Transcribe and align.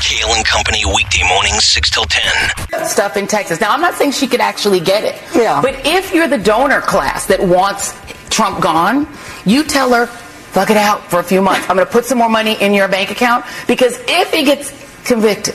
Kale 0.00 0.34
and 0.34 0.44
Company 0.44 0.84
weekday 0.84 1.22
mornings 1.28 1.64
6 1.64 1.90
till 1.90 2.04
10. 2.04 2.86
Stuff 2.86 3.16
in 3.16 3.26
Texas. 3.26 3.60
Now, 3.60 3.72
I'm 3.72 3.80
not 3.80 3.94
saying 3.94 4.12
she 4.12 4.26
could 4.26 4.40
actually 4.40 4.80
get 4.80 5.04
it. 5.04 5.20
Yeah. 5.34 5.60
But 5.62 5.86
if 5.86 6.12
you're 6.12 6.28
the 6.28 6.38
donor 6.38 6.80
class 6.80 7.26
that 7.26 7.40
wants 7.40 7.94
Trump 8.30 8.60
gone, 8.62 9.06
you 9.44 9.62
tell 9.64 9.92
her, 9.92 10.06
fuck 10.06 10.70
it 10.70 10.76
out 10.76 11.02
for 11.10 11.20
a 11.20 11.24
few 11.24 11.40
months. 11.40 11.68
I'm 11.68 11.76
going 11.76 11.86
to 11.86 11.92
put 11.92 12.04
some 12.04 12.18
more 12.18 12.28
money 12.28 12.60
in 12.60 12.74
your 12.74 12.88
bank 12.88 13.10
account 13.10 13.44
because 13.66 13.98
if 14.08 14.32
he 14.32 14.44
gets 14.44 14.70
convicted, 15.04 15.54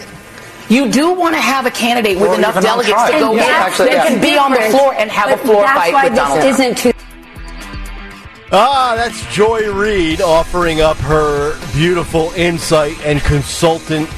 you 0.69 0.89
do 0.89 1.13
want 1.13 1.35
to 1.35 1.41
have 1.41 1.65
a 1.65 1.71
candidate 1.71 2.19
with 2.19 2.29
Or 2.29 2.35
enough 2.35 2.61
delegates 2.61 3.05
to 3.05 3.11
go 3.19 3.31
And 3.31 3.39
in 3.39 3.45
that's 3.47 3.77
that 3.79 4.07
the 4.07 4.09
can 4.15 4.21
be 4.21 4.37
on 4.37 4.51
the 4.51 4.61
floor 4.69 4.93
and 4.93 5.09
have 5.09 5.29
But 5.29 5.39
a 5.39 5.43
floor 5.43 5.63
fight 5.65 5.93
why 5.93 6.03
with 6.03 6.13
this 6.13 6.19
Donald 6.19 6.41
Trump. 6.41 6.59
isn't 6.59 6.77
too 6.77 6.91
Ah, 8.51 8.93
that's 8.95 9.23
Joy 9.33 9.71
Reid 9.71 10.21
offering 10.21 10.81
up 10.81 10.97
her 10.97 11.55
beautiful 11.71 12.31
insight 12.35 12.99
and 13.05 13.19
consultant 13.21 14.09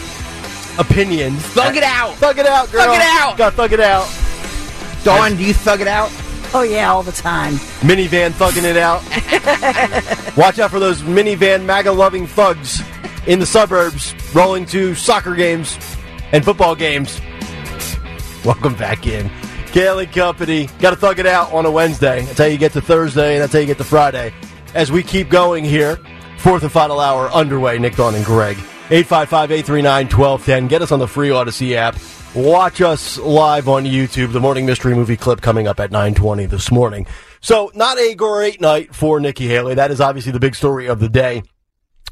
opinions. 0.78 1.42
Thug 1.48 1.76
it 1.76 1.84
out. 1.84 2.16
Thug 2.16 2.38
it 2.38 2.46
out, 2.46 2.72
girl. 2.72 2.86
Thug 2.86 2.96
it 2.96 3.02
out. 3.02 3.38
Got 3.38 3.54
thug 3.54 3.74
it 3.74 3.80
out. 3.80 4.08
Dawn, 5.04 5.36
do 5.36 5.44
you 5.44 5.54
thug 5.54 5.82
it 5.82 5.88
out? 5.88 6.12
Oh 6.54 6.64
yeah, 6.64 6.92
all 6.92 7.02
the 7.02 7.12
time. 7.12 7.54
Minivan 7.82 8.32
thugging 8.32 8.64
it 8.64 8.78
out. 8.78 9.02
Watch 10.38 10.60
out 10.60 10.70
for 10.70 10.80
those 10.80 11.02
minivan 11.02 11.66
MAGA 11.66 11.92
loving 11.92 12.28
thugs 12.28 12.82
in 13.26 13.40
the 13.40 13.46
suburbs 13.46 14.14
rolling 14.36 14.66
to 14.68 14.94
soccer 14.94 15.34
games 15.34 15.78
and 16.32 16.44
football 16.44 16.76
games. 16.76 17.22
Welcome 18.44 18.76
back 18.76 19.08
in. 19.08 19.32
Kale 19.68 20.06
Company. 20.08 20.68
Got 20.80 20.90
to 20.92 20.96
thug 20.98 21.20
it 21.20 21.26
out 21.26 21.54
on 21.54 21.66
a 21.66 21.72
Wednesday. 21.72 22.24
That's 22.24 22.38
how 22.38 22.46
you 22.46 22.58
get 22.58 22.74
to 22.74 22.82
Thursday, 22.82 23.36
and 23.36 23.42
that's 23.42 23.54
how 23.54 23.60
you 23.60 23.66
get 23.66 23.78
to 23.78 23.84
Friday. 23.84 24.34
As 24.74 24.92
we 24.92 25.04
keep 25.04 25.30
going 25.30 25.64
here, 25.64 25.98
fourth 26.38 26.64
and 26.64 26.72
final 26.72 27.00
hour 27.00 27.30
underway. 27.30 27.80
Nick, 27.80 27.96
Dawn, 27.96 28.16
and 28.16 28.26
Greg. 28.26 28.58
855 28.92 29.52
839 29.52 30.06
1210. 30.08 30.68
Get 30.68 30.82
us 30.82 30.92
on 30.92 31.00
the 31.00 31.08
free 31.08 31.32
Odyssey 31.32 31.78
app. 31.78 31.96
Watch 32.36 32.82
us 32.82 33.18
live 33.18 33.70
on 33.70 33.86
YouTube. 33.86 34.34
The 34.34 34.42
morning 34.42 34.66
mystery 34.66 34.94
movie 34.94 35.16
clip 35.16 35.40
coming 35.40 35.66
up 35.66 35.80
at 35.80 35.92
920 35.92 36.46
this 36.48 36.70
morning. 36.70 37.08
So, 37.40 37.72
not 37.74 37.98
a 37.98 38.16
great 38.16 38.60
night 38.60 38.94
for 38.94 39.22
Nikki 39.22 39.48
Haley. 39.48 39.76
That 39.76 39.92
is 39.92 40.02
obviously 40.02 40.34
the 40.34 40.42
big 40.42 40.56
story 40.56 40.88
of 40.88 41.00
the 41.00 41.08
day 41.08 41.44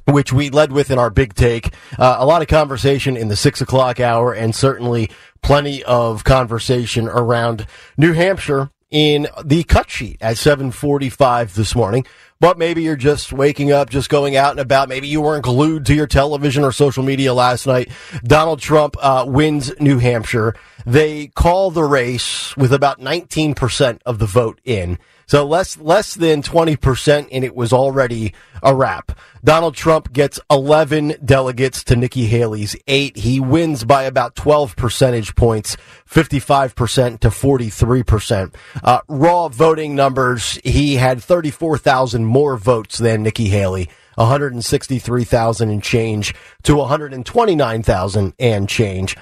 which 0.06 0.32
we 0.32 0.50
led 0.50 0.72
with 0.72 0.90
in 0.90 0.98
our 0.98 1.10
big 1.10 1.34
take. 1.34 1.74
Uh, 1.98 2.16
a 2.18 2.26
lot 2.26 2.42
of 2.42 2.48
conversation 2.48 3.18
in 3.18 3.28
the 3.28 3.36
six 3.36 3.60
o'clock 3.60 4.00
hour, 4.00 4.34
and 4.34 4.56
certainly 4.56 5.12
plenty 5.42 5.84
of 5.84 6.24
conversation 6.24 7.10
around 7.10 7.68
New 7.98 8.14
Hampshire 8.14 8.72
in 8.92 9.28
the 9.44 9.64
cut 9.64 9.90
sheet 9.90 10.18
at 10.22 10.38
7:45 10.38 11.54
this 11.54 11.76
morning. 11.76 12.06
But 12.42 12.58
maybe 12.58 12.84
you're 12.84 12.96
just 12.96 13.34
waking 13.34 13.74
up, 13.74 13.90
just 13.90 14.10
going 14.10 14.38
out 14.38 14.52
and 14.52 14.62
about. 14.62 14.88
Maybe 14.88 15.10
you 15.10 15.20
weren't 15.20 15.44
glued 15.44 15.86
to 15.88 15.94
your 15.94 16.08
television 16.08 16.64
or 16.64 16.72
social 16.72 17.04
media 17.04 17.34
last 17.34 17.68
night. 17.68 17.92
Donald 18.24 18.62
Trump 18.62 18.96
uh, 19.02 19.26
wins 19.28 19.74
New 19.82 19.98
Hampshire. 20.00 20.56
They 20.86 21.28
call 21.28 21.70
the 21.70 21.84
race 21.84 22.56
with 22.56 22.72
about 22.72 23.02
19% 23.02 24.00
of 24.06 24.20
the 24.20 24.26
vote 24.26 24.62
in. 24.64 24.98
So 25.30 25.46
less 25.46 25.78
less 25.78 26.16
than 26.16 26.42
20% 26.42 27.28
and 27.32 27.44
it 27.44 27.56
was 27.56 27.72
already 27.72 28.34
a 28.64 28.74
wrap. 28.74 29.12
Donald 29.44 29.76
Trump 29.76 30.12
gets 30.12 30.40
11 30.50 31.18
delegates 31.24 31.84
to 31.84 31.96
Nikki 31.96 32.26
Haley's 32.26 32.76
8. 32.88 33.16
He 33.16 33.40
wins 33.40 33.84
by 33.84 34.06
about 34.06 34.34
12 34.34 34.76
percentage 34.76 35.36
points, 35.36 35.78
55% 36.10 37.20
to 37.20 37.30
43%. 37.30 38.56
Uh, 38.84 39.02
raw 39.08 39.50
voting 39.50 39.94
numbers, 39.94 40.60
he 40.64 40.96
had 40.96 41.24
34,000 41.24 42.26
more 42.26 42.58
votes 42.58 42.98
than 42.98 43.22
Nikki 43.22 43.50
Haley. 43.50 43.88
163,000 44.16 45.70
and 45.70 45.84
change 45.84 46.34
to 46.64 46.76
129,000 46.76 48.34
and 48.40 48.68
change. 48.68 49.16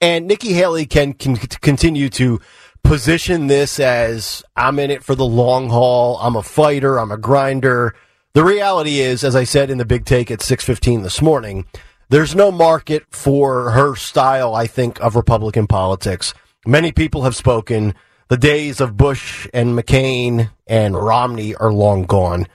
And 0.00 0.26
Nikki 0.26 0.52
Haley 0.52 0.84
can, 0.84 1.14
can 1.14 1.36
continue 1.36 2.10
to 2.10 2.38
position 2.84 3.48
this 3.48 3.80
as 3.80 4.44
I'm 4.54 4.78
in 4.78 4.90
it 4.90 5.02
for 5.02 5.16
the 5.16 5.24
long 5.24 5.70
haul. 5.70 6.18
I'm 6.18 6.36
a 6.36 6.42
fighter. 6.42 6.98
I'm 6.98 7.10
a 7.10 7.18
grinder. 7.18 7.94
The 8.34 8.44
reality 8.44 9.00
is, 9.00 9.24
as 9.24 9.34
I 9.34 9.44
said 9.44 9.70
in 9.70 9.78
the 9.78 9.84
big 9.84 10.04
take 10.04 10.30
at 10.30 10.42
6:15 10.42 11.02
this 11.02 11.20
morning, 11.20 11.66
there's 12.10 12.34
no 12.34 12.52
market 12.52 13.04
for 13.10 13.70
her 13.72 13.96
style. 13.96 14.54
I 14.54 14.66
think 14.66 15.00
of 15.00 15.16
Republican 15.16 15.66
politics. 15.66 16.34
Many 16.66 16.92
people 16.92 17.22
have 17.22 17.34
spoken. 17.34 17.94
The 18.28 18.36
days 18.36 18.80
of 18.80 18.96
Bush 18.96 19.48
and 19.52 19.78
McCain 19.78 20.50
and 20.66 20.96
Romney 20.96 21.54
are 21.56 21.72
long 21.72 22.04
gone. 22.04 22.46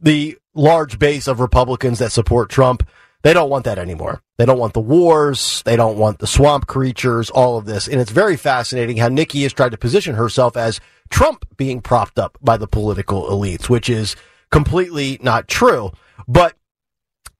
The 0.00 0.38
large 0.54 0.98
base 0.98 1.26
of 1.26 1.40
Republicans 1.40 1.98
that 1.98 2.12
support 2.12 2.50
Trump, 2.50 2.88
they 3.22 3.34
don't 3.34 3.50
want 3.50 3.64
that 3.66 3.78
anymore. 3.78 4.22
They 4.38 4.46
don't 4.46 4.58
want 4.58 4.72
the 4.72 4.80
wars. 4.80 5.62
They 5.66 5.76
don't 5.76 5.98
want 5.98 6.18
the 6.18 6.26
swamp 6.26 6.66
creatures, 6.66 7.28
all 7.28 7.58
of 7.58 7.66
this. 7.66 7.86
And 7.86 8.00
it's 8.00 8.10
very 8.10 8.36
fascinating 8.36 8.96
how 8.96 9.08
Nikki 9.08 9.42
has 9.42 9.52
tried 9.52 9.72
to 9.72 9.78
position 9.78 10.14
herself 10.14 10.56
as 10.56 10.80
Trump 11.10 11.44
being 11.56 11.82
propped 11.82 12.18
up 12.18 12.38
by 12.40 12.56
the 12.56 12.66
political 12.66 13.24
elites, 13.28 13.68
which 13.68 13.90
is 13.90 14.16
completely 14.50 15.18
not 15.22 15.48
true. 15.48 15.92
But 16.26 16.56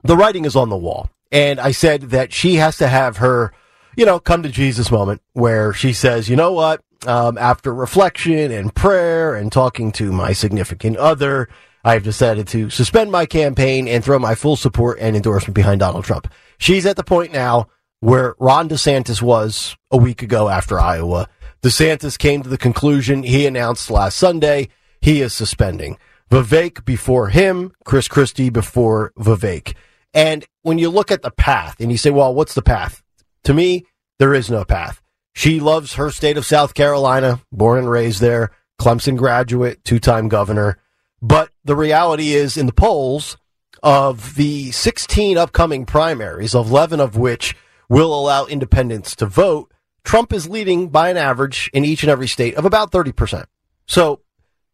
the 0.03 0.17
writing 0.17 0.45
is 0.45 0.55
on 0.55 0.69
the 0.69 0.77
wall. 0.77 1.09
And 1.31 1.59
I 1.59 1.71
said 1.71 2.09
that 2.11 2.33
she 2.33 2.55
has 2.55 2.77
to 2.77 2.87
have 2.87 3.17
her, 3.17 3.51
you 3.95 4.05
know, 4.05 4.19
come 4.19 4.43
to 4.43 4.49
Jesus 4.49 4.91
moment 4.91 5.21
where 5.33 5.73
she 5.73 5.93
says, 5.93 6.29
you 6.29 6.35
know 6.35 6.51
what? 6.51 6.83
Um, 7.07 7.37
after 7.39 7.73
reflection 7.73 8.51
and 8.51 8.75
prayer 8.75 9.33
and 9.33 9.51
talking 9.51 9.91
to 9.93 10.11
my 10.11 10.33
significant 10.33 10.97
other, 10.97 11.49
I've 11.83 12.03
decided 12.03 12.47
to 12.49 12.69
suspend 12.69 13.11
my 13.11 13.25
campaign 13.25 13.87
and 13.87 14.03
throw 14.03 14.19
my 14.19 14.35
full 14.35 14.55
support 14.55 14.99
and 14.99 15.15
endorsement 15.15 15.55
behind 15.55 15.79
Donald 15.79 16.05
Trump. 16.05 16.31
She's 16.57 16.85
at 16.85 16.95
the 16.95 17.03
point 17.03 17.33
now 17.33 17.67
where 17.99 18.35
Ron 18.39 18.69
DeSantis 18.69 19.21
was 19.21 19.75
a 19.89 19.97
week 19.97 20.21
ago 20.21 20.49
after 20.49 20.79
Iowa. 20.79 21.27
DeSantis 21.61 22.17
came 22.17 22.43
to 22.43 22.49
the 22.49 22.57
conclusion 22.57 23.23
he 23.23 23.45
announced 23.45 23.89
last 23.91 24.17
Sunday 24.17 24.69
he 25.01 25.21
is 25.21 25.33
suspending. 25.33 25.97
Vivek 26.29 26.85
before 26.85 27.29
him, 27.29 27.73
Chris 27.83 28.07
Christie 28.07 28.49
before 28.49 29.11
Vivek. 29.17 29.75
And 30.13 30.45
when 30.61 30.77
you 30.77 30.89
look 30.89 31.11
at 31.11 31.21
the 31.21 31.31
path 31.31 31.79
and 31.79 31.91
you 31.91 31.97
say, 31.97 32.09
well, 32.09 32.33
what's 32.33 32.53
the 32.53 32.61
path? 32.61 33.01
To 33.45 33.53
me, 33.53 33.85
there 34.19 34.33
is 34.33 34.49
no 34.49 34.63
path. 34.63 35.01
She 35.33 35.59
loves 35.59 35.95
her 35.95 36.11
state 36.11 36.37
of 36.37 36.45
South 36.45 36.73
Carolina, 36.73 37.41
born 37.51 37.79
and 37.79 37.89
raised 37.89 38.21
there, 38.21 38.51
Clemson 38.79 39.17
graduate, 39.17 39.83
two 39.83 39.99
time 39.99 40.27
governor. 40.27 40.77
But 41.21 41.49
the 41.63 41.75
reality 41.75 42.33
is, 42.33 42.57
in 42.57 42.65
the 42.65 42.73
polls 42.73 43.37
of 43.83 44.35
the 44.35 44.71
16 44.71 45.37
upcoming 45.37 45.85
primaries, 45.85 46.55
11 46.55 46.99
of 46.99 47.15
which 47.15 47.55
will 47.89 48.13
allow 48.13 48.45
independents 48.45 49.15
to 49.17 49.25
vote, 49.25 49.71
Trump 50.03 50.33
is 50.33 50.49
leading 50.49 50.89
by 50.89 51.09
an 51.09 51.17
average 51.17 51.69
in 51.73 51.85
each 51.85 52.03
and 52.03 52.09
every 52.09 52.27
state 52.27 52.55
of 52.55 52.65
about 52.65 52.91
30%. 52.91 53.45
So, 53.85 54.21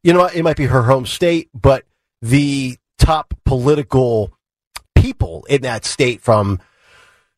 you 0.04 0.14
know, 0.14 0.26
it 0.26 0.44
might 0.44 0.58
be 0.58 0.68
her 0.68 0.84
home 0.84 1.06
state, 1.06 1.50
but 1.54 1.84
the 2.22 2.78
top 2.98 3.34
political 3.46 4.32
people 4.96 5.46
in 5.50 5.62
that 5.64 5.86
state 5.86 6.22
from 6.22 6.60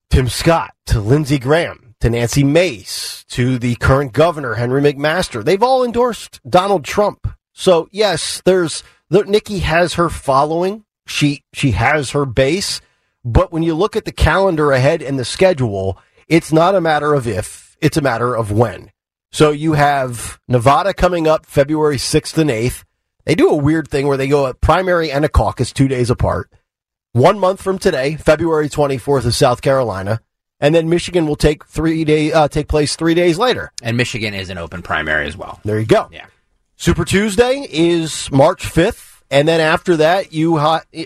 Tim 0.10 0.28
Scott 0.28 0.74
to 0.88 1.00
Lindsey 1.00 1.40
Graham 1.40 1.96
to 2.00 2.10
Nancy 2.10 2.44
Mace 2.44 3.26
to 3.30 3.60
the 3.60 3.76
current 3.76 4.14
governor, 4.14 4.56
Henry 4.56 4.82
McMaster, 4.82 5.44
they've 5.44 5.64
all 5.64 5.84
endorsed 5.84 6.40
Donald 6.50 6.86
Trump. 6.86 7.28
So, 7.54 7.90
yes, 7.92 8.42
there's 8.46 8.84
the, 9.10 9.24
Nikki 9.24 9.60
has 9.60 9.96
her 9.96 10.10
following. 10.10 10.86
She 11.06 11.44
she 11.54 11.72
has 11.72 12.12
her 12.12 12.26
base, 12.26 12.82
but 13.26 13.52
when 13.52 13.64
you 13.64 13.74
look 13.74 13.96
at 13.96 14.06
the 14.06 14.12
calendar 14.12 14.72
ahead 14.72 15.02
and 15.02 15.18
the 15.18 15.26
schedule, 15.26 15.98
it's 16.28 16.54
not 16.54 16.76
a 16.76 16.82
matter 16.82 17.14
of 17.14 17.28
if, 17.28 17.76
it's 17.82 17.98
a 17.98 18.02
matter 18.02 18.36
of 18.36 18.52
when. 18.52 18.92
So 19.32 19.52
you 19.52 19.74
have 19.74 20.40
Nevada 20.48 20.94
coming 20.94 21.28
up 21.28 21.46
February 21.46 21.98
6th 21.98 22.38
and 22.38 22.50
8th. 22.50 22.84
They 23.26 23.36
do 23.36 23.50
a 23.50 23.56
weird 23.56 23.88
thing 23.88 24.08
where 24.08 24.18
they 24.18 24.28
go 24.28 24.48
a 24.48 24.54
primary 24.54 25.12
and 25.12 25.24
a 25.24 25.30
caucus 25.30 25.72
two 25.72 25.88
days 25.88 26.10
apart. 26.10 26.52
One 27.12 27.40
month 27.40 27.62
from 27.62 27.80
today, 27.80 28.16
February 28.16 28.70
24th 28.70 29.26
is 29.26 29.38
South 29.38 29.62
Carolina, 29.62 30.22
and 30.60 30.74
then 30.74 30.90
Michigan 30.90 31.26
will 31.26 31.36
take 31.36 31.66
three 31.66 32.04
day 32.06 32.32
uh, 32.32 32.48
take 32.48 32.68
place 32.68 32.96
three 32.96 33.16
days 33.16 33.38
later. 33.40 33.72
And 33.82 33.98
Michigan 33.98 34.34
is 34.34 34.50
an 34.50 34.58
open 34.58 34.82
primary 34.82 35.28
as 35.28 35.36
well. 35.36 35.60
There 35.64 35.80
you 35.80 35.86
go. 35.86 36.10
Yeah. 36.12 36.28
Super 36.82 37.04
Tuesday 37.04 37.68
is 37.70 38.32
March 38.32 38.64
5th. 38.64 39.22
And 39.30 39.50
then 39.50 39.60
after 39.60 39.98
that, 39.98 40.32
you 40.32 40.58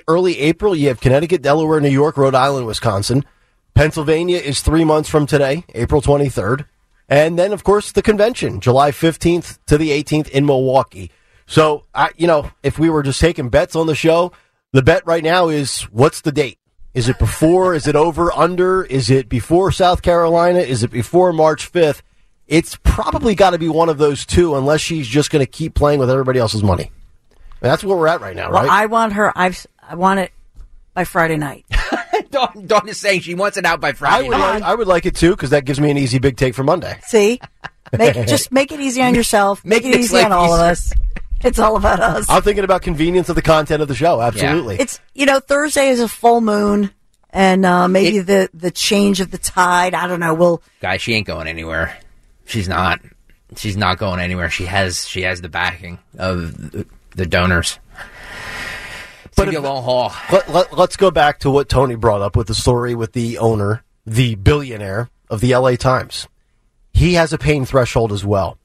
early 0.07 0.39
April, 0.39 0.75
you 0.75 0.89
have 0.89 1.01
Connecticut, 1.01 1.41
Delaware, 1.41 1.81
New 1.81 1.89
York, 1.89 2.15
Rhode 2.15 2.35
Island, 2.35 2.67
Wisconsin. 2.67 3.25
Pennsylvania 3.73 4.37
is 4.37 4.61
three 4.61 4.85
months 4.85 5.09
from 5.09 5.25
today, 5.25 5.65
April 5.73 5.99
23rd. 5.99 6.67
And 7.09 7.39
then, 7.39 7.51
of 7.51 7.63
course, 7.63 7.91
the 7.91 8.03
convention, 8.03 8.59
July 8.59 8.91
15th 8.91 9.57
to 9.65 9.79
the 9.79 9.89
18th 9.89 10.29
in 10.29 10.45
Milwaukee. 10.45 11.09
So, 11.47 11.85
I, 11.95 12.11
you 12.17 12.27
know, 12.27 12.51
if 12.61 12.77
we 12.77 12.91
were 12.91 13.01
just 13.01 13.19
taking 13.19 13.49
bets 13.49 13.75
on 13.75 13.87
the 13.87 13.95
show, 13.95 14.31
the 14.73 14.83
bet 14.83 15.01
right 15.07 15.23
now 15.23 15.49
is 15.49 15.81
what's 15.91 16.21
the 16.21 16.31
date? 16.31 16.59
Is 16.93 17.09
it 17.09 17.17
before? 17.17 17.73
is 17.73 17.87
it 17.87 17.95
over, 17.95 18.31
under? 18.31 18.83
Is 18.83 19.09
it 19.09 19.27
before 19.27 19.71
South 19.71 20.03
Carolina? 20.03 20.59
Is 20.59 20.83
it 20.83 20.91
before 20.91 21.33
March 21.33 21.71
5th? 21.71 22.03
It's 22.47 22.77
probably 22.83 23.35
got 23.35 23.51
to 23.51 23.57
be 23.57 23.69
one 23.69 23.89
of 23.89 23.97
those 23.97 24.25
two, 24.25 24.55
unless 24.55 24.81
she's 24.81 25.07
just 25.07 25.31
going 25.31 25.43
to 25.45 25.49
keep 25.49 25.73
playing 25.75 25.99
with 25.99 26.09
everybody 26.09 26.39
else's 26.39 26.61
money. 26.63 26.91
And 27.31 27.71
that's 27.71 27.83
where 27.83 27.95
we're 27.97 28.07
at 28.07 28.19
right 28.21 28.35
now, 28.35 28.51
Well, 28.51 28.63
right? 28.63 28.69
I 28.71 28.85
want 28.87 29.13
her. 29.13 29.31
I've 29.35 29.65
I 29.87 29.95
want 29.95 30.19
it 30.19 30.31
by 30.93 31.05
Friday 31.05 31.37
night. 31.37 31.65
Dawn, 32.31 32.65
Dawn 32.67 32.89
is 32.89 32.97
saying 32.99 33.21
she 33.21 33.35
wants 33.35 33.57
it 33.57 33.65
out 33.65 33.79
by 33.79 33.89
I 33.89 33.93
Friday. 33.93 34.27
would, 34.27 34.37
night. 34.37 34.53
like, 34.55 34.63
I 34.63 34.75
would 34.75 34.87
like 34.87 35.05
it 35.05 35.15
too 35.15 35.31
because 35.31 35.51
that 35.51 35.65
gives 35.65 35.79
me 35.79 35.89
an 35.89 35.97
easy 35.97 36.19
big 36.19 36.35
take 36.35 36.53
for 36.55 36.63
Monday. 36.63 36.99
See, 37.03 37.39
make 37.97 38.27
just 38.27 38.51
make 38.51 38.71
it 38.71 38.79
easy 38.81 39.01
on 39.01 39.15
yourself. 39.15 39.63
Make, 39.65 39.83
Make 39.83 39.93
it 39.95 39.99
easy 39.99 40.17
on 40.17 40.23
life 40.31 40.31
all 40.33 40.53
of 40.53 40.59
us. 40.61 40.91
It's 41.41 41.59
all 41.59 41.75
about 41.77 41.99
us. 41.99 42.25
I'm 42.29 42.41
thinking 42.41 42.63
about 42.63 42.81
convenience 42.81 43.29
of 43.29 43.35
the 43.35 43.41
content 43.41 43.81
of 43.81 43.87
the 43.87 43.95
show. 43.95 44.21
Absolutely. 44.21 44.77
It's 44.79 44.99
you 45.13 45.25
know 45.25 45.39
Thursday 45.39 45.89
is 45.89 45.99
a 45.99 46.07
full 46.07 46.41
moon, 46.41 46.91
and 47.29 47.65
uh, 47.65 47.87
maybe 47.87 48.17
It- 48.17 48.27
the 48.27 48.49
the 48.53 48.71
change 48.71 49.19
of 49.21 49.31
the 49.31 49.37
tide. 49.37 49.93
I 49.93 50.07
don't 50.07 50.19
know. 50.19 50.33
We'll 50.33 50.61
Guys, 50.81 51.01
she 51.01 51.13
ain't 51.13 51.27
going 51.27 51.47
anywhere. 51.47 51.97
She's 52.45 52.67
not. 52.67 52.99
She's 53.55 53.77
not 53.77 53.97
going 53.97 54.19
anywhere. 54.19 54.49
She 54.49 54.65
has. 54.65 55.07
She 55.07 55.21
has 55.23 55.41
the 55.41 55.49
backing 55.49 55.99
of 56.17 56.71
the- 57.15 57.25
donors. 57.25 57.79
It's 59.25 59.35
But 59.35 59.53
a 59.53 59.59
long 59.59 59.83
haul. 59.83 60.11
Let, 60.31 60.49
let, 60.49 60.77
let's 60.77 60.95
go 60.97 61.09
back 61.11 61.39
to 61.39 61.49
what 61.51 61.69
Tony 61.69 61.95
brought 61.95 62.21
up 62.21 62.35
with 62.35 62.47
the 62.47 62.55
story 62.55 62.93
with 62.95 63.13
the 63.13 63.37
owner, 63.39 63.83
the 64.05 64.35
billionaire 64.35 65.09
of 65.29 65.41
the 65.41 65.55
LA 65.55 65.75
Times. 65.75 66.27
He 66.91 67.13
has 67.15 67.33
a 67.33 67.37
pain 67.37 67.65
threshold 67.65 68.11
as 68.11 68.23
well. 68.25 68.57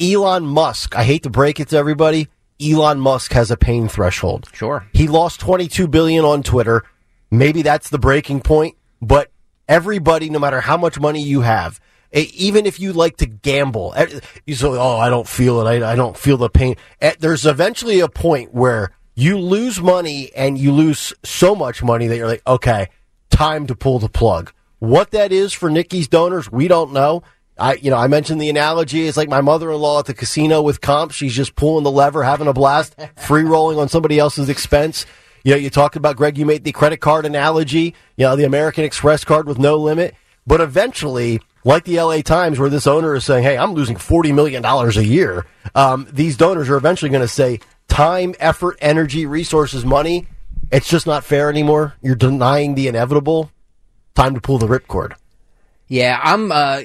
Elon 0.00 0.44
Musk, 0.46 0.96
I 0.96 1.04
hate 1.04 1.22
to 1.24 1.30
break 1.30 1.60
it 1.60 1.68
to 1.68 1.76
everybody, 1.76 2.28
Elon 2.60 2.98
Musk 3.00 3.32
has 3.32 3.50
a 3.50 3.56
pain 3.56 3.86
threshold. 3.88 4.48
Sure. 4.52 4.86
He 4.92 5.06
lost 5.08 5.40
22 5.40 5.86
billion 5.88 6.24
on 6.24 6.42
Twitter. 6.42 6.82
Maybe 7.30 7.62
that's 7.62 7.90
the 7.90 7.98
breaking 7.98 8.40
point, 8.40 8.76
but 9.00 9.30
everybody 9.68 10.30
no 10.30 10.38
matter 10.38 10.60
how 10.60 10.76
much 10.76 10.98
money 10.98 11.22
you 11.22 11.42
have, 11.42 11.80
even 12.12 12.66
if 12.66 12.80
you 12.80 12.92
like 12.92 13.16
to 13.18 13.26
gamble, 13.26 13.94
you 14.46 14.54
say, 14.54 14.66
"Oh, 14.66 14.98
I 14.98 15.08
don't 15.10 15.28
feel 15.28 15.60
it. 15.60 15.82
I, 15.82 15.92
I 15.92 15.96
don't 15.96 16.16
feel 16.16 16.36
the 16.36 16.50
pain." 16.50 16.76
There's 17.18 17.46
eventually 17.46 18.00
a 18.00 18.08
point 18.08 18.52
where 18.52 18.90
you 19.14 19.38
lose 19.38 19.80
money 19.80 20.30
and 20.34 20.58
you 20.58 20.72
lose 20.72 21.12
so 21.24 21.54
much 21.54 21.82
money 21.82 22.06
that 22.06 22.16
you're 22.16 22.26
like, 22.26 22.46
"Okay, 22.46 22.88
time 23.30 23.66
to 23.66 23.74
pull 23.74 23.98
the 23.98 24.08
plug." 24.08 24.52
What 24.80 25.10
that 25.10 25.30
is 25.30 25.52
for 25.52 25.70
Nikki's 25.70 26.08
donors, 26.08 26.50
we 26.50 26.66
don't 26.66 26.92
know. 26.92 27.22
I, 27.58 27.74
you 27.74 27.90
know, 27.90 27.98
I 27.98 28.08
mentioned 28.08 28.40
the 28.40 28.48
analogy. 28.48 29.06
It's 29.06 29.18
like 29.18 29.28
my 29.28 29.42
mother-in-law 29.42 30.00
at 30.00 30.06
the 30.06 30.14
casino 30.14 30.62
with 30.62 30.80
comp. 30.80 31.12
She's 31.12 31.34
just 31.34 31.54
pulling 31.54 31.84
the 31.84 31.90
lever, 31.90 32.22
having 32.22 32.48
a 32.48 32.54
blast, 32.54 32.96
free 33.16 33.42
rolling 33.42 33.78
on 33.78 33.90
somebody 33.90 34.18
else's 34.18 34.48
expense. 34.48 35.04
You 35.44 35.52
know, 35.52 35.58
you 35.58 35.68
talked 35.68 35.96
about 35.96 36.16
Greg. 36.16 36.38
You 36.38 36.46
made 36.46 36.64
the 36.64 36.72
credit 36.72 36.98
card 36.98 37.26
analogy. 37.26 37.94
You 38.16 38.24
know, 38.24 38.36
the 38.36 38.44
American 38.44 38.84
Express 38.84 39.24
card 39.24 39.46
with 39.46 39.58
no 39.58 39.76
limit. 39.76 40.14
But 40.50 40.60
eventually, 40.60 41.40
like 41.62 41.84
the 41.84 42.00
LA 42.00 42.22
Times, 42.22 42.58
where 42.58 42.68
this 42.68 42.88
owner 42.88 43.14
is 43.14 43.24
saying, 43.24 43.44
"Hey, 43.44 43.56
I'm 43.56 43.72
losing 43.72 43.94
forty 43.94 44.32
million 44.32 44.62
dollars 44.62 44.96
a 44.96 45.06
year," 45.06 45.46
um, 45.76 46.08
these 46.10 46.36
donors 46.36 46.68
are 46.68 46.76
eventually 46.76 47.08
going 47.08 47.20
to 47.20 47.28
say, 47.28 47.60
"Time, 47.86 48.34
effort, 48.40 48.76
energy, 48.80 49.26
resources, 49.26 49.84
money. 49.84 50.26
It's 50.72 50.88
just 50.88 51.06
not 51.06 51.22
fair 51.22 51.50
anymore. 51.50 51.94
You're 52.02 52.16
denying 52.16 52.74
the 52.74 52.88
inevitable. 52.88 53.52
Time 54.16 54.34
to 54.34 54.40
pull 54.40 54.58
the 54.58 54.66
ripcord." 54.66 55.12
Yeah, 55.86 56.18
I'm. 56.20 56.50
Uh, 56.50 56.80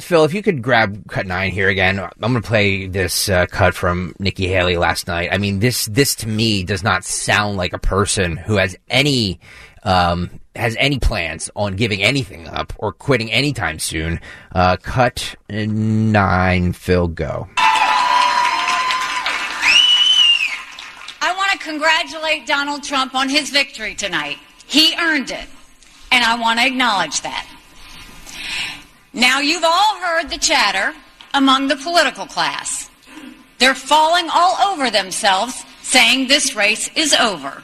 Phil, 0.00 0.24
if 0.24 0.32
you 0.32 0.42
could 0.42 0.62
grab 0.62 1.06
cut 1.08 1.26
nine 1.26 1.50
here 1.50 1.68
again, 1.68 2.00
I'm 2.00 2.10
going 2.18 2.40
to 2.40 2.40
play 2.40 2.86
this 2.86 3.28
uh, 3.28 3.44
cut 3.44 3.74
from 3.74 4.14
Nikki 4.20 4.48
Haley 4.48 4.78
last 4.78 5.06
night. 5.06 5.28
I 5.30 5.36
mean, 5.36 5.58
this 5.58 5.84
this 5.84 6.14
to 6.16 6.28
me 6.28 6.64
does 6.64 6.82
not 6.82 7.04
sound 7.04 7.58
like 7.58 7.74
a 7.74 7.78
person 7.78 8.38
who 8.38 8.56
has 8.56 8.74
any 8.88 9.38
um, 9.84 10.30
has 10.54 10.76
any 10.78 10.98
plans 10.98 11.50
on 11.56 11.76
giving 11.76 12.02
anything 12.02 12.46
up 12.48 12.72
or 12.78 12.92
quitting 12.92 13.32
anytime 13.32 13.78
soon. 13.78 14.20
Uh, 14.54 14.76
cut 14.76 15.34
nine, 15.48 16.72
Phil, 16.72 17.08
go. 17.08 17.48
I 21.24 21.34
want 21.36 21.52
to 21.52 21.58
congratulate 21.58 22.46
Donald 22.46 22.82
Trump 22.82 23.14
on 23.14 23.28
his 23.28 23.50
victory 23.50 23.94
tonight. 23.94 24.38
He 24.66 24.94
earned 24.98 25.30
it, 25.30 25.46
and 26.10 26.24
I 26.24 26.38
want 26.40 26.58
to 26.60 26.66
acknowledge 26.66 27.22
that. 27.22 27.46
Now, 29.12 29.40
you've 29.40 29.64
all 29.64 29.96
heard 30.00 30.30
the 30.30 30.38
chatter 30.38 30.94
among 31.34 31.68
the 31.68 31.76
political 31.76 32.26
class. 32.26 32.90
They're 33.58 33.74
falling 33.74 34.28
all 34.32 34.56
over 34.72 34.90
themselves, 34.90 35.64
saying 35.82 36.28
this 36.28 36.56
race 36.56 36.90
is 36.96 37.14
over. 37.14 37.62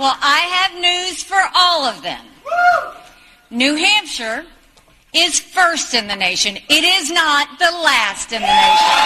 Well, 0.00 0.16
I 0.22 0.40
have 0.56 0.80
news 0.80 1.22
for 1.22 1.36
all 1.54 1.84
of 1.84 2.00
them. 2.00 2.24
New 3.50 3.74
Hampshire 3.74 4.46
is 5.12 5.38
first 5.38 5.92
in 5.92 6.06
the 6.06 6.16
nation. 6.16 6.56
It 6.56 6.84
is 6.84 7.10
not 7.10 7.58
the 7.58 7.70
last 7.70 8.32
in 8.32 8.40
the 8.40 8.46
nation. 8.46 8.96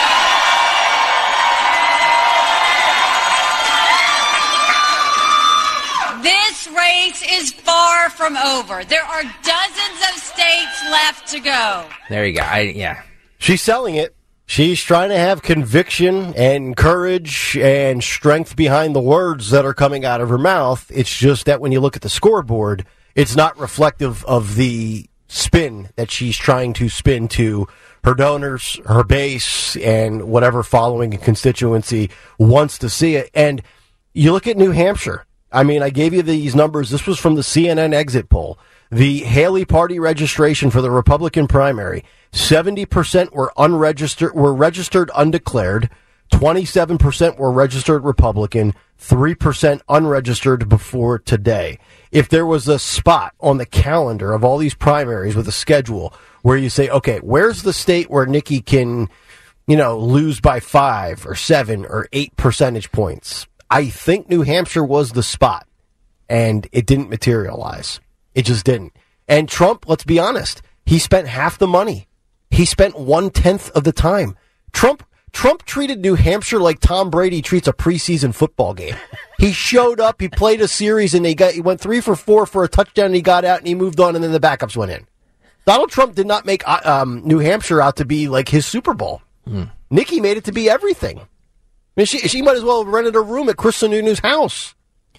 This 6.22 6.68
race 6.68 7.24
is 7.28 7.52
far 7.52 8.08
from 8.10 8.36
over. 8.36 8.84
There 8.84 9.02
are 9.02 9.22
dozens 9.42 10.00
of 10.12 10.22
states 10.22 10.90
left 10.92 11.26
to 11.32 11.40
go. 11.40 11.86
There 12.08 12.24
you 12.24 12.38
go. 12.38 12.42
I, 12.42 12.60
yeah. 12.60 13.02
She's 13.38 13.62
selling 13.62 13.96
it. 13.96 14.14
She's 14.46 14.82
trying 14.82 15.08
to 15.08 15.18
have 15.18 15.42
conviction 15.42 16.34
and 16.34 16.76
courage 16.76 17.56
and 17.56 18.04
strength 18.04 18.56
behind 18.56 18.94
the 18.94 19.00
words 19.00 19.50
that 19.50 19.64
are 19.64 19.74
coming 19.74 20.04
out 20.04 20.20
of 20.20 20.28
her 20.28 20.38
mouth. 20.38 20.90
It's 20.94 21.16
just 21.16 21.46
that 21.46 21.60
when 21.60 21.72
you 21.72 21.80
look 21.80 21.96
at 21.96 22.02
the 22.02 22.10
scoreboard, 22.10 22.84
it's 23.14 23.34
not 23.34 23.58
reflective 23.58 24.24
of 24.26 24.56
the 24.56 25.08
spin 25.28 25.88
that 25.96 26.10
she's 26.10 26.36
trying 26.36 26.74
to 26.74 26.88
spin 26.88 27.26
to 27.28 27.66
her 28.04 28.14
donors, 28.14 28.78
her 28.86 29.02
base, 29.02 29.76
and 29.76 30.24
whatever 30.24 30.62
following 30.62 31.14
and 31.14 31.22
constituency 31.22 32.10
wants 32.38 32.78
to 32.78 32.90
see 32.90 33.16
it. 33.16 33.30
And 33.34 33.62
you 34.12 34.30
look 34.32 34.46
at 34.46 34.58
New 34.58 34.72
Hampshire. 34.72 35.24
I 35.50 35.62
mean, 35.62 35.82
I 35.82 35.90
gave 35.90 36.12
you 36.12 36.22
these 36.22 36.54
numbers. 36.54 36.90
This 36.90 37.06
was 37.06 37.18
from 37.18 37.36
the 37.36 37.42
CNN 37.42 37.94
exit 37.94 38.28
poll. 38.28 38.58
The 38.90 39.20
Haley 39.20 39.64
Party 39.64 39.98
registration 39.98 40.70
for 40.70 40.80
the 40.80 40.90
Republican 40.90 41.46
primary, 41.46 42.04
70% 42.32 43.32
were 43.32 43.52
unregistered, 43.56 44.34
were 44.34 44.54
registered 44.54 45.10
undeclared, 45.14 45.90
27% 46.32 47.38
were 47.38 47.52
registered 47.52 48.04
Republican, 48.04 48.74
3% 49.00 49.80
unregistered 49.88 50.68
before 50.68 51.18
today. 51.18 51.78
If 52.10 52.28
there 52.28 52.46
was 52.46 52.68
a 52.68 52.78
spot 52.78 53.34
on 53.40 53.58
the 53.58 53.66
calendar 53.66 54.32
of 54.32 54.44
all 54.44 54.58
these 54.58 54.74
primaries 54.74 55.36
with 55.36 55.48
a 55.48 55.52
schedule 55.52 56.14
where 56.42 56.56
you 56.56 56.70
say, 56.70 56.88
okay, 56.88 57.18
where's 57.18 57.62
the 57.62 57.72
state 57.72 58.10
where 58.10 58.26
Nikki 58.26 58.60
can, 58.60 59.08
you 59.66 59.76
know, 59.76 59.98
lose 59.98 60.40
by 60.40 60.60
five 60.60 61.26
or 61.26 61.34
seven 61.34 61.84
or 61.86 62.08
eight 62.12 62.36
percentage 62.36 62.92
points? 62.92 63.46
I 63.70 63.86
think 63.88 64.28
New 64.28 64.42
Hampshire 64.42 64.84
was 64.84 65.12
the 65.12 65.22
spot 65.22 65.66
and 66.28 66.66
it 66.72 66.86
didn't 66.86 67.10
materialize. 67.10 68.00
It 68.34 68.44
just 68.44 68.64
didn't. 68.64 68.92
And 69.28 69.48
Trump, 69.48 69.86
let's 69.88 70.04
be 70.04 70.18
honest, 70.18 70.62
he 70.84 70.98
spent 70.98 71.28
half 71.28 71.58
the 71.58 71.66
money. 71.66 72.08
He 72.50 72.64
spent 72.64 72.98
one 72.98 73.30
tenth 73.30 73.70
of 73.70 73.84
the 73.84 73.92
time. 73.92 74.36
Trump 74.72 75.02
Trump 75.32 75.64
treated 75.64 75.98
New 75.98 76.14
Hampshire 76.14 76.60
like 76.60 76.78
Tom 76.78 77.10
Brady 77.10 77.42
treats 77.42 77.66
a 77.66 77.72
preseason 77.72 78.32
football 78.32 78.72
game. 78.72 78.94
He 79.38 79.50
showed 79.52 79.98
up, 79.98 80.20
he 80.20 80.28
played 80.28 80.60
a 80.60 80.68
series, 80.68 81.12
and 81.12 81.26
he 81.26 81.34
got 81.34 81.54
he 81.54 81.60
went 81.60 81.80
three 81.80 82.00
for 82.00 82.14
four 82.14 82.46
for 82.46 82.62
a 82.62 82.68
touchdown. 82.68 83.06
And 83.06 83.14
he 83.16 83.20
got 83.22 83.44
out 83.44 83.58
and 83.58 83.66
he 83.66 83.74
moved 83.74 83.98
on, 83.98 84.14
and 84.14 84.22
then 84.22 84.30
the 84.30 84.38
backups 84.40 84.76
went 84.76 84.92
in. 84.92 85.06
Donald 85.66 85.90
Trump 85.90 86.14
did 86.14 86.26
not 86.26 86.46
make 86.46 86.66
uh, 86.68 86.80
um, 86.84 87.22
New 87.24 87.38
Hampshire 87.40 87.80
out 87.80 87.96
to 87.96 88.04
be 88.04 88.28
like 88.28 88.48
his 88.48 88.64
Super 88.66 88.94
Bowl. 88.94 89.22
Nikki 89.90 90.20
made 90.20 90.36
it 90.36 90.44
to 90.44 90.52
be 90.52 90.70
everything. 90.70 91.18
I 91.18 91.24
mean, 91.96 92.06
she 92.06 92.18
she 92.20 92.40
might 92.42 92.56
as 92.56 92.62
well 92.64 92.84
have 92.84 92.92
rented 92.92 93.16
a 93.16 93.20
room 93.20 93.48
at 93.48 93.56
Chris 93.56 93.82
Sununu's 93.82 94.20
house, 94.20 94.74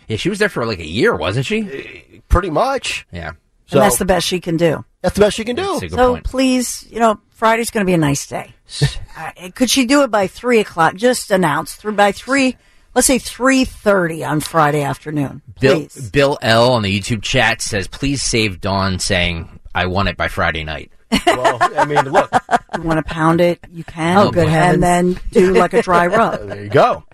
Yeah, 0.07 0.17
she 0.17 0.29
was 0.29 0.39
there 0.39 0.49
for 0.49 0.65
like 0.65 0.79
a 0.79 0.87
year, 0.87 1.15
wasn't 1.15 1.45
she? 1.45 2.21
pretty 2.29 2.49
much. 2.49 3.05
Yeah. 3.11 3.33
So 3.67 3.77
and 3.79 3.85
that's 3.85 3.97
the 3.97 4.05
best 4.05 4.27
she 4.27 4.39
can 4.39 4.57
do. 4.57 4.83
that's 5.01 5.15
the 5.15 5.21
best 5.21 5.35
she 5.37 5.43
can 5.45 5.55
do. 5.55 5.63
That's 5.63 5.77
a 5.83 5.87
good 5.87 5.95
So 5.95 6.11
point. 6.13 6.23
please, 6.25 6.85
you 6.89 6.99
know, 6.99 7.19
Friday's 7.31 7.71
going 7.71 7.85
to 7.85 7.89
be 7.89 7.93
a 7.93 7.97
nice 7.97 8.25
day. 8.27 8.53
Uh, 9.17 9.31
could 9.55 9.69
she 9.69 9.85
do 9.85 10.03
it 10.03 10.11
by 10.11 10.27
three 10.27 10.59
o'clock? 10.59 10.93
Just 10.95 11.31
announce 11.31 11.73
through 11.75 11.93
by 11.93 12.11
three. 12.11 12.57
Let's 12.93 13.07
say 13.07 13.17
three 13.17 13.63
thirty 13.63 14.25
on 14.25 14.41
Friday 14.41 14.81
afternoon. 14.83 15.41
Bill, 15.61 15.75
Please. 15.87 16.09
Bill 16.11 16.37
L 16.41 16.73
on 16.73 16.81
the 16.81 16.99
YouTube 16.99 17.21
chat 17.21 17.61
says, 17.61 17.87
please 17.87 18.21
save 18.21 18.59
Dawn 18.59 18.99
saying, 18.99 19.57
I 19.73 19.85
want 19.85 20.09
it 20.09 20.17
by 20.17 20.27
Friday 20.27 20.65
night. 20.65 20.91
well, 21.25 21.57
I 21.61 21.85
mean, 21.85 22.03
look, 22.11 22.29
you 22.75 22.81
want 22.81 22.97
to 23.05 23.09
pound 23.13 23.39
it, 23.39 23.59
you 23.71 23.85
can. 23.85 24.17
Oh, 24.17 24.31
good 24.31 24.49
and 24.49 24.83
then 24.83 25.17
do 25.31 25.53
like 25.53 25.73
a 25.73 25.81
dry 25.81 26.07
rub. 26.07 26.41
there 26.49 26.63
you 26.65 26.69
go. 26.69 27.05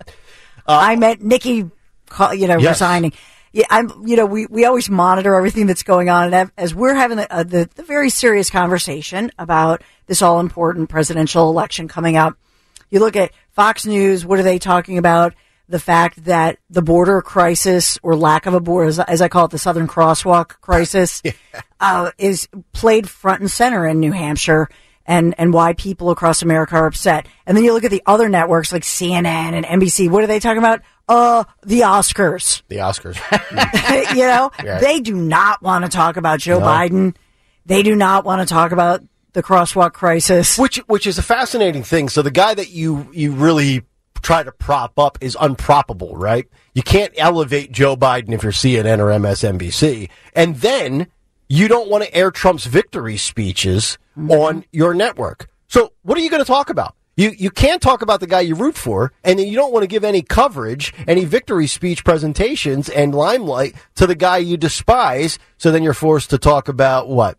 I 0.66 0.96
met 0.96 1.22
Nikki, 1.22 1.62
call, 1.62 1.70
you 2.34 2.46
know, 2.48 2.58
Yes. 2.58 2.76
resigning. 2.76 3.12
Yeah, 3.52 3.66
I'm. 3.68 3.90
You 4.06 4.16
know, 4.16 4.24
we, 4.26 4.46
we 4.46 4.64
always 4.64 4.88
monitor 4.88 5.34
everything 5.34 5.66
that's 5.66 5.82
going 5.82 6.08
on, 6.08 6.32
and 6.32 6.50
as 6.56 6.74
we're 6.74 6.94
having 6.94 7.18
the, 7.18 7.30
uh, 7.30 7.42
the 7.42 7.68
the 7.74 7.82
very 7.82 8.08
serious 8.08 8.48
conversation 8.48 9.30
about 9.38 9.82
this 10.06 10.22
all 10.22 10.40
important 10.40 10.88
presidential 10.88 11.50
election 11.50 11.86
coming 11.86 12.16
up, 12.16 12.34
you 12.88 12.98
look 13.00 13.14
at 13.14 13.30
Fox 13.50 13.84
News. 13.84 14.24
What 14.24 14.38
are 14.38 14.42
they 14.42 14.58
talking 14.58 14.96
about? 14.96 15.34
The 15.68 15.78
fact 15.78 16.24
that 16.24 16.58
the 16.70 16.82
border 16.82 17.20
crisis 17.20 17.98
or 18.02 18.16
lack 18.16 18.46
of 18.46 18.54
a 18.54 18.60
border, 18.60 18.88
as, 18.88 18.98
as 18.98 19.20
I 19.20 19.28
call 19.28 19.44
it, 19.46 19.50
the 19.50 19.58
Southern 19.58 19.86
Crosswalk 19.86 20.60
crisis, 20.60 21.22
uh, 21.80 22.10
is 22.18 22.48
played 22.72 23.08
front 23.08 23.40
and 23.40 23.50
center 23.50 23.86
in 23.86 24.00
New 24.00 24.12
Hampshire. 24.12 24.68
and, 25.04 25.34
and 25.38 25.52
why 25.52 25.72
people 25.72 26.10
across 26.10 26.42
America 26.42 26.76
are 26.76 26.86
upset. 26.86 27.26
And 27.46 27.56
then 27.56 27.64
you 27.64 27.72
look 27.72 27.84
at 27.84 27.90
the 27.90 28.02
other 28.06 28.28
networks 28.28 28.70
like 28.72 28.82
CNN 28.82 29.24
and 29.52 29.64
NBC. 29.66 30.08
What 30.10 30.22
are 30.24 30.28
they 30.28 30.38
talking 30.40 30.58
about? 30.58 30.80
Uh, 31.08 31.44
the 31.64 31.80
Oscars. 31.80 32.62
The 32.68 32.76
Oscars. 32.76 33.18
you 34.16 34.22
know, 34.24 34.50
Yeah. 34.64 34.78
they 34.78 35.00
do 35.00 35.14
not 35.14 35.62
want 35.62 35.84
to 35.84 35.90
talk 35.90 36.16
about 36.16 36.38
Joe 36.40 36.58
No. 36.60 36.66
Biden. 36.66 37.16
They 37.66 37.82
do 37.82 37.94
not 37.94 38.24
want 38.24 38.46
to 38.46 38.52
talk 38.52 38.72
about 38.72 39.02
the 39.32 39.42
crosswalk 39.42 39.92
crisis. 39.92 40.58
which 40.58 40.76
which 40.88 41.06
is 41.06 41.18
a 41.18 41.22
fascinating 41.22 41.82
thing. 41.82 42.08
So 42.08 42.22
the 42.22 42.30
guy 42.30 42.54
that 42.54 42.70
you 42.70 43.08
you 43.12 43.32
really 43.32 43.82
try 44.22 44.42
to 44.42 44.52
prop 44.52 44.98
up 44.98 45.18
is 45.20 45.36
unproppable, 45.36 46.12
right? 46.14 46.46
You 46.74 46.82
can't 46.82 47.12
elevate 47.16 47.72
Joe 47.72 47.96
Biden 47.96 48.32
if 48.32 48.42
you're 48.42 48.52
CNN 48.52 48.98
or 49.00 49.06
MSNBC, 49.08 50.08
and 50.34 50.56
then 50.56 51.08
you 51.48 51.66
don't 51.68 51.90
want 51.90 52.04
to 52.04 52.14
air 52.14 52.30
Trump's 52.30 52.64
victory 52.66 53.16
speeches 53.16 53.98
on 54.28 54.64
your 54.72 54.94
network. 54.94 55.48
So 55.68 55.92
what 56.02 56.16
are 56.18 56.20
you 56.20 56.30
going 56.30 56.42
to 56.42 56.46
talk 56.46 56.70
about? 56.70 56.94
You 57.16 57.30
you 57.36 57.50
can't 57.50 57.82
talk 57.82 58.00
about 58.00 58.20
the 58.20 58.26
guy 58.26 58.40
you 58.40 58.54
root 58.54 58.74
for, 58.76 59.12
and 59.22 59.38
then 59.38 59.46
you 59.46 59.54
don't 59.54 59.72
want 59.72 59.82
to 59.82 59.86
give 59.86 60.02
any 60.02 60.22
coverage, 60.22 60.94
any 61.06 61.24
victory 61.26 61.66
speech 61.66 62.04
presentations 62.04 62.88
and 62.88 63.14
limelight 63.14 63.74
to 63.96 64.06
the 64.06 64.14
guy 64.14 64.38
you 64.38 64.56
despise. 64.56 65.38
So 65.58 65.70
then 65.70 65.82
you're 65.82 65.92
forced 65.94 66.30
to 66.30 66.38
talk 66.38 66.68
about 66.68 67.08
what 67.08 67.36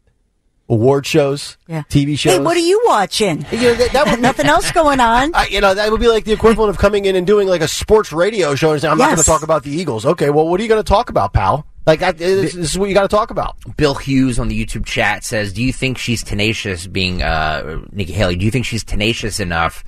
award 0.70 1.06
shows, 1.06 1.58
Yeah. 1.68 1.84
TV 1.90 2.18
shows. 2.18 2.34
Hey, 2.34 2.40
what 2.40 2.56
are 2.56 2.60
you 2.62 2.82
watching? 2.86 3.46
You 3.52 3.58
know, 3.62 3.74
that, 3.74 3.92
that 3.94 4.08
would, 4.12 4.22
Nothing 4.22 4.46
else 4.46 4.72
going 4.72 5.00
on. 5.00 5.32
I, 5.36 5.48
you 5.48 5.60
know, 5.60 5.74
that 5.74 5.92
would 5.92 6.00
be 6.00 6.08
like 6.08 6.24
the 6.24 6.32
equivalent 6.34 6.70
of 6.70 6.78
coming 6.78 7.06
in 7.06 7.16
and 7.16 7.26
doing 7.28 7.48
like 7.48 7.62
a 7.62 7.68
sports 7.68 8.12
radio 8.12 8.56
show 8.56 8.72
and 8.72 8.82
saying, 8.82 8.92
"I'm 8.92 8.98
not 8.98 9.08
going 9.08 9.18
to 9.18 9.24
talk 9.24 9.44
about 9.44 9.64
the 9.64 9.72
Eagles." 9.72 10.06
Okay, 10.06 10.30
well, 10.30 10.48
what 10.48 10.60
are 10.60 10.64
you 10.64 10.70
going 10.70 10.84
to 10.84 10.88
talk 10.88 11.10
about, 11.10 11.34
pal? 11.34 11.66
Like, 11.86 12.02
I, 12.02 12.12
this, 12.14 12.54
this 12.54 12.72
is 12.72 12.78
what 12.80 12.88
you 12.90 12.96
got 12.96 13.02
to 13.02 13.08
talk 13.10 13.30
about. 13.30 13.56
Bill 13.76 13.94
Hughes 13.96 14.40
on 14.40 14.48
the 14.48 14.66
YouTube 14.66 14.86
chat 14.86 15.24
says, 15.24 15.52
"Do 15.54 15.62
you 15.64 15.74
think 15.74 15.98
she's 15.98 16.24
tenacious?" 16.24 16.88
Being 16.88 17.22
uh, 17.22 17.82
Nikki 17.92 18.14
Haley, 18.14 18.36
do 18.38 18.46
you 18.46 18.52
think 18.52 18.66
she's 18.66 18.84
tenacious 18.84 19.40
enough 19.42 19.84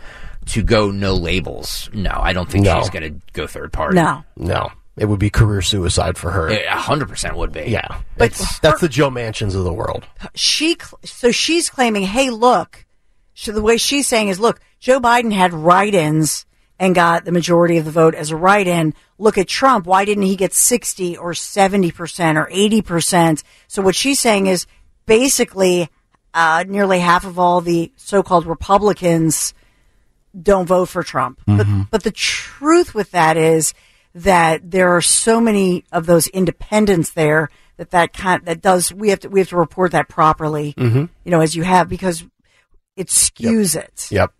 to 0.48 0.62
go 0.62 0.92
no 0.92 1.16
labels? 1.16 1.90
No, 1.94 2.12
I 2.12 2.34
don't 2.34 2.50
think 2.52 2.66
No. 2.66 2.80
she's 2.82 2.90
going 2.90 3.04
to 3.14 3.22
go 3.34 3.48
third 3.48 3.72
party. 3.72 3.96
No. 3.96 4.24
No, 4.36 4.72
it 4.98 5.06
would 5.06 5.20
be 5.20 5.30
career 5.30 5.62
suicide 5.62 6.18
for 6.18 6.32
her. 6.32 6.50
a 6.50 6.68
hundred 6.76 7.08
percent 7.08 7.38
would 7.38 7.54
be. 7.54 7.62
yeah, 7.68 8.00
But 8.18 8.32
It's- 8.32 8.60
that's 8.60 8.82
the 8.82 8.90
Joe 8.90 9.10
Manchins 9.10 9.56
of 9.56 9.64
the 9.64 9.74
world. 9.74 10.06
she 10.36 10.76
so 11.06 11.32
she's 11.32 11.70
claiming, 11.70 12.04
hey, 12.04 12.30
look. 12.30 12.86
So 13.36 13.52
the 13.54 13.62
way 13.62 13.78
she's 13.78 14.08
saying 14.08 14.28
is, 14.30 14.40
look, 14.40 14.60
Joe 14.80 15.00
Biden 15.00 15.32
had 15.34 15.54
write-ins 15.54 16.46
and 16.80 16.94
got 16.94 17.26
the 17.26 17.32
majority 17.32 17.78
of 17.78 17.86
the 17.86 17.92
vote 17.92 18.16
as 18.16 18.32
a 18.32 18.36
write-in. 18.36 18.94
Look 19.18 19.38
at 19.38 19.48
Trump. 19.48 19.86
Why 19.86 20.04
didn't 20.04 20.24
he 20.24 20.36
get 20.36 20.54
sixty 20.54 21.16
or 21.16 21.34
seventy 21.34 21.92
percent 21.92 22.38
or 22.38 22.50
eighty 22.52 22.82
percent? 22.82 23.44
So 23.68 23.82
what 23.82 23.96
she's 23.96 24.20
saying 24.20 24.48
is 24.48 24.68
basically 25.06 25.90
uh, 26.34 26.66
nearly 26.68 27.00
half 27.00 27.26
of 27.26 27.40
all 27.40 27.62
the 27.62 27.92
so-called 27.96 28.46
Republicans 28.46 29.54
don't 30.40 30.66
vote 30.66 30.90
for 30.90 31.02
Trump. 31.02 31.40
But, 31.48 31.66
but 31.92 32.04
the 32.04 32.12
truth 32.12 32.94
with 32.94 33.12
that 33.12 33.38
is 33.38 33.74
that 34.14 34.70
there 34.70 34.90
are 34.96 35.02
so 35.02 35.40
many 35.40 35.86
of 35.94 36.06
those 36.08 36.28
independents 36.28 37.12
there 37.12 37.50
that 37.78 37.92
that 37.92 38.12
kind 38.12 38.44
that 38.46 38.62
does 38.62 38.94
we 38.94 39.10
have 39.10 39.22
to 39.22 39.30
we 39.30 39.40
have 39.40 39.50
to 39.50 39.58
report 39.58 39.92
that 39.92 40.10
properly. 40.10 40.74
You 41.24 41.32
know, 41.32 41.40
as 41.40 41.56
you 41.56 41.64
have 41.64 41.88
because 41.88 42.26
it 42.98 43.08
skews 43.08 43.78
it. 43.78 44.08
Yep. 44.12 44.34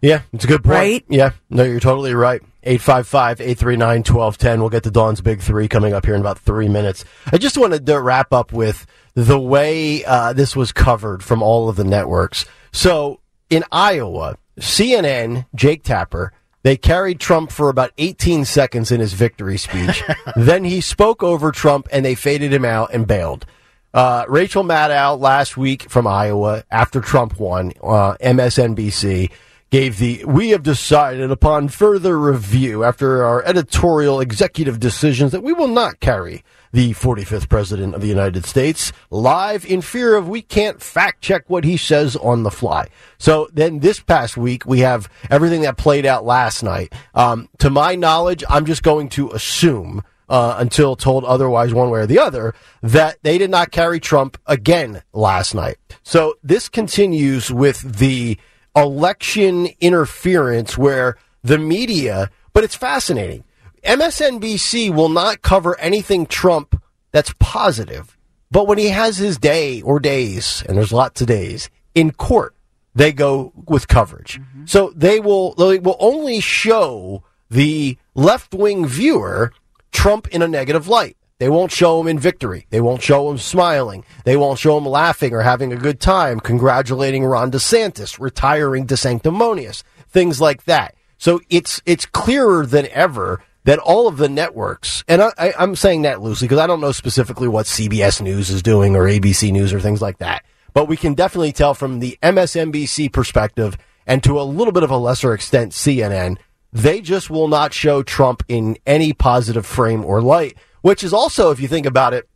Yeah, 0.00 0.22
it's 0.32 0.44
a 0.44 0.48
good 0.48 0.62
point. 0.62 0.76
Right? 0.76 1.04
Yeah, 1.08 1.30
no, 1.50 1.64
you're 1.64 1.80
totally 1.80 2.14
right. 2.14 2.40
855-839-1210. 2.64 4.58
We'll 4.60 4.68
get 4.68 4.84
to 4.84 4.90
Dawn's 4.90 5.20
Big 5.20 5.40
Three 5.40 5.68
coming 5.68 5.92
up 5.92 6.04
here 6.04 6.14
in 6.14 6.20
about 6.20 6.38
three 6.38 6.68
minutes. 6.68 7.04
I 7.32 7.38
just 7.38 7.56
wanted 7.56 7.86
to 7.86 8.00
wrap 8.00 8.32
up 8.32 8.52
with 8.52 8.86
the 9.14 9.40
way 9.40 10.04
uh, 10.04 10.32
this 10.32 10.54
was 10.54 10.70
covered 10.72 11.24
from 11.24 11.42
all 11.42 11.68
of 11.68 11.76
the 11.76 11.84
networks. 11.84 12.44
So 12.72 13.20
in 13.50 13.64
Iowa, 13.72 14.36
CNN, 14.60 15.46
Jake 15.54 15.82
Tapper, 15.82 16.32
they 16.62 16.76
carried 16.76 17.18
Trump 17.20 17.50
for 17.50 17.68
about 17.68 17.92
18 17.98 18.44
seconds 18.44 18.92
in 18.92 19.00
his 19.00 19.14
victory 19.14 19.56
speech. 19.56 20.04
then 20.36 20.64
he 20.64 20.80
spoke 20.80 21.22
over 21.22 21.50
Trump 21.50 21.88
and 21.90 22.04
they 22.04 22.14
faded 22.14 22.52
him 22.52 22.64
out 22.64 22.92
and 22.92 23.06
bailed. 23.06 23.46
Uh, 23.94 24.24
Rachel 24.28 24.64
Maddow 24.64 25.18
last 25.18 25.56
week 25.56 25.88
from 25.88 26.06
Iowa 26.06 26.64
after 26.70 27.00
Trump 27.00 27.40
won, 27.40 27.72
uh, 27.82 28.16
MSNBC 28.20 29.30
gave 29.70 29.98
the, 29.98 30.24
we 30.24 30.50
have 30.50 30.62
decided 30.62 31.30
upon 31.30 31.68
further 31.68 32.18
review 32.18 32.84
after 32.84 33.24
our 33.24 33.42
editorial 33.44 34.20
executive 34.20 34.80
decisions 34.80 35.32
that 35.32 35.42
we 35.42 35.52
will 35.52 35.68
not 35.68 36.00
carry 36.00 36.42
the 36.72 36.92
45th 36.94 37.48
president 37.48 37.94
of 37.94 38.00
the 38.00 38.06
United 38.06 38.44
States 38.44 38.92
live 39.10 39.64
in 39.66 39.80
fear 39.80 40.16
of 40.16 40.28
we 40.28 40.42
can't 40.42 40.82
fact 40.82 41.22
check 41.22 41.44
what 41.48 41.64
he 41.64 41.76
says 41.76 42.16
on 42.16 42.42
the 42.42 42.50
fly. 42.50 42.88
So 43.18 43.48
then 43.52 43.80
this 43.80 44.00
past 44.00 44.36
week 44.36 44.66
we 44.66 44.80
have 44.80 45.08
everything 45.30 45.62
that 45.62 45.76
played 45.76 46.06
out 46.06 46.24
last 46.24 46.62
night. 46.62 46.92
Um, 47.14 47.48
to 47.58 47.70
my 47.70 47.94
knowledge, 47.94 48.44
I'm 48.48 48.66
just 48.66 48.82
going 48.82 49.08
to 49.10 49.30
assume 49.30 50.02
uh, 50.28 50.56
until 50.58 50.94
told 50.94 51.24
otherwise 51.24 51.72
one 51.72 51.90
way 51.90 52.00
or 52.00 52.06
the 52.06 52.18
other, 52.18 52.54
that 52.82 53.16
they 53.22 53.38
did 53.38 53.50
not 53.50 53.70
carry 53.70 53.98
Trump 53.98 54.36
again 54.46 55.02
last 55.12 55.54
night. 55.54 55.76
So 56.02 56.34
this 56.42 56.68
continues 56.68 57.50
with 57.50 57.98
the 57.98 58.38
election 58.82 59.68
interference 59.80 60.76
where 60.76 61.16
the 61.42 61.58
media, 61.58 62.30
but 62.52 62.64
it's 62.64 62.74
fascinating. 62.74 63.44
MSNBC 63.84 64.94
will 64.94 65.08
not 65.08 65.42
cover 65.42 65.78
anything 65.78 66.26
Trump 66.26 66.82
that's 67.12 67.32
positive, 67.38 68.16
but 68.50 68.66
when 68.66 68.78
he 68.78 68.88
has 68.88 69.16
his 69.16 69.38
day 69.38 69.80
or 69.82 70.00
days, 70.00 70.62
and 70.68 70.76
there's 70.76 70.92
lots 70.92 71.20
of 71.20 71.26
days, 71.26 71.70
in 71.94 72.10
court, 72.12 72.54
they 72.94 73.12
go 73.12 73.52
with 73.66 73.88
coverage. 73.88 74.40
Mm-hmm. 74.40 74.66
So 74.66 74.92
they 74.94 75.20
will 75.20 75.54
they 75.54 75.78
will 75.78 75.96
only 76.00 76.40
show 76.40 77.22
the 77.50 77.96
left 78.14 78.54
wing 78.54 78.86
viewer 78.86 79.52
Trump 79.92 80.28
in 80.28 80.42
a 80.42 80.48
negative 80.48 80.88
light. 80.88 81.16
They 81.38 81.48
won't 81.48 81.70
show 81.70 82.00
him 82.00 82.08
in 82.08 82.18
victory. 82.18 82.66
They 82.70 82.80
won't 82.80 83.02
show 83.02 83.30
him 83.30 83.38
smiling. 83.38 84.04
They 84.24 84.36
won't 84.36 84.58
show 84.58 84.76
him 84.76 84.86
laughing 84.86 85.32
or 85.32 85.42
having 85.42 85.72
a 85.72 85.76
good 85.76 86.00
time, 86.00 86.40
congratulating 86.40 87.24
Ron 87.24 87.50
DeSantis, 87.50 88.18
retiring 88.18 88.86
to 88.88 88.96
sanctimonious, 88.96 89.84
things 90.08 90.40
like 90.40 90.64
that. 90.64 90.94
So 91.16 91.40
it's 91.48 91.80
it's 91.86 92.06
clearer 92.06 92.66
than 92.66 92.86
ever 92.88 93.42
that 93.64 93.78
all 93.78 94.08
of 94.08 94.16
the 94.16 94.28
networks, 94.28 95.04
and 95.08 95.20
I, 95.22 95.52
I'm 95.58 95.76
saying 95.76 96.02
that 96.02 96.22
loosely 96.22 96.46
because 96.46 96.60
I 96.60 96.66
don't 96.66 96.80
know 96.80 96.92
specifically 96.92 97.48
what 97.48 97.66
CBS 97.66 98.20
News 98.20 98.50
is 98.50 98.62
doing 98.62 98.96
or 98.96 99.04
ABC 99.04 99.52
News 99.52 99.72
or 99.72 99.80
things 99.80 100.00
like 100.00 100.18
that, 100.18 100.44
but 100.72 100.88
we 100.88 100.96
can 100.96 101.14
definitely 101.14 101.52
tell 101.52 101.74
from 101.74 101.98
the 101.98 102.18
MSNBC 102.22 103.12
perspective 103.12 103.76
and 104.06 104.22
to 104.24 104.40
a 104.40 104.42
little 104.42 104.72
bit 104.72 104.84
of 104.84 104.90
a 104.90 104.96
lesser 104.96 105.34
extent 105.34 105.72
CNN, 105.72 106.38
they 106.72 107.02
just 107.02 107.28
will 107.28 107.46
not 107.46 107.74
show 107.74 108.02
Trump 108.02 108.42
in 108.48 108.78
any 108.86 109.12
positive 109.12 109.66
frame 109.66 110.02
or 110.02 110.22
light, 110.22 110.56
which 110.82 111.02
is 111.04 111.12
also, 111.12 111.50
if 111.50 111.60
you 111.60 111.68
think 111.68 111.86
about 111.86 112.14
it, 112.14 112.28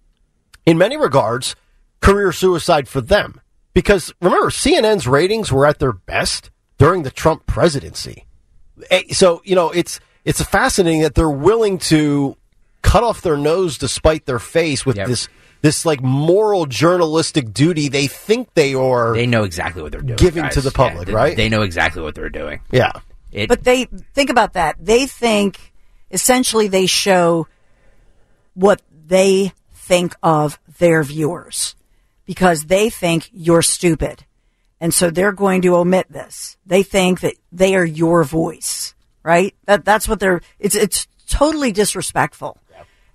in 0.67 0.79
many 0.79 0.97
regards, 0.97 1.55
career 2.01 2.33
suicide 2.33 2.89
for 2.89 3.01
them. 3.01 3.41
Because 3.75 4.13
remember, 4.21 4.51
CNN's 4.51 5.07
ratings 5.09 5.51
were 5.51 5.67
at 5.67 5.79
their 5.79 5.93
best 5.93 6.51
during 6.79 7.03
the 7.05 7.11
Trump 7.11 7.47
presidency. 7.47 8.27
Eh, 8.91 9.03
So, 9.13 9.41
you 9.45 9.55
know, 9.55 9.71
it's 9.71 9.99
it's 10.25 10.43
fascinating 10.43 11.03
that 11.03 11.15
they're 11.15 11.31
willing 11.31 11.79
to 11.79 12.37
cut 12.83 13.03
off 13.03 13.23
their 13.23 13.37
nose 13.37 13.79
despite 13.79 14.27
their 14.27 14.39
face 14.39 14.85
with 14.85 14.97
Yep. 14.97 15.07
this 15.09 15.29
this 15.63 15.87
like 15.87 16.03
moral 16.03 16.67
journalistic 16.67 17.55
duty 17.55 17.89
they 17.89 18.09
think 18.09 18.53
they 18.55 18.75
are. 18.75 19.15
They 19.15 19.27
know 19.27 19.45
exactly 19.45 19.81
what 19.83 19.93
they're 19.93 20.01
doing. 20.03 20.17
Giving 20.17 20.43
guys. 20.43 20.55
to 20.55 20.61
the 20.61 20.71
public, 20.73 21.07
they, 21.07 21.15
right? 21.15 21.37
They 21.37 21.49
know 21.49 21.63
exactly 21.63 22.03
what 22.03 22.15
they're 22.15 22.29
doing. 22.31 22.61
yeah. 22.71 22.93
It, 23.31 23.49
But 23.49 23.65
they 23.65 23.87
think 24.13 24.29
about 24.29 24.53
that. 24.55 24.77
They 24.79 25.07
think 25.07 25.73
essentially 26.11 26.69
they 26.69 26.85
show 26.87 27.47
what 28.55 28.83
they 29.07 29.53
think 29.73 30.15
of 30.23 30.59
their 30.79 31.03
viewers 31.03 31.75
because 32.25 32.67
they 32.67 32.89
think 32.89 33.29
you're 33.33 33.63
stupid. 33.63 34.25
And 34.81 34.93
so 34.93 35.11
they're 35.11 35.33
going 35.33 35.63
to 35.63 35.77
omit 35.77 36.07
this. 36.11 36.57
They 36.67 36.83
think 36.83 37.21
that 37.21 37.35
they 37.53 37.75
are 37.75 37.85
your 37.85 38.25
voice, 38.25 38.95
right? 39.23 39.55
That 39.67 39.85
that's 39.85 40.09
what 40.09 40.19
they're 40.19 40.41
it's 40.59 40.75
it's 40.75 41.07
totally 41.29 41.73
disrespectful. 41.73 42.59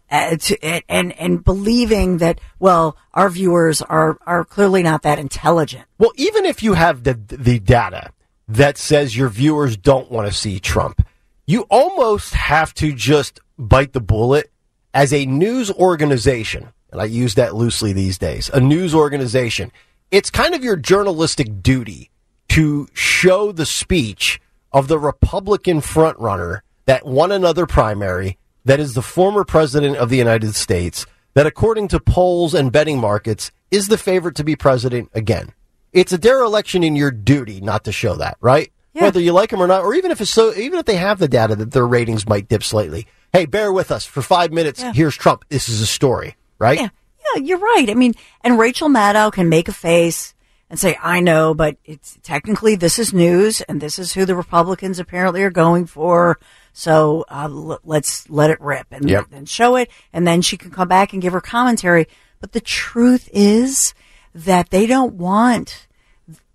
Uh, 0.10 0.38
to, 0.38 0.64
and, 0.64 0.84
and 0.88 1.20
and 1.20 1.44
believing 1.44 2.20
that 2.20 2.40
well 2.60 2.96
our 3.14 3.30
viewers 3.30 3.82
are 3.82 4.18
are 4.26 4.46
clearly 4.46 4.82
not 4.82 5.02
that 5.02 5.20
intelligent. 5.20 5.84
Well, 5.98 6.14
even 6.16 6.46
if 6.46 6.64
you 6.64 6.76
have 6.76 7.04
the 7.04 7.16
the 7.16 7.60
data 7.60 8.12
that 8.48 8.78
says 8.78 9.18
your 9.18 9.28
viewers 9.28 9.76
don't 9.76 10.10
want 10.10 10.28
to 10.28 10.34
see 10.34 10.62
Trump, 10.62 11.06
you 11.46 11.66
almost 11.70 12.34
have 12.34 12.74
to 12.76 12.94
just 12.94 13.42
bite 13.58 13.92
the 13.92 14.00
bullet 14.00 14.50
as 14.94 15.14
a 15.14 15.26
news 15.26 15.72
organization. 15.72 16.70
And 16.92 17.02
I 17.02 17.06
use 17.06 17.36
that 17.36 17.56
loosely 17.56 17.94
these 17.94 18.18
days. 18.18 18.50
A 18.54 18.60
news 18.60 18.96
organization. 18.96 19.72
It's 20.10 20.30
kind 20.30 20.56
of 20.56 20.64
your 20.64 20.78
journalistic 20.78 21.62
duty 21.62 22.10
to 22.50 22.88
show 22.94 23.52
the 23.52 23.66
speech 23.66 24.40
of 24.72 24.88
the 24.88 24.98
Republican 24.98 25.82
frontrunner 25.82 26.62
that 26.86 27.06
won 27.06 27.32
another 27.32 27.66
primary, 27.66 28.38
that 28.64 28.80
is 28.80 28.94
the 28.94 29.02
former 29.02 29.44
president 29.44 29.98
of 29.98 30.10
the 30.10 30.18
United 30.18 30.56
States, 30.56 31.06
that 31.34 31.46
according 31.46 31.90
to 31.90 32.00
polls 32.00 32.54
and 32.54 32.72
betting 32.72 33.00
markets 33.00 33.52
is 33.70 33.90
the 33.90 33.98
favorite 33.98 34.36
to 34.36 34.44
be 34.44 34.56
president 34.56 35.10
again. 35.14 35.52
it's 35.94 36.14
a 36.14 36.18
dereliction 36.18 36.84
in 36.84 36.96
your 36.96 37.12
duty 37.12 37.60
not 37.60 37.84
to 37.84 37.92
show 37.92 38.16
that, 38.16 38.38
right? 38.40 38.72
Yeah. 38.94 39.04
Whether 39.04 39.20
you 39.20 39.34
like 39.34 39.50
them 39.50 39.62
or 39.62 39.68
not, 39.68 39.84
or 39.84 39.94
even 39.94 40.12
if 40.12 40.22
it's 40.22 40.32
so, 40.32 40.54
even 40.56 40.80
if 40.80 40.86
they 40.86 40.96
have 40.96 41.20
the 41.20 41.28
data 41.28 41.56
that 41.56 41.72
their 41.72 41.86
ratings 41.86 42.28
might 42.28 42.48
dip 42.48 42.64
slightly. 42.64 43.08
Hey, 43.38 43.46
bear 43.46 43.72
with 43.72 43.92
us 43.92 44.04
for 44.04 44.24
five 44.24 44.52
minutes. 44.52 44.82
Yeah. 44.82 44.94
Here's 44.94 45.16
Trump. 45.16 45.46
This 45.50 45.70
is 45.70 45.80
a 45.80 45.86
story, 45.86 46.36
right? 46.58 46.80
Yeah, 46.80 46.90
yeah, 47.36 47.42
you're 47.44 47.60
right. 47.60 47.88
I 47.88 47.94
mean, 47.94 48.16
and 48.42 48.58
Rachel 48.58 48.90
Maddow 48.90 49.32
can 49.32 49.48
make 49.48 49.68
a 49.68 49.74
face 49.74 50.34
and 50.72 50.80
say, 50.80 50.98
"I 51.04 51.20
know," 51.20 51.54
but 51.54 51.78
it's 51.86 52.18
technically 52.24 52.76
this 52.76 52.98
is 52.98 53.14
news, 53.14 53.62
and 53.62 53.80
this 53.80 54.00
is 54.00 54.14
who 54.14 54.26
the 54.26 54.36
Republicans 54.36 54.98
apparently 54.98 55.44
are 55.44 55.52
going 55.52 55.86
for. 55.86 56.40
So 56.74 57.26
uh, 57.30 57.44
l- 57.44 57.80
let's 57.84 58.28
let 58.28 58.50
it 58.50 58.60
rip 58.60 58.88
and 58.90 59.08
Yep. 59.08 59.26
then 59.30 59.46
show 59.46 59.76
it, 59.76 59.92
and 60.12 60.26
then 60.26 60.42
she 60.42 60.58
can 60.58 60.72
come 60.72 60.88
back 60.88 61.14
and 61.14 61.22
give 61.22 61.34
her 61.34 61.42
commentary. 61.42 62.08
But 62.40 62.54
the 62.54 62.60
truth 62.62 63.30
is 63.32 63.94
that 64.34 64.72
they 64.72 64.88
don't 64.88 65.14
want 65.14 65.86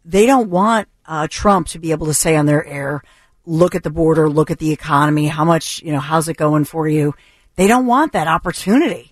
they 0.04 0.26
don't 0.26 0.50
want 0.50 0.88
uh, 1.06 1.28
Trump 1.30 1.68
to 1.68 1.78
be 1.78 1.92
able 1.92 2.08
to 2.08 2.14
say 2.14 2.34
on 2.34 2.46
their 2.46 2.66
air, 2.66 3.02
look 3.46 3.74
at 3.74 3.82
the 3.82 3.90
border, 3.90 4.28
look 4.30 4.50
at 4.50 4.58
the 4.58 4.72
economy, 4.72 5.26
how 5.26 5.44
much, 5.44 5.82
you 5.82 5.92
know, 5.92 6.00
how's 6.00 6.28
it 6.28 6.36
going 6.36 6.64
for 6.64 6.86
you? 6.88 7.14
They 7.56 7.66
don't 7.66 7.86
want 7.86 8.12
that 8.12 8.28
opportunity 8.28 9.08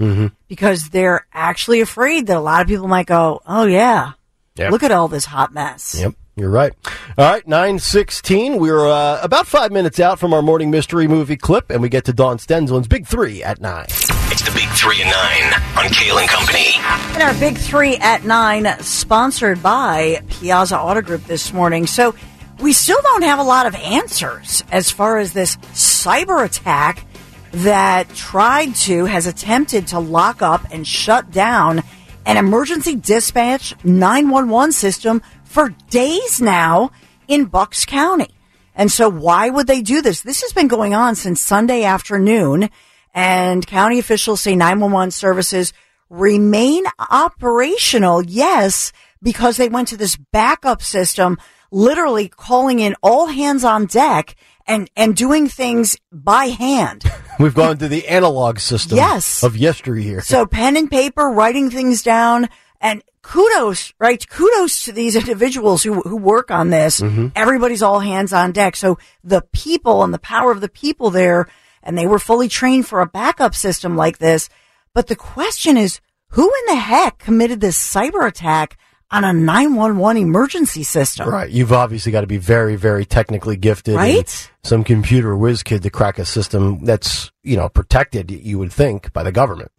because 0.48 0.88
they're 0.88 1.26
actually 1.32 1.80
afraid 1.82 2.26
that 2.28 2.36
a 2.36 2.40
lot 2.40 2.62
of 2.62 2.68
people 2.68 2.88
might 2.88 3.06
go, 3.06 3.42
oh, 3.46 3.64
yeah, 3.66 4.12
Yep. 4.56 4.70
look 4.72 4.82
at 4.82 4.90
all 4.90 5.08
this 5.08 5.24
hot 5.26 5.52
mess. 5.54 5.96
Yep, 6.00 6.14
you're 6.36 6.50
right. 6.50 6.72
All 7.18 7.30
right, 7.30 7.46
nine 7.46 7.78
sixteen. 7.78 8.58
We're 8.58 8.86
uh, 8.86 9.20
about 9.22 9.46
five 9.46 9.72
minutes 9.72 10.00
out 10.00 10.18
from 10.18 10.34
our 10.34 10.42
morning 10.42 10.70
mystery 10.70 11.06
movie 11.06 11.36
clip, 11.36 11.70
and 11.70 11.80
we 11.80 11.88
get 11.88 12.04
to 12.06 12.12
Dawn 12.12 12.38
Stensland's 12.38 12.88
Big 12.88 13.06
Three 13.06 13.42
at 13.42 13.60
nine. 13.60 13.86
It's 13.88 14.42
the 14.42 14.50
Big 14.52 14.68
Three 14.70 15.00
and 15.02 15.10
Nine 15.10 15.54
on 15.84 15.90
Kale 15.92 16.18
and 16.18 16.28
Company. 16.28 16.72
And 17.14 17.22
our 17.22 17.32
big 17.34 17.56
three 17.58 17.96
at 17.96 18.24
nine, 18.24 18.66
sponsored 18.80 19.62
by 19.62 20.22
Piazza 20.30 20.78
Auto 20.78 21.00
Group 21.02 21.24
this 21.24 21.52
morning. 21.52 21.86
So 21.86 22.14
we 22.60 22.72
still 22.72 23.00
don't 23.02 23.22
have 23.22 23.38
a 23.38 23.44
lot 23.44 23.66
of 23.66 23.74
answers 23.74 24.62
as 24.70 24.90
far 24.90 25.18
as 25.18 25.32
this 25.32 25.56
cyber 25.72 26.44
attack 26.44 27.06
that 27.52 28.08
tried 28.14 28.74
to, 28.74 29.06
has 29.06 29.26
attempted 29.26 29.88
to 29.88 29.98
lock 29.98 30.42
up 30.42 30.66
and 30.70 30.86
shut 30.86 31.30
down 31.30 31.82
an 32.26 32.36
emergency 32.36 32.94
dispatch 32.94 33.74
911 33.84 34.72
system 34.72 35.22
for 35.44 35.74
days 35.88 36.40
now 36.40 36.90
in 37.26 37.46
Bucks 37.46 37.84
County. 37.84 38.28
And 38.74 38.92
so 38.92 39.08
why 39.08 39.50
would 39.50 39.66
they 39.66 39.82
do 39.82 40.00
this? 40.02 40.20
This 40.20 40.42
has 40.42 40.52
been 40.52 40.68
going 40.68 40.94
on 40.94 41.14
since 41.14 41.40
Sunday 41.40 41.84
afternoon 41.84 42.70
and 43.12 43.66
county 43.66 43.98
officials 43.98 44.40
say 44.40 44.54
911 44.54 45.10
services 45.10 45.72
remain 46.08 46.84
operational. 47.10 48.22
Yes, 48.22 48.92
because 49.22 49.56
they 49.56 49.68
went 49.68 49.88
to 49.88 49.96
this 49.96 50.16
backup 50.16 50.82
system, 50.82 51.38
literally 51.70 52.28
calling 52.28 52.80
in 52.80 52.94
all 53.02 53.26
hands 53.26 53.64
on 53.64 53.86
deck 53.86 54.36
and, 54.66 54.90
and 54.96 55.16
doing 55.16 55.48
things 55.48 55.96
by 56.12 56.46
hand. 56.46 57.04
We've 57.38 57.54
gone 57.54 57.78
to 57.78 57.88
the 57.88 58.06
analog 58.08 58.58
system 58.58 58.96
Yes. 58.96 59.42
of 59.42 59.56
yesteryear. 59.56 60.20
So 60.24 60.46
pen 60.46 60.76
and 60.76 60.90
paper, 60.90 61.28
writing 61.30 61.70
things 61.70 62.02
down, 62.02 62.48
and 62.80 63.02
kudos, 63.22 63.92
right? 63.98 64.26
Kudos 64.28 64.84
to 64.84 64.92
these 64.92 65.16
individuals 65.22 65.82
who 65.82 66.00
who 66.02 66.16
work 66.16 66.50
on 66.50 66.70
this. 66.70 67.00
Mm-hmm. 67.00 67.28
Everybody's 67.34 67.82
all 67.82 68.00
hands 68.00 68.32
on 68.32 68.52
deck. 68.52 68.76
So 68.76 68.98
the 69.24 69.42
people 69.52 70.02
and 70.02 70.12
the 70.14 70.18
power 70.18 70.50
of 70.50 70.60
the 70.60 70.68
people 70.68 71.10
there, 71.10 71.48
and 71.82 71.96
they 71.96 72.06
were 72.06 72.18
fully 72.18 72.48
trained 72.48 72.86
for 72.86 73.00
a 73.00 73.06
backup 73.06 73.54
system 73.54 73.96
like 73.96 74.18
this. 74.18 74.48
But 74.94 75.06
the 75.06 75.16
question 75.16 75.76
is, 75.76 76.00
who 76.30 76.44
in 76.44 76.74
the 76.74 76.80
heck 76.80 77.18
committed 77.18 77.60
this 77.60 77.78
cyber 77.78 78.26
attack 78.26 78.76
on 79.10 79.24
a 79.24 79.32
911 79.32 80.22
emergency 80.22 80.82
system? 80.82 81.28
Right. 81.28 81.50
You've 81.50 81.72
obviously 81.72 82.12
got 82.12 82.20
to 82.22 82.26
be 82.26 82.38
very, 82.38 82.76
very 82.76 83.04
technically 83.04 83.56
gifted. 83.56 83.96
Right? 83.96 84.50
Some 84.62 84.84
computer 84.84 85.36
whiz 85.36 85.62
kid 85.62 85.82
to 85.82 85.90
crack 85.90 86.18
a 86.18 86.24
system 86.24 86.84
that's, 86.84 87.30
you 87.42 87.56
know, 87.56 87.68
protected, 87.68 88.30
you 88.30 88.58
would 88.58 88.72
think, 88.72 89.12
by 89.12 89.22
the 89.22 89.32
government. 89.32 89.72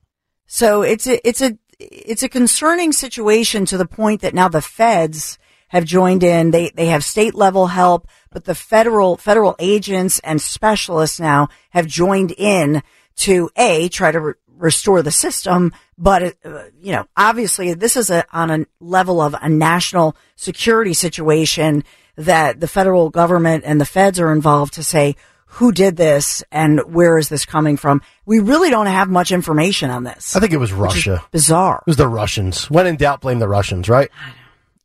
So 0.47 0.81
it's 0.81 1.07
a, 1.07 1.25
it's 1.27 1.41
a, 1.41 1.57
it's 1.79 2.23
a 2.23 2.29
concerning 2.29 2.91
situation 2.91 3.65
to 3.65 3.77
the 3.77 3.85
point 3.87 4.21
that 4.21 4.33
now 4.33 4.49
the 4.49 4.61
feds 4.61 5.39
have 5.69 5.85
joined 5.85 6.23
in. 6.23 6.51
They, 6.51 6.69
they 6.69 6.87
have 6.87 7.03
state 7.03 7.33
level 7.33 7.67
help, 7.67 8.07
but 8.29 8.43
the 8.43 8.55
federal, 8.55 9.15
federal 9.15 9.55
agents 9.57 10.19
and 10.19 10.41
specialists 10.41 11.19
now 11.19 11.47
have 11.69 11.87
joined 11.87 12.33
in 12.37 12.83
to 13.17 13.49
A, 13.55 13.87
try 13.89 14.11
to 14.11 14.19
re- 14.19 14.33
restore 14.61 15.01
the 15.01 15.11
system. 15.11 15.73
But, 15.97 16.35
uh, 16.45 16.63
you 16.79 16.93
know, 16.93 17.05
obviously 17.17 17.73
this 17.73 17.97
is 17.97 18.09
a, 18.09 18.23
on 18.31 18.51
a 18.51 18.65
level 18.79 19.19
of 19.19 19.35
a 19.41 19.49
national 19.49 20.15
security 20.35 20.93
situation 20.93 21.83
that 22.15 22.59
the 22.59 22.67
federal 22.67 23.09
government 23.09 23.63
and 23.65 23.81
the 23.81 23.85
feds 23.85 24.19
are 24.19 24.31
involved 24.31 24.73
to 24.75 24.83
say, 24.83 25.15
who 25.45 25.71
did 25.73 25.97
this 25.97 26.43
and 26.51 26.79
where 26.93 27.17
is 27.17 27.27
this 27.27 27.45
coming 27.45 27.75
from? 27.75 28.01
We 28.25 28.39
really 28.39 28.69
don't 28.69 28.85
have 28.85 29.09
much 29.09 29.31
information 29.31 29.89
on 29.89 30.03
this. 30.03 30.35
I 30.35 30.39
think 30.39 30.53
it 30.53 30.57
was 30.57 30.71
Russia. 30.71 31.23
Bizarre. 31.31 31.83
It 31.85 31.89
was 31.89 31.97
the 31.97 32.07
Russians. 32.07 32.69
When 32.69 32.87
in 32.87 32.95
doubt, 32.95 33.21
blame 33.21 33.39
the 33.39 33.49
Russians, 33.49 33.89
right? 33.89 34.09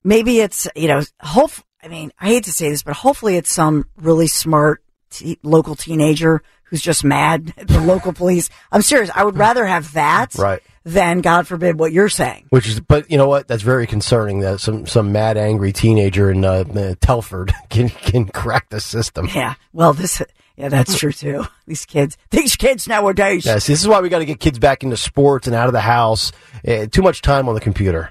Maybe 0.03 0.41
it's, 0.41 0.67
you 0.75 0.89
know, 0.89 1.03
hope, 1.21 1.53
I 1.83 1.89
mean, 1.89 2.12
I 2.19 2.27
hate 2.27 2.45
to 2.45 2.53
say 2.53 2.69
this, 2.71 2.83
but 2.83 2.95
hopefully 2.95 3.37
it's 3.37 3.53
some 3.53 3.89
really 3.97 4.27
smart 4.27 4.83
te- 5.11 5.39
local 5.43 5.77
teenager 5.77 6.43
who's 6.66 6.83
just 6.83 7.05
mad 7.05 7.52
at 7.57 7.68
the 7.68 7.81
local 7.81 8.12
police. 8.12 8.48
I'm 8.72 8.83
serious. 8.83 9.11
I 9.14 9.24
would 9.24 9.37
rather 9.37 9.64
have 9.66 9.92
that 9.94 10.35
Right. 10.37 10.61
than, 10.85 11.20
God 11.20 11.46
forbid, 11.46 11.79
what 11.79 11.92
you're 11.92 12.09
saying. 12.09 12.46
Which 12.50 12.66
is, 12.68 12.81
but 12.81 13.11
you 13.11 13.16
know 13.16 13.29
what? 13.29 13.48
That's 13.48 13.62
very 13.62 13.87
concerning 13.87 14.40
that 14.40 14.61
some, 14.61 14.87
some 14.87 15.12
mad, 15.12 15.37
angry 15.37 15.72
teenager 15.72 16.31
in 16.31 16.44
uh, 16.44 16.64
uh, 16.74 16.94
Telford 17.00 17.52
can, 17.70 17.88
can 17.88 18.26
crack 18.26 18.68
the 18.70 18.81
system. 18.81 19.29
Yeah. 19.35 19.55
Well, 19.72 19.92
this, 19.92 20.20
yeah, 20.57 20.68
that's 20.68 20.98
true 20.98 21.12
too. 21.12 21.44
These 21.66 21.85
kids, 21.87 22.16
these 22.31 22.57
kids 22.57 22.88
nowadays. 22.88 23.44
Yes, 23.46 23.66
this 23.66 23.81
is 23.81 23.88
why 23.88 24.00
we 24.00 24.09
got 24.09 24.18
to 24.20 24.24
get 24.24 24.40
kids 24.40 24.59
back 24.59 24.83
into 24.83 24.96
sports 24.96 25.46
and 25.46 25.55
out 25.55 25.66
of 25.66 25.72
the 25.72 25.81
house. 25.81 26.33
Uh, 26.66 26.87
too 26.87 27.02
much 27.02 27.22
time 27.22 27.48
on 27.48 27.55
the 27.55 27.61
computer. 27.61 28.11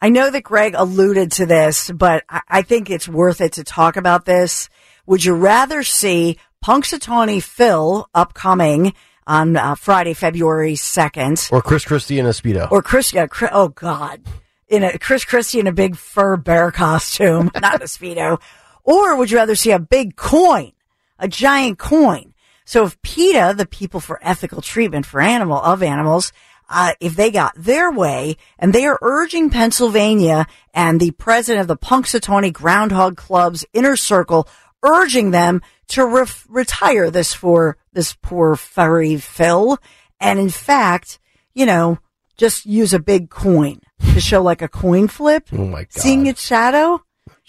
I 0.00 0.10
know 0.10 0.30
that 0.30 0.42
Greg 0.42 0.74
alluded 0.76 1.32
to 1.32 1.46
this, 1.46 1.90
but 1.90 2.24
I, 2.28 2.40
I 2.48 2.62
think 2.62 2.90
it's 2.90 3.08
worth 3.08 3.40
it 3.40 3.52
to 3.54 3.64
talk 3.64 3.96
about 3.96 4.24
this. 4.26 4.68
Would 5.06 5.24
you 5.24 5.34
rather 5.34 5.82
see 5.82 6.38
Punxsutawney 6.64 7.42
Phil 7.42 8.08
upcoming 8.14 8.94
on 9.26 9.56
uh, 9.56 9.74
Friday, 9.74 10.14
February 10.14 10.74
2nd, 10.74 11.52
Or 11.52 11.62
Chris 11.62 11.84
Christie 11.84 12.18
in 12.18 12.26
a 12.26 12.30
Speedo. 12.30 12.70
or 12.70 12.82
Chris, 12.82 13.14
Chris, 13.30 13.50
oh 13.52 13.68
God, 13.68 14.20
in 14.68 14.82
a 14.82 14.98
Chris 14.98 15.24
Christie 15.24 15.60
in 15.60 15.66
a 15.66 15.72
big 15.72 15.96
fur 15.96 16.36
bear 16.36 16.70
costume, 16.70 17.50
not 17.60 17.80
a 17.82 17.86
Speedo, 17.86 18.40
or 18.82 19.16
would 19.16 19.30
you 19.30 19.38
rather 19.38 19.54
see 19.54 19.70
a 19.70 19.78
big 19.78 20.16
coin, 20.16 20.72
a 21.18 21.28
giant 21.28 21.78
coin? 21.78 22.34
So 22.66 22.86
if 22.86 23.00
PETA, 23.02 23.54
the 23.56 23.66
People 23.66 24.00
for 24.00 24.18
Ethical 24.22 24.62
Treatment 24.62 25.04
for 25.06 25.20
Animal 25.20 25.58
of 25.58 25.82
Animals, 25.82 26.32
uh, 26.68 26.92
if 26.98 27.14
they 27.14 27.30
got 27.30 27.52
their 27.56 27.92
way, 27.92 28.36
and 28.58 28.72
they 28.72 28.86
are 28.86 28.98
urging 29.02 29.50
Pennsylvania 29.50 30.46
and 30.72 30.98
the 30.98 31.10
president 31.12 31.60
of 31.60 31.68
the 31.68 31.76
Punxsutawney 31.76 32.52
Groundhog 32.52 33.16
Club's 33.18 33.66
inner 33.74 33.96
circle, 33.96 34.48
urging 34.84 35.30
them 35.30 35.62
to 35.88 36.04
ref- 36.06 36.46
retire 36.48 37.10
this 37.10 37.32
for 37.34 37.76
this 37.92 38.14
poor 38.22 38.56
furry 38.56 39.16
Phil, 39.16 39.78
and 40.20 40.38
in 40.38 40.50
fact, 40.50 41.18
you 41.54 41.66
know, 41.66 41.98
just 42.36 42.66
use 42.66 42.92
a 42.92 42.98
big 42.98 43.30
coin 43.30 43.80
to 44.12 44.20
show 44.20 44.42
like 44.42 44.62
a 44.62 44.68
coin 44.68 45.08
flip. 45.08 45.48
Oh 45.52 45.66
my 45.66 45.82
God. 45.82 45.92
Seeing 45.92 46.26
its 46.26 46.42
shadow, 46.42 47.02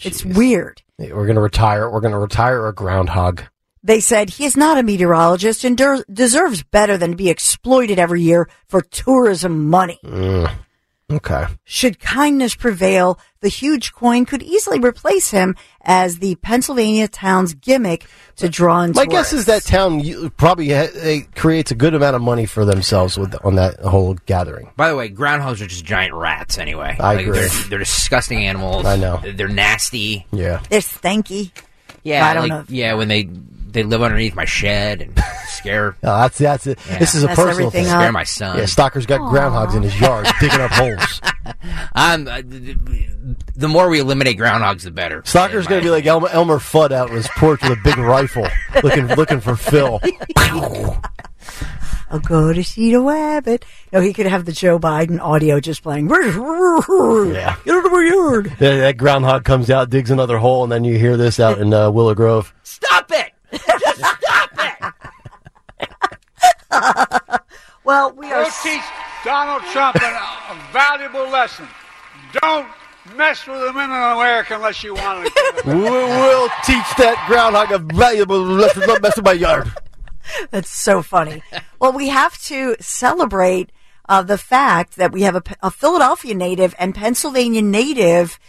it's 0.03 0.21
Jeez. 0.21 0.35
weird. 0.37 0.81
We're 0.97 1.25
going 1.25 1.35
to 1.35 1.41
retire. 1.41 1.89
We're 1.89 2.01
going 2.01 2.13
to 2.13 2.19
retire 2.19 2.67
a 2.67 2.73
groundhog. 2.73 3.43
They 3.83 3.99
said 3.99 4.31
he 4.31 4.45
is 4.45 4.57
not 4.57 4.77
a 4.79 4.83
meteorologist 4.83 5.63
and 5.63 5.77
der- 5.77 6.03
deserves 6.11 6.63
better 6.63 6.97
than 6.97 7.11
to 7.11 7.15
be 7.17 7.29
exploited 7.29 7.99
every 7.99 8.21
year 8.21 8.49
for 8.67 8.81
tourism 8.81 9.69
money. 9.69 9.99
Okay. 11.11 11.45
Should 11.65 11.99
kindness 11.99 12.55
prevail, 12.55 13.19
the 13.41 13.47
huge 13.47 13.93
coin 13.93 14.25
could 14.25 14.41
easily 14.41 14.79
replace 14.79 15.29
him 15.29 15.55
as 15.81 16.17
the 16.17 16.33
Pennsylvania 16.37 17.07
town's 17.07 17.53
gimmick 17.53 18.07
to 18.37 18.49
draw 18.49 18.81
in 18.81 18.91
My 18.95 19.05
guess 19.05 19.31
is 19.31 19.45
that 19.45 19.61
town 19.63 20.01
probably 20.31 20.69
ha- 20.71 21.19
creates 21.35 21.69
a 21.69 21.75
good 21.75 21.93
amount 21.93 22.15
of 22.15 22.23
money 22.23 22.47
for 22.47 22.65
themselves 22.65 23.19
with 23.19 23.35
on 23.45 23.53
that 23.55 23.79
whole 23.81 24.15
gathering. 24.25 24.71
By 24.75 24.89
the 24.89 24.95
way, 24.95 25.09
groundhogs 25.11 25.61
are 25.61 25.67
just 25.67 25.85
giant 25.85 26.15
rats 26.15 26.57
anyway. 26.57 26.95
I 26.99 27.13
Like, 27.15 27.27
agree. 27.27 27.39
They're, 27.39 27.49
they're 27.69 27.79
disgusting 27.79 28.39
animals. 28.43 28.85
I 28.85 28.95
know. 28.95 29.21
They're 29.23 29.47
nasty. 29.47 30.25
Yeah. 30.31 30.63
they're 30.69 30.79
stanky. 30.79 31.51
Yeah, 32.01 32.27
I 32.27 32.33
don't 32.33 32.49
like, 32.49 32.49
know. 32.49 32.65
Yeah, 32.69 32.95
when 32.95 33.07
they 33.09 33.29
they 33.75 33.83
live 33.83 34.01
underneath 34.01 34.33
my 34.35 34.45
shed 34.45 35.01
and 35.01 35.19
scare 35.47 35.95
No, 36.01 36.17
that's 36.17 36.37
that's 36.39 36.65
it. 36.65 36.79
Yeah. 36.89 36.97
This 36.97 37.13
is 37.13 37.23
a 37.23 37.27
That's 37.27 37.35
personal 37.39 37.67
everything 37.67 37.85
thing. 37.85 37.93
up. 37.93 38.01
scare 38.01 38.11
my 38.11 38.23
son. 38.23 38.57
Yeah, 38.57 38.65
Stocker's 38.65 39.05
got 39.05 39.21
groundhogs 39.21 39.75
in 39.75 39.83
his 39.83 39.99
yard 40.01 40.25
digging 40.39 40.59
up 40.61 40.71
holes. 40.71 41.21
I'm 41.93 42.27
uh, 42.27 42.41
th- 42.41 42.77
th- 42.85 43.07
the 43.55 43.67
more 43.67 43.89
we 43.89 43.99
eliminate 43.99 44.37
groundhogs, 44.37 44.81
the 44.83 44.91
better. 44.91 45.21
Stocker's 45.25 45.67
going 45.67 45.81
to 45.81 45.85
be 45.85 45.91
like 45.91 46.05
Elmer, 46.05 46.27
Elmer 46.29 46.57
Fudd 46.57 46.91
out 46.91 47.09
on 47.09 47.15
his 47.15 47.27
porch 47.29 47.61
with 47.61 47.73
a 47.73 47.81
big 47.83 47.97
rifle, 47.97 48.47
looking 48.83 49.07
looking 49.07 49.39
for 49.39 49.55
Phil. 49.55 49.99
I'll 52.11 52.19
go 52.19 52.53
to 52.53 52.63
see 52.63 52.91
the 52.91 53.01
rabbit. 53.01 53.65
No, 53.91 53.99
he 53.99 54.13
could 54.13 54.27
have 54.27 54.45
the 54.45 54.51
Joe 54.51 54.77
Biden 54.79 55.19
audio 55.19 55.59
just 55.59 55.81
playing. 55.83 56.07
Yeah. 56.09 57.55
Get 57.65 57.75
out 57.75 57.85
of 57.85 57.91
my 57.91 58.09
yard. 58.13 58.45
That, 58.59 58.77
that 58.77 58.97
groundhog 58.97 59.43
comes 59.43 59.69
out, 59.71 59.89
digs 59.89 60.11
another 60.11 60.37
hole, 60.37 60.63
and 60.63 60.71
then 60.71 60.83
you 60.83 60.97
hear 60.99 61.17
this 61.17 61.39
out 61.39 61.57
in 61.59 61.73
uh, 61.73 61.89
Willow 61.89 62.13
Grove. 62.13 62.53
Stop 62.63 63.11
it! 63.11 63.31
Just 63.57 63.97
stop 63.97 64.51
it! 64.57 64.95
Well, 67.85 68.13
we 68.13 68.31
are. 68.31 68.41
We'll 68.41 68.51
teach 68.63 68.81
Donald 69.23 69.61
Trump 69.71 70.01
an, 70.01 70.13
a 70.49 70.73
valuable 70.73 71.29
lesson. 71.29 71.67
Don't 72.41 72.67
mess 73.15 73.45
with 73.45 73.61
the 73.61 73.71
men 73.73 73.91
in 73.91 73.95
America 73.95 74.55
unless 74.55 74.83
you 74.83 74.95
want 74.95 75.27
to. 75.27 75.61
We'll, 75.65 75.81
we'll 75.81 76.49
teach 76.65 76.95
that 76.97 77.23
groundhog 77.27 77.71
a 77.71 77.77
valuable 77.77 78.41
lesson. 78.41 78.81
Don't 78.87 79.03
mess 79.03 79.15
with 79.15 79.25
my 79.25 79.33
yard. 79.33 79.71
That's 80.49 80.69
so 80.69 81.03
funny. 81.03 81.43
well, 81.79 81.93
we 81.93 82.07
have 82.07 82.41
to 82.45 82.75
celebrate 82.79 83.71
uh, 84.09 84.23
the 84.23 84.39
fact 84.39 84.95
that 84.95 85.11
we 85.11 85.21
have 85.21 85.35
a, 85.35 85.43
a 85.61 85.69
Philadelphia 85.69 86.33
native 86.33 86.73
and 86.79 86.95
Pennsylvania 86.95 87.61
native 87.61 88.39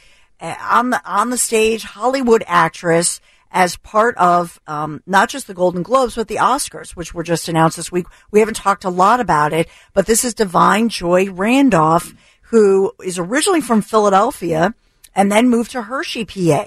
uh, 0.40 0.54
on 0.62 0.90
the 0.90 1.02
on 1.04 1.28
the 1.28 1.38
stage, 1.38 1.82
Hollywood 1.82 2.42
actress, 2.46 3.20
as 3.50 3.76
part 3.76 4.16
of 4.16 4.60
um, 4.66 5.02
not 5.06 5.28
just 5.28 5.46
the 5.46 5.54
Golden 5.54 5.82
Globes 5.82 6.16
but 6.16 6.28
the 6.28 6.36
Oscars, 6.36 6.90
which 6.90 7.14
were 7.14 7.22
just 7.22 7.48
announced 7.48 7.76
this 7.76 7.92
week. 7.92 8.06
We 8.30 8.40
haven't 8.40 8.54
talked 8.54 8.84
a 8.84 8.90
lot 8.90 9.20
about 9.20 9.52
it, 9.52 9.68
but 9.92 10.06
this 10.06 10.24
is 10.24 10.34
Da'Vine 10.34 10.88
Joy 10.88 11.30
Randolph, 11.30 12.14
who 12.42 12.92
is 13.02 13.18
originally 13.18 13.60
from 13.60 13.82
Philadelphia 13.82 14.74
and 15.14 15.32
then 15.32 15.48
moved 15.48 15.72
to 15.72 15.82
Hershey, 15.82 16.24
PA. 16.24 16.66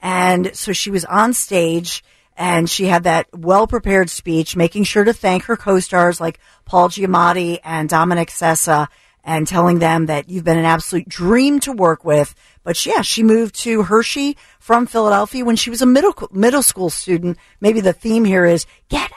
And 0.00 0.54
so 0.54 0.72
she 0.72 0.90
was 0.90 1.04
on 1.04 1.32
stage 1.32 2.04
and 2.36 2.68
she 2.68 2.84
had 2.84 3.04
that 3.04 3.26
well 3.32 3.66
prepared 3.66 4.10
speech, 4.10 4.56
making 4.56 4.84
sure 4.84 5.04
to 5.04 5.12
thank 5.12 5.44
her 5.44 5.56
co 5.56 5.80
stars 5.80 6.20
like 6.20 6.38
Paul 6.66 6.90
Giamatti 6.90 7.60
and 7.64 7.88
Dominic 7.88 8.28
Sessa 8.28 8.88
and 9.26 9.46
telling 9.46 9.80
them 9.80 10.06
that 10.06 10.30
you've 10.30 10.44
been 10.44 10.56
an 10.56 10.64
absolute 10.64 11.06
dream 11.08 11.60
to 11.60 11.72
work 11.72 12.04
with. 12.04 12.34
But 12.62 12.86
yeah, 12.86 13.02
she 13.02 13.22
moved 13.22 13.56
to 13.56 13.82
Hershey 13.82 14.38
from 14.60 14.86
Philadelphia 14.86 15.44
when 15.44 15.56
she 15.56 15.68
was 15.68 15.82
a 15.82 15.86
middle 15.86 16.14
middle 16.32 16.62
school 16.62 16.88
student. 16.88 17.36
Maybe 17.60 17.80
the 17.80 17.92
theme 17.92 18.24
here 18.24 18.46
is 18.46 18.64
get 18.88 19.10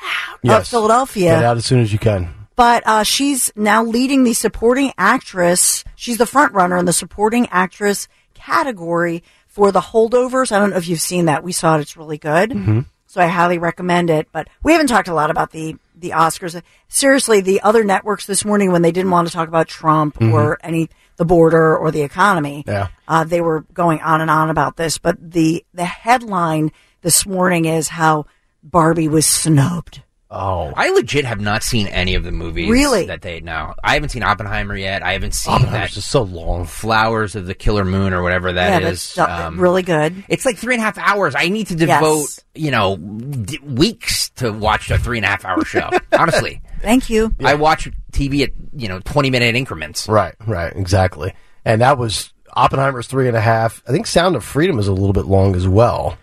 out 0.43 0.59
of 0.59 0.67
Philadelphia 0.67 1.35
Get 1.35 1.43
out 1.43 1.57
as 1.57 1.65
soon 1.65 1.79
as 1.79 1.93
you 1.93 1.99
can. 1.99 2.33
but 2.55 2.83
uh, 2.85 3.03
she's 3.03 3.51
now 3.55 3.83
leading 3.83 4.23
the 4.25 4.33
supporting 4.33 4.91
actress. 4.97 5.83
She's 5.95 6.17
the 6.17 6.25
front 6.25 6.53
runner 6.53 6.77
in 6.77 6.85
the 6.85 6.93
supporting 6.93 7.47
actress 7.51 8.07
category 8.33 9.23
for 9.47 9.71
the 9.71 9.81
holdovers. 9.81 10.51
I 10.51 10.59
don't 10.59 10.71
know 10.71 10.77
if 10.77 10.87
you've 10.87 11.01
seen 11.01 11.25
that. 11.25 11.43
We 11.43 11.51
saw 11.51 11.77
it. 11.77 11.81
It's 11.81 11.97
really 11.97 12.17
good. 12.17 12.49
Mm-hmm. 12.51 12.79
So 13.07 13.21
I 13.21 13.27
highly 13.27 13.57
recommend 13.57 14.09
it. 14.09 14.27
But 14.31 14.47
we 14.63 14.71
haven't 14.71 14.87
talked 14.87 15.07
a 15.07 15.13
lot 15.13 15.31
about 15.31 15.51
the 15.51 15.75
the 15.99 16.11
Oscars. 16.11 16.61
Seriously, 16.87 17.41
the 17.41 17.61
other 17.61 17.83
networks 17.83 18.25
this 18.25 18.43
morning 18.45 18.71
when 18.71 18.81
they 18.81 18.91
didn't 18.91 19.11
want 19.11 19.27
to 19.27 19.33
talk 19.33 19.47
about 19.47 19.67
Trump 19.67 20.21
or 20.21 20.57
any 20.63 20.89
the 21.17 21.25
border 21.25 21.77
or 21.77 21.91
the 21.91 22.01
economy, 22.01 22.63
Mm-hmm. 22.65 22.69
Yeah. 22.71 22.87
uh, 23.07 23.23
they 23.25 23.41
were 23.41 23.61
going 23.73 23.99
on 24.01 24.21
and 24.21 24.31
on 24.31 24.49
about 24.49 24.77
this. 24.77 24.97
But 24.97 25.17
the 25.19 25.65
the 25.73 25.85
headline 25.85 26.71
this 27.01 27.25
morning 27.25 27.65
is 27.65 27.87
how 27.89 28.25
Barbie 28.63 29.07
was 29.07 29.25
snubbed. 29.27 30.01
Oh. 30.31 30.71
I 30.77 30.91
legit 30.91 31.25
have 31.25 31.41
not 31.41 31.63
seen 31.63 31.87
any 31.87 32.13
of 32.13 32.23
the 32.23 32.31
movies. 32.31 32.69
Really? 32.69 33.07
That 33.07 33.23
they 33.23 33.39
know. 33.39 33.73
I 33.83 33.95
haven't 33.95 34.09
seen 34.09 34.21
Oppenheimer 34.21 34.75
yet. 34.75 35.01
I 35.01 35.13
haven't 35.13 35.33
seen 35.33 35.55
Oppenheimer's 35.55 35.89
that 35.89 35.95
just 35.95 36.11
so 36.11 36.21
long. 36.21 36.65
Flowers 36.65 37.35
of 37.35 37.47
the 37.47 37.55
Killer 37.55 37.83
Moon 37.83 38.13
or 38.13 38.21
whatever 38.21 38.53
that 38.53 38.83
yeah, 38.83 38.89
is. 38.89 39.15
that's 39.15 39.17
uh, 39.17 39.49
really 39.55 39.81
good. 39.81 40.23
It's 40.29 40.45
like 40.45 40.57
three 40.57 40.75
and 40.75 40.81
a 40.81 40.85
half 40.85 40.99
hours. 40.99 41.33
I 41.35 41.49
need 41.49 41.65
to 41.67 41.75
Yes. 41.75 41.99
devote, 41.99 42.29
you 42.53 42.69
know, 42.69 42.95
d- 42.97 43.57
weeks 43.63 44.28
to 44.39 44.51
watch 44.51 44.89
a 44.91 44.97
three 44.97 45.17
and 45.17 45.25
a 45.25 45.29
half 45.29 45.45
hour 45.45 45.63
show. 45.63 45.89
Honestly, 46.11 46.61
Thank 46.81 47.09
you. 47.09 47.33
I 47.43 47.55
watch 47.55 47.89
TV 48.11 48.41
at 48.43 48.49
you 48.73 48.87
know 48.87 48.99
twenty 49.01 49.29
minute 49.29 49.55
increments. 49.55 50.07
Right, 50.07 50.35
right, 50.47 50.73
exactly. 50.75 51.33
And 51.65 51.81
that 51.81 51.97
was 51.97 52.33
Oppenheimer's 52.53 53.07
three 53.07 53.27
and 53.27 53.35
a 53.37 53.41
half. 53.41 53.83
I 53.87 53.91
think 53.91 54.07
Sound 54.07 54.35
of 54.35 54.43
Freedom 54.43 54.79
is 54.79 54.87
a 54.87 54.93
little 54.93 55.13
bit 55.13 55.25
long 55.25 55.55
as 55.55 55.67
well. 55.67 56.17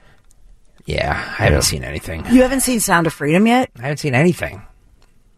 Yeah, 0.84 1.12
I 1.12 1.44
haven't 1.44 1.62
seen 1.62 1.82
anything. 1.84 2.24
You 2.30 2.42
haven't 2.42 2.60
seen 2.60 2.80
Sound 2.80 3.06
of 3.06 3.12
Freedom 3.12 3.46
yet? 3.46 3.70
I 3.78 3.82
haven't 3.82 3.98
seen 3.98 4.14
anything. 4.14 4.62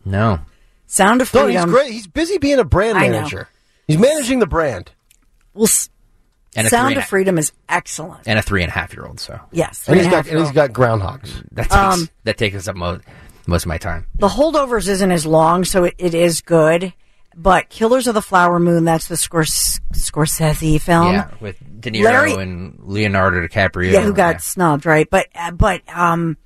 No. 0.05 0.41
Sound 0.87 1.21
of 1.23 1.33
No, 1.35 1.45
Freedom. 1.45 1.69
he's 1.69 1.75
great. 1.75 1.93
He's 1.93 2.07
busy 2.07 2.39
being 2.39 2.59
a 2.59 2.65
brand 2.65 2.99
I 2.99 3.07
know. 3.09 3.13
manager. 3.13 3.49
He's 3.87 3.99
managing 3.99 4.39
the 4.41 4.47
brand. 4.47 4.91
Well, 5.55 5.65
s- 5.65 5.89
And 6.59 6.67
a 6.67 6.71
Sound 6.71 6.89
three 6.89 6.95
of 6.97 6.99
and, 7.03 7.09
Freedom 7.09 7.39
is 7.39 7.53
excellent. 7.69 8.23
and 8.27 8.39
a 8.39 8.43
three 8.43 8.63
and 8.63 8.71
a 8.71 8.75
half 8.75 8.93
year 8.93 9.07
old. 9.07 9.21
So 9.21 9.41
Yes. 9.53 9.79
And 9.89 9.95
three 9.95 9.97
he's 9.97 10.05
and 10.07 10.13
got 10.13 10.27
and 10.27 10.39
he's 10.39 10.49
year 10.49 10.55
got 10.69 10.73
groundhogs. 10.73 11.45
that 11.53 11.63
takes 11.65 11.75
Um, 11.75 12.09
that 12.25 12.37
takes 12.39 12.69
up 12.69 12.77
most 12.77 13.03
most 13.47 13.63
of 13.65 13.69
my 13.69 13.79
time. 13.79 14.07
The 14.19 14.29
Holdovers 14.29 14.89
isn't 14.89 15.11
as 15.11 15.25
long, 15.25 15.65
so 15.65 15.85
it, 15.85 15.95
it 15.99 16.15
is 16.15 16.41
good. 16.43 16.93
But 17.35 17.69
Killers 17.71 18.07
of 18.09 18.15
the 18.15 18.21
Flower 18.23 18.59
Moon, 18.59 18.85
that's 18.85 19.07
the 19.07 19.15
Scors- 19.15 19.81
Scorsese 19.95 20.81
film. 20.81 21.13
yeah, 21.13 21.31
with 21.41 21.57
De 21.81 21.91
Niro 21.91 22.05
Larry- 22.05 22.35
and 22.35 22.77
Leonardo 22.83 23.47
DiCaprio. 23.47 23.93
Yeah, 23.93 24.03
who 24.03 24.13
got 24.13 24.43
snubbed, 24.43 24.85
right? 24.85 25.09
But 25.09 25.29
uh, 25.37 25.53
but 25.53 25.83
um, 25.89 26.37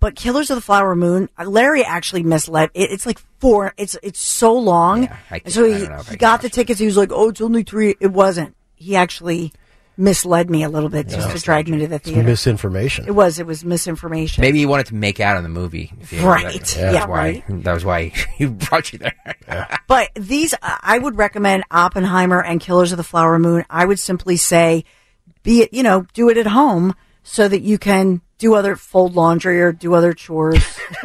but 0.00 0.16
Killers 0.16 0.50
of 0.50 0.56
the 0.56 0.60
Flower 0.60 0.96
Moon, 0.96 1.28
uh, 1.38 1.44
Larry 1.44 1.84
actually 1.84 2.24
misled. 2.24 2.70
It, 2.74 2.90
it's 2.90 3.06
like 3.06 3.20
four. 3.38 3.74
It's 3.76 3.96
it's 4.02 4.18
so 4.20 4.54
long. 4.54 5.04
Yeah, 5.04 5.16
I 5.30 5.40
so 5.46 5.62
can't- 5.62 5.74
I 5.74 5.78
he, 5.78 5.84
don't 5.84 5.90
know 5.94 6.00
if 6.00 6.06
he 6.06 6.10
can 6.10 6.18
got 6.18 6.40
the 6.40 6.46
watch 6.46 6.52
it. 6.52 6.54
tickets. 6.54 6.80
He 6.80 6.86
was 6.86 6.96
like, 6.96 7.12
"Oh, 7.12 7.28
it's 7.28 7.40
only 7.40 7.62
three. 7.62 7.94
It 8.00 8.12
wasn't. 8.12 8.56
He 8.74 8.96
actually 8.96 9.52
misled 10.00 10.50
me 10.50 10.62
a 10.64 10.68
little 10.68 10.88
bit 10.88 11.08
just 11.08 11.30
to 11.36 11.38
drag 11.42 11.68
me 11.68 11.78
to 11.78 11.86
the 11.86 11.98
theater. 11.98 12.22
Misinformation. 12.22 13.04
it 13.06 13.10
was. 13.14 13.38
It 13.38 13.46
was 13.46 13.64
misinformation. 13.64 14.40
Maybe 14.42 14.58
he 14.58 14.66
wanted 14.66 14.86
to 14.86 14.94
make 14.94 15.20
out 15.20 15.36
in 15.36 15.42
the 15.42 15.48
movie. 15.48 15.92
if 16.00 16.12
you- 16.12 16.26
Right. 16.26 16.44
that- 16.60 16.76
Yeah, 16.76 16.92
that's 16.92 17.06
why. 17.06 17.16
right. 17.16 17.44
That 17.64 17.72
was 17.74 17.84
why 17.84 18.08
he 18.36 18.46
brought 18.46 18.92
you 18.92 18.98
there. 18.98 19.14
But 19.86 20.10
these, 20.14 20.54
I 20.62 20.98
would 20.98 21.18
recommend 21.18 21.64
Oppenheimer 21.70 22.42
and 22.42 22.60
Killers 22.60 22.92
of 22.92 22.96
the 22.96 23.02
Flower 23.04 23.38
Moon. 23.38 23.64
I 23.68 23.84
would 23.84 23.98
simply 23.98 24.36
say, 24.36 24.84
be 25.42 25.62
it, 25.62 25.74
you 25.74 25.82
know, 25.82 26.06
do 26.14 26.28
it 26.30 26.36
at 26.38 26.46
home 26.46 26.94
so 27.24 27.48
that 27.48 27.60
you 27.62 27.76
can 27.76 28.20
do 28.38 28.54
other, 28.54 28.76
fold 28.76 29.14
laundry 29.16 29.60
or 29.60 29.72
do 29.72 29.94
other 29.94 30.12
chores. 30.12 30.64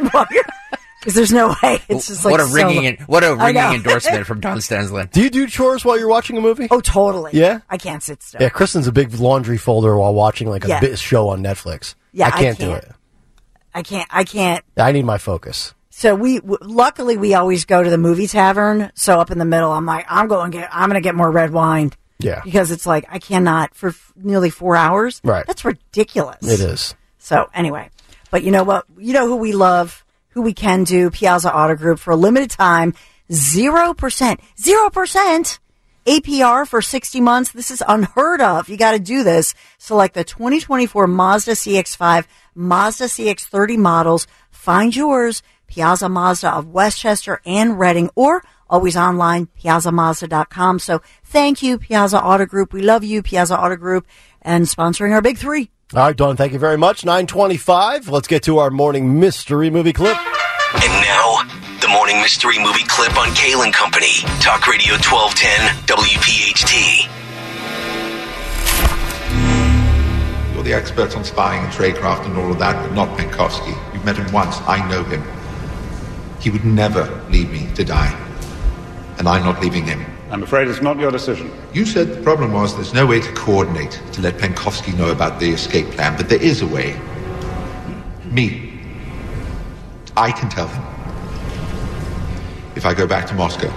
Because 1.00 1.14
there's 1.14 1.32
no 1.32 1.54
way. 1.62 1.78
It's 1.88 2.08
just 2.08 2.24
like 2.24 2.32
what 2.32 2.40
a 2.40 2.46
so- 2.46 2.54
ringing, 2.54 2.96
what 3.06 3.22
a 3.22 3.28
I 3.38 3.52
know. 3.52 3.60
ringing 3.68 3.76
endorsement 3.84 4.26
from 4.26 4.40
Dawn 4.40 4.58
Stensland. 4.58 5.10
Do 5.12 5.22
you 5.22 5.30
do 5.30 5.46
chores 5.46 5.84
while 5.84 5.98
you're 5.98 6.08
watching 6.08 6.36
a 6.36 6.40
movie? 6.40 6.68
Oh, 6.70 6.80
totally. 6.80 7.32
Yeah? 7.34 7.60
I 7.70 7.76
can't 7.76 8.02
sit 8.02 8.22
still. 8.22 8.40
Yeah, 8.42 8.48
Kristen's 8.48 8.86
a 8.88 8.92
big 8.92 9.14
laundry 9.14 9.58
folder 9.58 9.96
while 9.96 10.14
watching 10.14 10.48
like 10.48 10.64
a 10.64 10.68
Yeah. 10.68 10.80
bit 10.80 10.98
show 10.98 11.28
on 11.28 11.42
Netflix. 11.42 11.94
Yeah, 12.12 12.26
I 12.26 12.28
I 12.28 12.40
can't, 12.42 12.58
do 12.58 12.66
can't. 12.70 12.84
it. 12.84 12.92
I 13.74 13.82
can't, 13.82 14.08
I 14.10 14.24
can't. 14.24 14.64
I 14.76 14.92
need 14.92 15.04
my 15.04 15.18
focus. 15.18 15.74
So 15.90 16.14
we, 16.14 16.40
w- 16.40 16.58
luckily 16.62 17.16
we 17.18 17.34
always 17.34 17.66
go 17.66 17.82
to 17.82 17.90
the 17.90 17.98
movie 17.98 18.26
tavern. 18.26 18.90
So 18.94 19.20
up 19.20 19.30
in 19.30 19.38
the 19.38 19.44
middle, 19.44 19.70
I'm 19.70 19.86
like, 19.86 20.06
I'm 20.08 20.28
going 20.28 20.50
to 20.50 20.58
get, 20.58 20.68
I'm 20.72 20.88
going 20.88 21.00
to 21.00 21.06
get 21.06 21.14
more 21.14 21.30
red 21.30 21.52
wine. 21.52 21.92
Yeah. 22.18 22.40
Because 22.42 22.70
it's 22.70 22.86
like, 22.86 23.04
I 23.10 23.18
cannot 23.18 23.74
for 23.74 23.88
f- 23.90 24.12
nearly 24.16 24.48
four 24.50 24.76
hours. 24.76 25.20
Right. 25.22 25.46
That's 25.46 25.64
ridiculous. 25.64 26.38
It 26.42 26.60
is. 26.60 26.94
So 27.18 27.48
anyway, 27.54 27.90
but 28.30 28.42
you 28.42 28.50
know 28.50 28.62
what? 28.64 28.86
You 28.98 29.12
know 29.12 29.26
who 29.26 29.36
we 29.36 29.52
love, 29.52 30.04
who 30.36 30.42
we 30.42 30.52
can 30.52 30.84
do. 30.84 31.10
Piazza 31.10 31.52
Auto 31.52 31.74
Group 31.74 31.98
for 31.98 32.12
a 32.12 32.16
limited 32.16 32.50
time, 32.50 32.92
zero 33.32 33.94
percent, 33.94 34.38
zero 34.60 34.90
percent 34.90 35.58
APR 36.06 36.68
for 36.68 36.82
sixty 36.82 37.22
months. 37.22 37.50
This 37.52 37.70
is 37.70 37.82
unheard 37.88 38.42
of. 38.42 38.68
You 38.68 38.76
got 38.76 38.92
to 38.92 38.98
do 38.98 39.24
this. 39.24 39.54
Select 39.78 40.14
the 40.14 40.24
2024 40.24 41.06
Mazda 41.06 41.52
CX-5, 41.52 42.26
Mazda 42.54 43.04
CX-30 43.04 43.78
models. 43.78 44.26
Find 44.50 44.94
yours. 44.94 45.42
Piazza 45.68 46.08
Mazda 46.08 46.54
of 46.54 46.68
Westchester 46.68 47.40
and 47.44 47.80
Reading, 47.80 48.10
or 48.14 48.44
always 48.70 48.96
online, 48.96 49.48
piazzamazda.com. 49.60 50.78
So 50.78 51.02
thank 51.24 51.62
you, 51.62 51.78
Piazza 51.78 52.22
Auto 52.22 52.46
Group. 52.46 52.72
We 52.72 52.82
love 52.82 53.02
you, 53.02 53.22
Piazza 53.22 53.58
Auto 53.58 53.74
Group, 53.74 54.06
and 54.42 54.66
sponsoring 54.66 55.12
our 55.12 55.22
big 55.22 55.38
three. 55.38 55.70
All 55.94 56.00
right, 56.00 56.16
Dawn, 56.16 56.36
thank 56.36 56.52
you 56.52 56.58
very 56.58 56.76
much. 56.76 57.04
925. 57.04 58.08
Let's 58.08 58.26
get 58.26 58.42
to 58.42 58.58
our 58.58 58.70
morning 58.70 59.20
mystery 59.20 59.70
movie 59.70 59.92
clip. 59.92 60.16
And 60.74 60.92
now, 61.06 61.44
the 61.80 61.86
morning 61.86 62.20
mystery 62.20 62.58
movie 62.58 62.82
clip 62.88 63.16
on 63.16 63.32
Kale 63.36 63.62
and 63.62 63.72
Company. 63.72 64.14
Talk 64.40 64.66
Radio 64.66 64.94
1210, 64.94 65.86
WPHT. 65.86 67.06
You're 70.54 70.64
the 70.64 70.74
experts 70.74 71.14
on 71.14 71.22
spying 71.22 71.62
and 71.62 71.72
tradecraft 71.72 72.26
and 72.26 72.36
all 72.36 72.50
of 72.50 72.58
that, 72.58 72.82
but 72.82 72.92
not 72.92 73.16
Penkovsky. 73.16 73.72
You've 73.94 74.04
met 74.04 74.16
him 74.16 74.32
once. 74.32 74.56
I 74.62 74.84
know 74.88 75.04
him. 75.04 75.22
He 76.40 76.50
would 76.50 76.64
never 76.64 77.04
leave 77.30 77.52
me 77.52 77.72
to 77.74 77.84
die. 77.84 78.12
And 79.18 79.28
I'm 79.28 79.44
not 79.44 79.62
leaving 79.62 79.84
him. 79.84 80.04
I'm 80.30 80.42
afraid 80.42 80.68
it's 80.68 80.82
not 80.82 80.98
your 80.98 81.10
decision. 81.10 81.50
You 81.72 81.86
said 81.86 82.08
the 82.08 82.22
problem 82.22 82.52
was 82.52 82.74
there's 82.74 82.92
no 82.92 83.06
way 83.06 83.20
to 83.20 83.32
coordinate 83.32 84.00
to 84.12 84.20
let 84.20 84.34
Penkovsky 84.34 84.96
know 84.96 85.10
about 85.10 85.38
the 85.38 85.50
escape 85.50 85.86
plan, 85.86 86.16
but 86.16 86.28
there 86.28 86.42
is 86.42 86.62
a 86.62 86.66
way. 86.66 86.98
Me. 88.24 88.80
I 90.16 90.32
can 90.32 90.48
tell 90.48 90.68
him. 90.68 90.82
If 92.74 92.84
I 92.84 92.94
go 92.94 93.06
back 93.06 93.26
to 93.28 93.34
Moscow. 93.34 93.72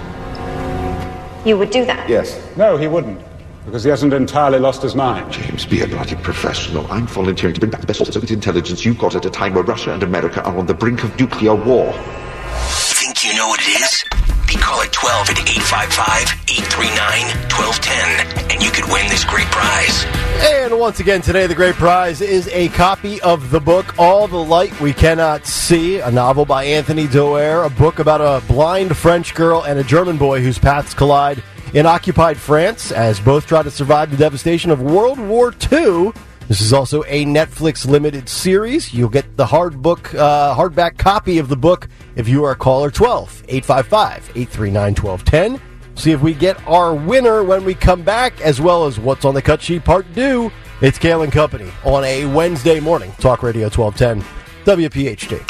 You 1.44 1.56
would 1.56 1.70
do 1.70 1.84
that? 1.84 2.08
Yes. 2.08 2.38
No, 2.56 2.76
he 2.76 2.86
wouldn't, 2.86 3.20
because 3.64 3.84
he 3.84 3.90
hasn't 3.90 4.12
entirely 4.12 4.58
lost 4.58 4.82
his 4.82 4.94
mind. 4.94 5.32
James, 5.32 5.64
be 5.64 5.80
a 5.82 5.86
bloody 5.86 6.16
professional. 6.16 6.90
I'm 6.92 7.06
volunteering 7.06 7.54
to 7.54 7.60
bring 7.60 7.70
back 7.70 7.80
the 7.80 7.86
best 7.86 8.04
Soviet 8.12 8.30
intelligence 8.30 8.84
you've 8.84 8.98
got 8.98 9.14
at 9.14 9.24
a 9.24 9.30
time 9.30 9.54
where 9.54 9.64
Russia 9.64 9.92
and 9.92 10.02
America 10.02 10.42
are 10.44 10.56
on 10.58 10.66
the 10.66 10.74
brink 10.74 11.04
of 11.04 11.18
nuclear 11.18 11.54
war. 11.54 11.92
Think 11.92 13.24
you 13.24 13.30
you 13.30 13.36
know 13.36 13.46
what 13.46 13.60
it 13.60 13.80
is? 13.80 14.04
Be 14.48 14.54
caller 14.56 14.86
12 14.86 15.30
at 15.30 16.39
855-839-1210 16.60 18.52
and 18.52 18.62
you 18.62 18.70
could 18.70 18.84
win 18.92 19.08
this 19.08 19.24
great 19.24 19.46
prize. 19.46 20.04
And 20.42 20.78
once 20.78 21.00
again, 21.00 21.22
today 21.22 21.46
the 21.46 21.54
great 21.54 21.74
prize 21.76 22.20
is 22.20 22.48
a 22.48 22.68
copy 22.70 23.20
of 23.22 23.50
the 23.50 23.60
book 23.60 23.94
All 23.98 24.28
the 24.28 24.36
Light 24.36 24.78
We 24.80 24.92
Cannot 24.92 25.46
See, 25.46 26.00
a 26.00 26.10
novel 26.10 26.44
by 26.44 26.64
Anthony 26.64 27.06
Doerr, 27.06 27.64
a 27.64 27.70
book 27.70 27.98
about 27.98 28.20
a 28.20 28.44
blind 28.46 28.96
French 28.96 29.34
girl 29.34 29.62
and 29.62 29.78
a 29.78 29.84
German 29.84 30.18
boy 30.18 30.42
whose 30.42 30.58
paths 30.58 30.92
collide 30.92 31.42
in 31.72 31.86
occupied 31.86 32.36
France 32.36 32.92
as 32.92 33.20
both 33.20 33.46
try 33.46 33.62
to 33.62 33.70
survive 33.70 34.10
the 34.10 34.16
devastation 34.16 34.70
of 34.70 34.82
World 34.82 35.18
War 35.18 35.54
II. 35.72 36.12
This 36.48 36.60
is 36.60 36.72
also 36.72 37.04
a 37.04 37.24
Netflix 37.24 37.86
limited 37.86 38.28
series. 38.28 38.92
You'll 38.92 39.08
get 39.08 39.36
the 39.36 39.46
hard 39.46 39.80
book, 39.80 40.12
uh, 40.14 40.54
hardback 40.54 40.98
copy 40.98 41.38
of 41.38 41.48
the 41.48 41.56
book 41.56 41.88
if 42.16 42.28
you 42.28 42.44
are 42.44 42.50
a 42.50 42.56
caller 42.56 42.90
12 42.90 43.44
855 43.48 44.30
839 44.34 44.94
1210. 44.94 45.69
See 46.00 46.12
if 46.12 46.22
we 46.22 46.32
get 46.32 46.66
our 46.66 46.94
winner 46.94 47.44
when 47.44 47.62
we 47.62 47.74
come 47.74 48.02
back, 48.02 48.40
as 48.40 48.58
well 48.58 48.86
as 48.86 48.98
what's 48.98 49.26
on 49.26 49.34
the 49.34 49.42
cut 49.42 49.60
sheet 49.60 49.84
part 49.84 50.06
two. 50.14 50.50
It's 50.80 50.98
Kale 50.98 51.20
and 51.20 51.30
Company 51.30 51.70
on 51.84 52.04
a 52.04 52.24
Wednesday 52.24 52.80
morning. 52.80 53.12
Talk 53.18 53.42
Radio 53.42 53.68
1210, 53.68 54.22
WPHT. 54.64 55.44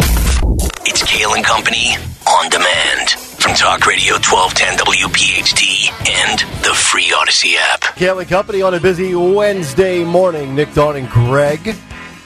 It's 0.89 1.05
Kale 1.05 1.35
and 1.35 1.45
Company 1.45 1.95
on 2.27 2.51
demand 2.51 3.11
from 3.11 3.55
Talk 3.55 3.87
Radio 3.87 4.15
1210 4.15 4.79
WPHT 4.79 6.11
and 6.25 6.41
the 6.65 6.75
free 6.75 7.15
Odyssey 7.17 7.55
app. 7.57 7.83
Kale 7.95 8.19
and 8.19 8.29
Company 8.29 8.61
on 8.61 8.75
a 8.75 8.81
busy 8.81 9.15
Wednesday 9.15 10.03
morning. 10.03 10.57
Nick, 10.57 10.75
Dawn, 10.75 10.97
and 10.97 11.09
Greg. 11.09 11.77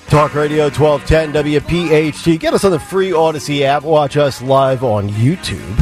Talk 0.09 0.35
Radio 0.35 0.71
1210 0.71 1.61
WPHT. 1.61 2.41
Get 2.41 2.55
us 2.55 2.65
on 2.65 2.71
the 2.71 2.81
free 2.81 3.13
Odyssey 3.13 3.67
app. 3.67 3.83
Watch 3.83 4.17
us 4.17 4.41
live 4.41 4.83
on 4.83 5.11
YouTube. 5.11 5.75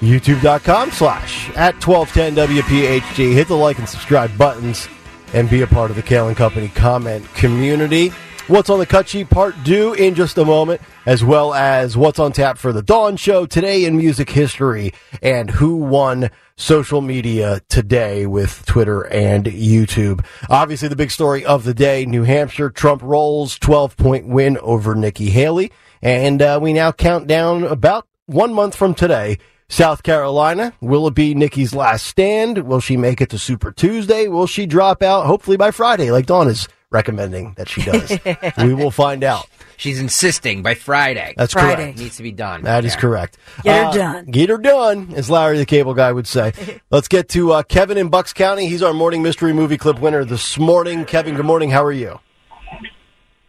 YouTube.com 0.00 0.90
slash 0.90 1.43
at 1.56 1.74
1210 1.86 2.34
WPHT. 2.48 3.32
Hit 3.32 3.48
the 3.48 3.56
like 3.56 3.78
and 3.78 3.88
subscribe 3.88 4.36
buttons 4.36 4.88
and 5.32 5.50
be 5.50 5.62
a 5.62 5.66
part 5.66 5.90
of 5.90 5.96
the 5.96 6.02
Kale 6.02 6.28
and 6.28 6.36
Company 6.36 6.68
comment 6.68 7.26
community. 7.34 8.12
What's 8.46 8.68
on 8.68 8.78
the 8.78 8.84
cut 8.84 9.08
sheet 9.08 9.30
part 9.30 9.54
deux 9.64 9.94
in 9.94 10.14
just 10.14 10.36
a 10.36 10.44
moment, 10.44 10.82
as 11.06 11.24
well 11.24 11.54
as 11.54 11.96
what's 11.96 12.18
on 12.18 12.32
tap 12.32 12.58
for 12.58 12.74
the 12.74 12.82
Dawn 12.82 13.16
Show 13.16 13.46
today 13.46 13.86
in 13.86 13.96
music 13.96 14.28
history 14.28 14.92
and 15.22 15.48
who 15.48 15.76
won 15.76 16.30
social 16.56 17.00
media 17.00 17.62
today 17.70 18.26
with 18.26 18.66
Twitter 18.66 19.00
and 19.06 19.46
YouTube. 19.46 20.24
Obviously, 20.50 20.88
the 20.88 20.96
big 20.96 21.10
story 21.10 21.42
of 21.44 21.64
the 21.64 21.72
day 21.72 22.04
New 22.04 22.24
Hampshire, 22.24 22.68
Trump 22.68 23.02
rolls 23.02 23.58
12 23.58 23.96
point 23.96 24.28
win 24.28 24.58
over 24.58 24.94
Nikki 24.94 25.30
Haley. 25.30 25.72
And 26.02 26.42
uh, 26.42 26.58
we 26.60 26.74
now 26.74 26.92
count 26.92 27.26
down 27.26 27.64
about 27.64 28.06
one 28.26 28.52
month 28.52 28.74
from 28.74 28.94
today. 28.94 29.38
South 29.74 30.04
Carolina, 30.04 30.72
will 30.80 31.08
it 31.08 31.14
be 31.14 31.34
Nikki's 31.34 31.74
last 31.74 32.06
stand? 32.06 32.58
Will 32.58 32.78
she 32.78 32.96
make 32.96 33.20
it 33.20 33.30
to 33.30 33.38
Super 33.40 33.72
Tuesday? 33.72 34.28
Will 34.28 34.46
she 34.46 34.66
drop 34.66 35.02
out 35.02 35.26
hopefully 35.26 35.56
by 35.56 35.72
Friday, 35.72 36.12
like 36.12 36.26
Dawn 36.26 36.46
is 36.46 36.68
recommending 36.92 37.54
that 37.54 37.68
she 37.68 37.82
does? 37.82 38.16
we 38.58 38.72
will 38.72 38.92
find 38.92 39.24
out. 39.24 39.48
She's 39.76 39.98
insisting 39.98 40.62
by 40.62 40.74
Friday. 40.74 41.34
That's 41.36 41.54
Friday. 41.54 41.74
correct. 41.86 41.98
It 41.98 42.02
needs 42.04 42.16
to 42.18 42.22
be 42.22 42.30
done. 42.30 42.62
That 42.62 42.84
is 42.84 42.94
Yeah. 42.94 43.00
correct. 43.00 43.36
Get 43.64 43.76
her 43.82 43.88
Uh, 43.88 43.92
done. 43.92 44.24
Get 44.26 44.48
her 44.48 44.58
done, 44.58 45.12
as 45.16 45.28
Larry 45.28 45.58
the 45.58 45.66
Cable 45.66 45.94
Guy 45.94 46.12
would 46.12 46.28
say. 46.28 46.52
Let's 46.92 47.08
get 47.08 47.28
to 47.30 47.54
uh, 47.54 47.62
Kevin 47.64 47.98
in 47.98 48.10
Bucks 48.10 48.32
County. 48.32 48.68
He's 48.68 48.80
our 48.80 48.94
morning 48.94 49.24
mystery 49.24 49.52
movie 49.52 49.76
clip 49.76 49.98
winner 49.98 50.24
this 50.24 50.56
morning. 50.56 51.04
Kevin, 51.04 51.34
good 51.34 51.46
morning. 51.46 51.70
How 51.70 51.82
are 51.82 51.90
you? 51.90 52.20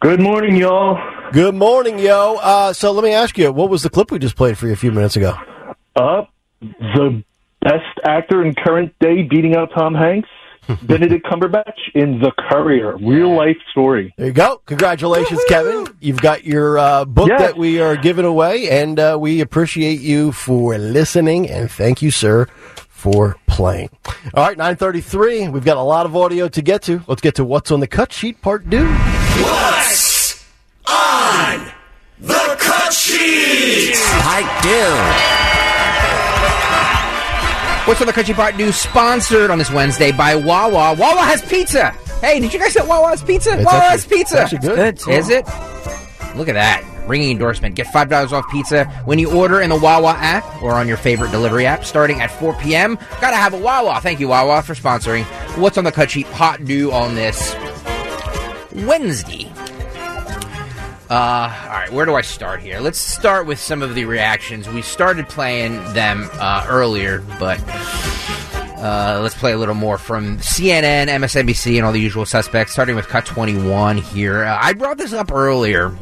Good 0.00 0.18
morning, 0.20 0.56
y'all. 0.56 0.98
Good 1.30 1.54
morning, 1.54 2.00
yo. 2.00 2.34
Uh, 2.42 2.72
so 2.72 2.90
let 2.90 3.04
me 3.04 3.12
ask 3.12 3.38
you, 3.38 3.52
what 3.52 3.70
was 3.70 3.84
the 3.84 3.90
clip 3.90 4.10
we 4.10 4.18
just 4.18 4.34
played 4.34 4.58
for 4.58 4.66
you 4.66 4.72
a 4.72 4.76
few 4.76 4.90
minutes 4.90 5.14
ago? 5.14 5.36
Up, 5.96 6.30
the 6.60 7.22
best 7.62 7.98
actor 8.04 8.44
in 8.44 8.54
current 8.54 8.94
day 9.00 9.22
beating 9.22 9.56
out 9.56 9.70
Tom 9.74 9.94
Hanks, 9.94 10.28
Benedict 10.82 11.24
Cumberbatch 11.26 11.78
in 11.94 12.18
The 12.20 12.32
Courier, 12.32 12.96
real 12.98 13.34
life 13.34 13.56
story. 13.70 14.12
There 14.18 14.26
you 14.26 14.32
go. 14.32 14.60
Congratulations, 14.66 15.40
Kevin. 15.48 15.86
You've 16.00 16.20
got 16.20 16.44
your 16.44 16.78
uh, 16.78 17.04
book 17.04 17.28
Yes. 17.28 17.40
that 17.40 17.56
we 17.56 17.80
are 17.80 17.96
giving 17.96 18.24
away, 18.24 18.68
and 18.68 18.98
uh, 18.98 19.16
we 19.20 19.40
appreciate 19.40 20.00
you 20.00 20.32
for 20.32 20.76
listening, 20.76 21.48
and 21.48 21.70
thank 21.70 22.02
you, 22.02 22.10
sir, 22.10 22.46
for 22.88 23.36
playing. 23.46 23.90
All 24.34 24.46
right, 24.46 24.56
933. 24.58 25.48
We've 25.48 25.64
got 25.64 25.76
a 25.76 25.82
lot 25.82 26.04
of 26.04 26.16
audio 26.16 26.48
to 26.48 26.62
get 26.62 26.82
to. 26.82 27.00
Let's 27.06 27.20
get 27.22 27.36
to 27.36 27.44
What's 27.44 27.70
on 27.70 27.80
the 27.80 27.86
Cut 27.86 28.12
Sheet 28.12 28.42
Part 28.42 28.68
2. 28.70 28.84
What's 28.86 30.44
on 30.88 31.70
the 32.18 32.56
cut 32.58 32.92
sheet? 32.92 33.94
I 33.96 34.42
do. 35.30 35.35
What's 37.86 38.00
on 38.00 38.08
the 38.08 38.12
Country 38.12 38.34
Part 38.34 38.56
News? 38.56 38.74
Sponsored 38.74 39.48
on 39.48 39.58
this 39.58 39.70
Wednesday 39.70 40.10
by 40.10 40.34
Wawa. 40.34 40.94
Wawa 40.98 41.20
has 41.22 41.40
pizza. 41.42 41.90
Hey, 42.20 42.40
did 42.40 42.52
you 42.52 42.58
guys 42.58 42.74
know 42.74 42.84
Wawa 42.84 43.08
has 43.10 43.22
pizza? 43.22 43.54
It's 43.56 43.64
Wawa 43.64 43.78
actually- 43.78 43.90
has 43.90 44.06
pizza. 44.06 44.34
it's 44.42 44.52
actually 44.54 44.68
good. 44.74 44.98
Good. 44.98 45.08
Is 45.14 45.28
it? 45.30 45.46
Look 46.34 46.48
at 46.48 46.54
that. 46.54 46.82
Ringing 47.06 47.30
endorsement. 47.30 47.76
Get 47.76 47.86
$5 47.86 48.32
off 48.32 48.44
pizza 48.50 48.86
when 49.04 49.20
you 49.20 49.30
order 49.32 49.60
in 49.60 49.70
the 49.70 49.76
Wawa 49.76 50.16
app 50.18 50.44
or 50.62 50.72
on 50.72 50.88
your 50.88 50.96
favorite 50.96 51.30
delivery 51.30 51.64
app 51.64 51.84
starting 51.84 52.20
at 52.20 52.30
4 52.32 52.54
p.m. 52.54 52.98
Gotta 53.20 53.36
have 53.36 53.54
a 53.54 53.58
Wawa. 53.58 54.00
Thank 54.02 54.18
you, 54.18 54.28
Wawa, 54.28 54.62
for 54.62 54.74
sponsoring. 54.74 55.22
What's 55.56 55.78
on 55.78 55.84
the 55.84 55.92
cut 55.92 56.10
sheet? 56.10 56.26
Hot 56.26 56.60
new 56.60 56.90
on 56.90 57.14
this 57.14 57.54
Wednesday. 58.72 59.44
Uh, 61.08 61.14
all 61.62 61.68
right, 61.70 61.92
where 61.92 62.04
do 62.04 62.16
I 62.16 62.20
start 62.22 62.60
here? 62.60 62.80
Let's 62.80 62.98
start 62.98 63.46
with 63.46 63.60
some 63.60 63.80
of 63.80 63.94
the 63.94 64.06
reactions. 64.06 64.68
We 64.68 64.82
started 64.82 65.28
playing 65.28 65.74
them 65.92 66.28
uh, 66.32 66.66
earlier, 66.68 67.20
but 67.38 67.60
uh, 68.76 69.20
let's 69.22 69.36
play 69.36 69.52
a 69.52 69.56
little 69.56 69.76
more 69.76 69.98
from 69.98 70.38
CNN, 70.38 71.06
MSNBC, 71.06 71.76
and 71.76 71.86
all 71.86 71.92
the 71.92 72.00
usual 72.00 72.26
suspects, 72.26 72.72
starting 72.72 72.96
with 72.96 73.06
Cut 73.06 73.24
21 73.24 73.98
here. 73.98 74.44
Uh, 74.44 74.58
I 74.60 74.72
brought 74.72 74.98
this 74.98 75.12
up 75.12 75.30
earlier. 75.30 75.96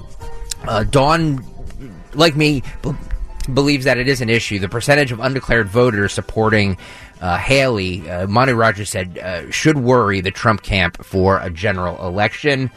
Uh, 0.67 0.85
Dawn, 0.85 1.45
like 2.15 2.35
me, 2.35 2.63
b- 2.83 2.93
believes 3.53 3.85
that 3.85 3.99
it 3.99 4.09
is 4.09 4.23
an 4.23 4.31
issue. 4.31 4.59
The 4.59 4.71
percentage 4.71 5.13
of 5.13 5.21
undeclared 5.21 5.69
voters 5.69 6.15
supporting 6.15 6.79
uh, 7.21 7.37
Haley, 7.37 8.09
uh, 8.09 8.27
Manu 8.27 8.55
Raju 8.57 8.87
said, 8.87 9.19
uh, 9.19 9.51
should 9.51 9.79
worry 9.79 10.23
the 10.23 10.31
Trump 10.31 10.63
camp 10.63 11.05
for 11.05 11.39
a 11.41 11.51
general 11.51 12.07
election. 12.07 12.71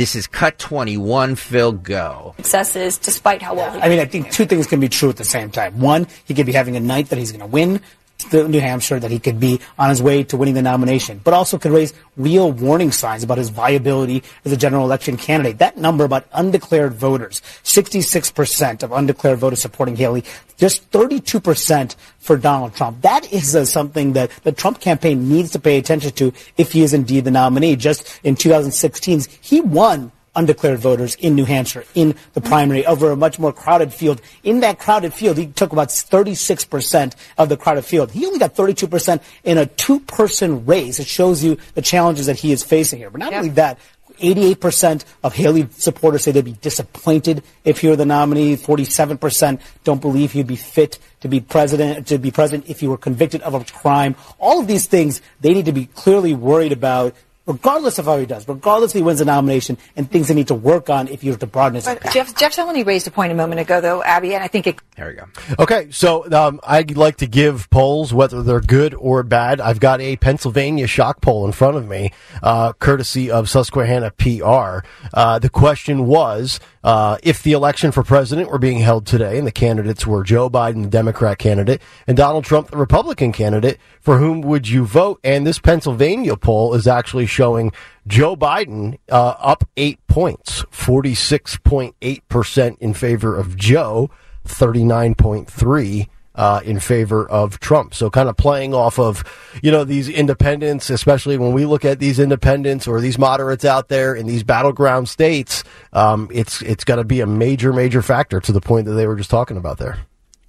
This 0.00 0.16
is 0.16 0.26
Cut 0.26 0.58
21. 0.58 1.34
Phil, 1.34 1.72
go. 1.72 2.34
successes 2.38 2.96
despite 2.96 3.42
how 3.42 3.54
well 3.54 3.70
he 3.70 3.82
I 3.82 3.90
mean, 3.90 3.98
I 3.98 4.06
think 4.06 4.30
two 4.30 4.46
things 4.46 4.66
can 4.66 4.80
be 4.80 4.88
true 4.88 5.10
at 5.10 5.18
the 5.18 5.24
same 5.24 5.50
time. 5.50 5.78
One, 5.78 6.06
he 6.24 6.32
could 6.32 6.46
be 6.46 6.52
having 6.52 6.74
a 6.74 6.80
night 6.80 7.10
that 7.10 7.18
he's 7.18 7.32
going 7.32 7.42
to 7.42 7.46
win 7.46 7.82
the 8.24 8.48
New 8.48 8.60
Hampshire, 8.60 8.98
that 9.00 9.10
he 9.10 9.18
could 9.18 9.40
be 9.40 9.60
on 9.78 9.90
his 9.90 10.02
way 10.02 10.22
to 10.24 10.36
winning 10.36 10.54
the 10.54 10.62
nomination, 10.62 11.20
but 11.22 11.34
also 11.34 11.58
could 11.58 11.72
raise 11.72 11.94
real 12.16 12.52
warning 12.52 12.92
signs 12.92 13.22
about 13.22 13.38
his 13.38 13.48
viability 13.48 14.22
as 14.44 14.52
a 14.52 14.56
general 14.56 14.84
election 14.84 15.16
candidate. 15.16 15.58
That 15.58 15.76
number 15.76 16.04
about 16.04 16.26
undeclared 16.32 16.94
voters, 16.94 17.40
66% 17.64 18.82
of 18.82 18.92
undeclared 18.92 19.38
voters 19.38 19.60
supporting 19.60 19.96
Haley, 19.96 20.24
just 20.56 20.90
32% 20.90 21.96
for 22.18 22.36
Donald 22.36 22.74
Trump. 22.74 23.02
That 23.02 23.32
is 23.32 23.56
uh, 23.56 23.64
something 23.64 24.12
that 24.12 24.30
the 24.42 24.52
Trump 24.52 24.80
campaign 24.80 25.28
needs 25.28 25.52
to 25.52 25.58
pay 25.58 25.78
attention 25.78 26.12
to 26.12 26.32
if 26.56 26.72
he 26.72 26.82
is 26.82 26.92
indeed 26.92 27.24
the 27.24 27.30
nominee. 27.30 27.76
Just 27.76 28.20
in 28.22 28.36
2016, 28.36 29.22
he 29.40 29.60
won 29.60 30.12
undeclared 30.34 30.78
voters 30.78 31.16
in 31.16 31.34
New 31.34 31.44
Hampshire 31.44 31.84
in 31.94 32.14
the 32.34 32.40
primary 32.40 32.86
over 32.86 33.10
a 33.10 33.16
much 33.16 33.38
more 33.38 33.52
crowded 33.52 33.92
field. 33.92 34.20
In 34.42 34.60
that 34.60 34.78
crowded 34.78 35.12
field, 35.12 35.36
he 35.36 35.46
took 35.46 35.72
about 35.72 35.88
36% 35.88 37.14
of 37.38 37.48
the 37.48 37.56
crowded 37.56 37.84
field. 37.84 38.12
He 38.12 38.26
only 38.26 38.38
got 38.38 38.54
32% 38.54 39.22
in 39.44 39.58
a 39.58 39.66
two-person 39.66 40.66
race. 40.66 41.00
It 41.00 41.06
shows 41.06 41.42
you 41.42 41.58
the 41.74 41.82
challenges 41.82 42.26
that 42.26 42.38
he 42.38 42.52
is 42.52 42.62
facing 42.62 42.98
here. 42.98 43.10
But 43.10 43.18
not 43.18 43.32
only 43.32 43.50
that, 43.50 43.78
88% 44.20 45.04
of 45.22 45.34
Haley 45.34 45.68
supporters 45.72 46.24
say 46.24 46.32
they'd 46.32 46.44
be 46.44 46.52
disappointed 46.52 47.42
if 47.64 47.80
he 47.80 47.88
were 47.88 47.96
the 47.96 48.06
nominee. 48.06 48.56
47% 48.56 49.60
don't 49.84 50.00
believe 50.00 50.32
he'd 50.32 50.46
be 50.46 50.56
fit 50.56 50.98
to 51.20 51.28
be 51.28 51.40
president, 51.40 52.06
to 52.08 52.18
be 52.18 52.30
president 52.30 52.68
if 52.68 52.80
he 52.80 52.86
were 52.86 52.98
convicted 52.98 53.40
of 53.42 53.54
a 53.54 53.64
crime. 53.64 54.14
All 54.38 54.60
of 54.60 54.66
these 54.66 54.86
things 54.86 55.22
they 55.40 55.54
need 55.54 55.64
to 55.66 55.72
be 55.72 55.86
clearly 55.86 56.34
worried 56.34 56.72
about 56.72 57.14
regardless 57.50 57.98
of 57.98 58.04
how 58.04 58.16
he 58.18 58.26
does, 58.26 58.46
regardless 58.46 58.92
if 58.92 58.98
he 58.98 59.02
wins 59.02 59.18
the 59.18 59.24
nomination, 59.24 59.76
and 59.96 60.10
things 60.10 60.28
they 60.28 60.34
need 60.34 60.48
to 60.48 60.54
work 60.54 60.88
on 60.88 61.08
if 61.08 61.24
you're 61.24 61.36
to 61.36 61.46
broaden 61.46 61.74
his 61.74 61.84
But 61.84 61.96
impact. 61.98 62.14
Jeff, 62.14 62.36
Jeff 62.36 62.54
Zeleny 62.54 62.86
raised 62.86 63.06
a 63.06 63.10
point 63.10 63.32
a 63.32 63.34
moment 63.34 63.60
ago, 63.60 63.80
though, 63.80 64.02
Abby, 64.02 64.34
and 64.34 64.44
I 64.44 64.48
think 64.48 64.66
it 64.66 64.78
There 64.96 65.08
we 65.08 65.14
go. 65.14 65.24
Okay, 65.58 65.88
so 65.90 66.30
um, 66.32 66.60
I'd 66.62 66.96
like 66.96 67.16
to 67.18 67.26
give 67.26 67.68
polls, 67.70 68.14
whether 68.14 68.42
they're 68.42 68.60
good 68.60 68.94
or 68.94 69.22
bad. 69.22 69.60
I've 69.60 69.80
got 69.80 70.00
a 70.00 70.16
Pennsylvania 70.16 70.86
shock 70.86 71.20
poll 71.20 71.44
in 71.44 71.52
front 71.52 71.76
of 71.76 71.88
me, 71.88 72.12
uh, 72.42 72.72
courtesy 72.74 73.30
of 73.30 73.50
Susquehanna 73.50 74.12
PR. 74.12 74.86
Uh, 75.12 75.38
the 75.38 75.50
question 75.50 76.06
was 76.06 76.60
uh, 76.84 77.18
if 77.22 77.42
the 77.42 77.52
election 77.52 77.92
for 77.92 78.02
president 78.02 78.50
were 78.50 78.58
being 78.58 78.78
held 78.78 79.06
today, 79.06 79.38
and 79.38 79.46
the 79.46 79.52
candidates 79.52 80.06
were 80.06 80.22
Joe 80.22 80.48
Biden, 80.48 80.82
the 80.84 80.88
Democrat 80.88 81.38
candidate, 81.38 81.82
and 82.06 82.16
Donald 82.16 82.44
Trump, 82.44 82.70
the 82.70 82.76
Republican 82.76 83.32
candidate, 83.32 83.78
for 84.00 84.18
whom 84.18 84.40
would 84.42 84.68
you 84.68 84.84
vote? 84.84 85.20
And 85.22 85.46
this 85.46 85.58
Pennsylvania 85.58 86.36
poll 86.36 86.74
is 86.74 86.86
actually 86.86 87.26
showing 87.26 87.72
Joe 88.06 88.36
Biden 88.36 88.98
uh, 89.10 89.34
up 89.38 89.64
eight 89.76 89.98
points, 90.08 90.62
46.8% 90.64 92.78
in 92.78 92.94
favor 92.94 93.36
of 93.36 93.56
Joe. 93.56 94.10
39.3 94.46 96.08
uh, 96.34 96.60
in 96.64 96.80
favor 96.80 97.28
of 97.28 97.60
Trump. 97.60 97.94
So, 97.94 98.10
kind 98.10 98.28
of 98.28 98.36
playing 98.36 98.74
off 98.74 98.98
of, 98.98 99.24
you 99.62 99.70
know, 99.70 99.84
these 99.84 100.08
independents, 100.08 100.90
especially 100.90 101.36
when 101.36 101.52
we 101.52 101.66
look 101.66 101.84
at 101.84 101.98
these 101.98 102.18
independents 102.18 102.86
or 102.86 103.00
these 103.00 103.18
moderates 103.18 103.64
out 103.64 103.88
there 103.88 104.14
in 104.14 104.26
these 104.26 104.42
battleground 104.42 105.08
states, 105.08 105.64
um, 105.92 106.28
it's 106.32 106.62
it's 106.62 106.84
going 106.84 106.98
to 106.98 107.04
be 107.04 107.20
a 107.20 107.26
major, 107.26 107.72
major 107.72 108.02
factor 108.02 108.40
to 108.40 108.52
the 108.52 108.60
point 108.60 108.86
that 108.86 108.92
they 108.92 109.06
were 109.06 109.16
just 109.16 109.30
talking 109.30 109.56
about 109.56 109.78
there. 109.78 109.98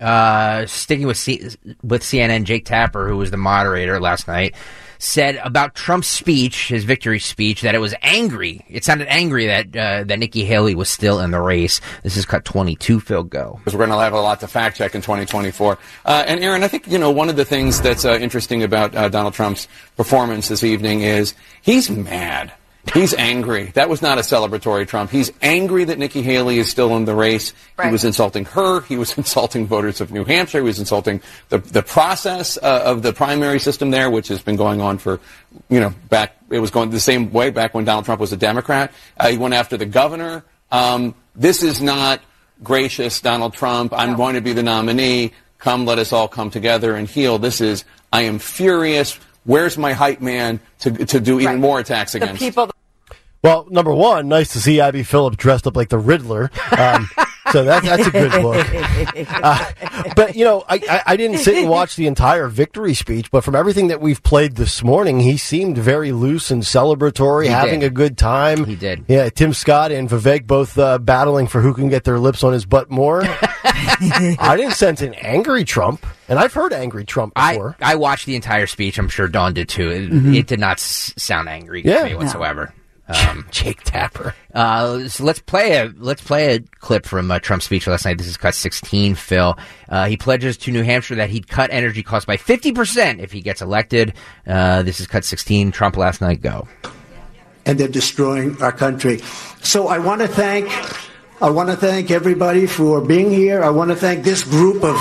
Uh, 0.02 0.66
sticking 0.66 1.06
with 1.06 1.18
C- 1.18 1.50
with 1.84 2.02
CNN, 2.02 2.44
Jake 2.44 2.66
Tapper, 2.66 3.08
who 3.08 3.18
was 3.18 3.30
the 3.30 3.38
moderator 3.38 4.00
last 4.00 4.28
night, 4.28 4.56
said 4.98 5.36
about 5.44 5.76
Trump's 5.76 6.08
speech, 6.08 6.70
his 6.70 6.84
victory 6.84 7.20
speech, 7.20 7.62
that 7.62 7.76
it 7.76 7.80
was 7.80 7.94
angry. 8.02 8.66
It 8.68 8.84
sounded 8.84 9.08
angry 9.10 9.48
that 9.48 9.76
uh, 9.76 10.04
that 10.06 10.18
Nikki 10.20 10.44
Haley 10.44 10.74
was 10.76 10.90
still 10.90 11.20
in 11.20 11.32
the 11.32 11.40
race. 11.40 11.82
This 12.04 12.18
is 12.18 12.26
cut 12.26 12.46
twenty 12.46 12.76
two. 12.76 13.00
Phil, 13.00 13.24
go. 13.24 13.56
because 13.58 13.74
we're 13.74 13.86
going 13.86 13.98
to 13.98 14.04
have 14.04 14.14
a 14.14 14.22
lot 14.22 14.40
to 14.40 14.48
fact 14.48 14.78
check 14.78 14.96
in 14.96 15.02
2024. 15.02 15.78
Uh, 16.06 16.24
and 16.28 16.44
Aaron, 16.44 16.64
I 16.64 16.68
think 16.68 16.88
you 16.88 16.98
know 16.98 17.12
one 17.12 17.30
of 17.30 17.36
the 17.36 17.46
things 17.46 17.80
that's 17.82 18.04
uh, 18.06 18.14
interesting 18.14 18.64
about 18.64 18.94
Donald 19.12 19.34
Trump's 19.34 19.68
performance 19.98 20.48
this 20.48 20.64
evening 20.64 21.02
is 21.02 21.36
he's 21.62 21.90
mad. 21.90 22.54
He's 22.94 23.14
angry. 23.14 23.66
That 23.76 23.90
was 23.90 24.02
not 24.02 24.18
a 24.18 24.22
celebratory 24.22 24.88
Trump. 24.88 25.12
He's 25.12 25.32
angry 25.42 25.84
that 25.84 26.00
Nikki 26.00 26.24
Haley 26.24 26.58
is 26.58 26.70
still 26.70 26.96
in 26.98 27.06
the 27.06 27.14
race. 27.14 27.54
He 27.82 27.90
was 27.90 28.04
insulting 28.04 28.46
her. 28.46 28.82
He 28.82 28.98
was 28.98 29.18
insulting 29.18 29.68
voters 29.68 30.02
of 30.02 30.12
New 30.12 30.26
Hampshire. 30.26 30.60
He 30.60 30.64
was 30.64 30.80
insulting 30.80 31.22
the 31.50 31.60
the 31.60 31.84
process 31.84 32.58
uh, 32.58 32.82
of 32.86 33.04
the 33.04 33.14
primary 33.14 33.60
system 33.60 33.92
there, 33.92 34.10
which 34.10 34.28
has 34.30 34.42
been 34.42 34.56
going 34.56 34.82
on 34.82 34.98
for, 34.98 35.20
you 35.70 35.80
know, 35.80 35.94
back. 36.10 36.36
It 36.50 36.60
was 36.60 36.72
going 36.72 36.90
the 36.90 37.00
same 37.00 37.32
way 37.32 37.50
back 37.50 37.74
when 37.74 37.86
Donald 37.86 38.06
Trump 38.06 38.20
was 38.20 38.34
a 38.34 38.38
Democrat. 38.38 38.92
Uh, 39.18 39.30
he 39.30 39.38
went 39.38 39.54
after 39.54 39.78
the 39.78 39.86
governor. 39.86 40.44
Um, 40.72 41.16
this 41.36 41.64
is 41.64 41.82
not 41.82 42.20
gracious, 42.64 43.22
Donald 43.22 43.54
Trump. 43.54 43.94
I'm 43.94 44.16
going 44.16 44.36
to 44.36 44.42
be 44.42 44.54
the 44.54 44.64
nominee. 44.64 45.34
Come, 45.60 45.86
let 45.86 46.00
us 46.00 46.12
all 46.12 46.28
come 46.28 46.50
together 46.50 46.96
and 46.96 47.08
heal. 47.08 47.38
This 47.38 47.62
is. 47.62 47.86
I 48.12 48.24
am 48.24 48.40
furious. 48.40 49.18
Where's 49.44 49.78
my 49.78 49.94
hype 49.94 50.22
man 50.22 50.60
to 50.80 51.06
to 51.06 51.20
do 51.20 51.40
even 51.40 51.60
more 51.60 51.80
attacks 51.80 52.16
against? 52.16 52.40
people. 52.42 52.70
Well, 53.44 53.66
number 53.72 53.92
one, 53.94 54.28
nice 54.28 54.54
to 54.54 54.60
see 54.60 54.80
Abby 54.80 55.02
Phillip 55.02 55.36
dressed 55.36 55.66
up 55.66 55.76
like 55.76 55.90
the 55.90 55.98
Riddler. 55.98 56.52
Um, 56.78 57.10
so 57.52 57.64
that, 57.64 57.84
that's 57.84 58.08
a 58.08 58.12
good 58.12 58.34
look. 58.44 58.68
Uh, 59.44 59.72
but 60.16 60.36
you 60.36 60.46
know, 60.46 60.64
I, 60.68 60.76
I, 60.90 61.02
I 61.08 61.16
didn't 61.18 61.38
sit 61.40 61.56
and 61.58 61.70
watch 61.70 61.96
the 61.96 62.08
entire 62.08 62.48
victory 62.48 62.94
speech, 62.94 63.32
but 63.32 63.44
from 63.44 63.56
everything 63.56 63.88
that 63.88 64.00
we've 64.02 64.22
played 64.22 64.56
this 64.56 64.84
morning, 64.84 65.20
he 65.20 65.38
seemed 65.38 65.78
very 65.78 66.12
loose 66.12 66.52
and 66.52 66.62
celebratory, 66.64 67.46
He 67.46 67.50
having 67.50 67.80
did. 67.82 67.88
a 67.88 67.90
good 67.90 68.18
time. 68.18 68.66
He 68.66 68.76
did. 68.76 69.06
Yeah, 69.08 69.30
Tim 69.30 69.54
Scott 69.54 69.92
and 69.92 70.08
Vivek 70.10 70.46
both 70.48 70.78
uh, 70.78 70.98
battling 71.00 71.48
for 71.48 71.62
who 71.62 71.74
can 71.74 71.90
get 71.90 72.04
their 72.04 72.20
lips 72.20 72.44
on 72.44 72.54
his 72.54 72.66
butt 72.66 72.90
more. 72.90 73.22
I 73.64 74.56
didn't 74.58 74.74
sense 74.74 75.02
an 75.02 75.14
angry 75.16 75.64
Trump, 75.64 76.06
and 76.28 76.38
I've 76.40 76.54
heard 76.54 76.74
angry 76.74 77.06
Trump 77.06 77.34
before. 77.36 77.76
I 77.82 77.96
watched 77.96 78.26
the 78.26 78.36
entire 78.36 78.68
speech. 78.68 78.98
I'm 78.98 79.10
sure 79.10 79.28
Dawn 79.28 79.54
did 79.54 79.70
too. 79.70 79.90
It, 79.90 80.12
Mhm. 80.12 80.36
it 80.38 80.48
did 80.48 80.60
not 80.60 80.78
s- 80.78 81.14
sound 81.18 81.50
angry 81.50 81.84
Yeah. 81.84 82.00
to 82.00 82.04
me 82.06 82.14
No. 82.14 82.72
Whatsoever. 83.08 83.40
Um, 83.40 83.48
Jake 83.52 83.84
Tapper. 83.84 84.36
Uh, 84.54 85.08
so 85.08 85.24
let's 85.24 85.40
play 85.40 85.78
a 85.78 85.92
let's 85.98 86.22
play 86.22 86.56
a 86.56 86.60
clip 86.80 87.06
from 87.06 87.32
uh, 87.32 87.40
Trump's 87.40 87.66
speech 87.66 87.88
last 87.88 88.06
night. 88.06 88.18
This 88.18 88.28
is 88.28 88.38
cut 88.38 88.56
16. 88.56 89.16
Phil, 89.16 89.58
uh, 89.90 90.06
he 90.06 90.18
pledges 90.18 90.58
to 90.58 90.72
New 90.72 90.84
Hampshire 90.84 91.16
that 91.16 91.30
he'd 91.30 91.48
cut 91.48 91.70
energy 91.72 92.04
costs 92.04 92.26
by 92.26 92.38
50 92.38 92.72
percent 92.74 93.20
if 93.22 93.32
he 93.32 93.42
gets 93.42 93.62
elected. 93.62 94.14
Uh, 94.46 94.84
this 94.84 95.00
is 95.00 95.08
cut 95.08 95.24
16. 95.26 95.72
Trump 95.72 95.98
last 95.98 96.22
night. 96.22 96.42
Go. 96.42 96.68
and 97.66 97.80
they're 97.80 97.88
destroying 97.88 98.60
our 98.62 98.72
country. 98.72 99.20
So 99.62 99.88
I 99.88 100.00
want 100.00 100.22
to 100.22 100.28
thank 100.28 100.68
I 101.42 101.50
want 101.50 101.70
to 101.70 101.76
thank 101.76 102.12
everybody 102.12 102.68
for 102.68 103.02
being 103.02 103.32
here. 103.32 103.64
I 103.64 103.70
want 103.72 103.90
to 103.90 103.96
thank 103.96 104.24
this 104.24 104.44
group 104.44 104.84
of 104.84 104.96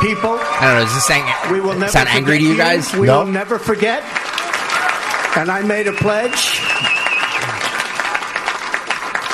people. 0.00 0.38
I 0.40 0.60
don't 0.60 0.74
know. 0.78 0.84
Does 0.84 0.94
this 0.94 1.06
sound, 1.06 1.52
We 1.52 1.60
will 1.60 1.74
never 1.74 1.92
sound 1.92 2.08
angry 2.08 2.38
to 2.38 2.44
you 2.44 2.56
guys? 2.56 2.92
We 2.94 3.08
will 3.08 3.26
never 3.26 3.58
forget. 3.58 4.02
And 5.36 5.50
I 5.50 5.62
made 5.66 5.86
a 5.86 5.92
pledge. 5.92 6.60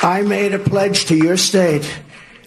I 0.01 0.21
made 0.21 0.53
a 0.53 0.59
pledge 0.59 1.05
to 1.05 1.15
your 1.15 1.35
state 1.35 1.83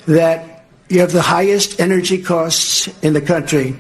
that 0.06 0.64
you 0.88 1.00
have 1.00 1.12
the 1.12 1.22
highest 1.22 1.80
energy 1.80 2.22
costs 2.22 2.88
in 3.02 3.12
the 3.12 3.20
country. 3.20 3.76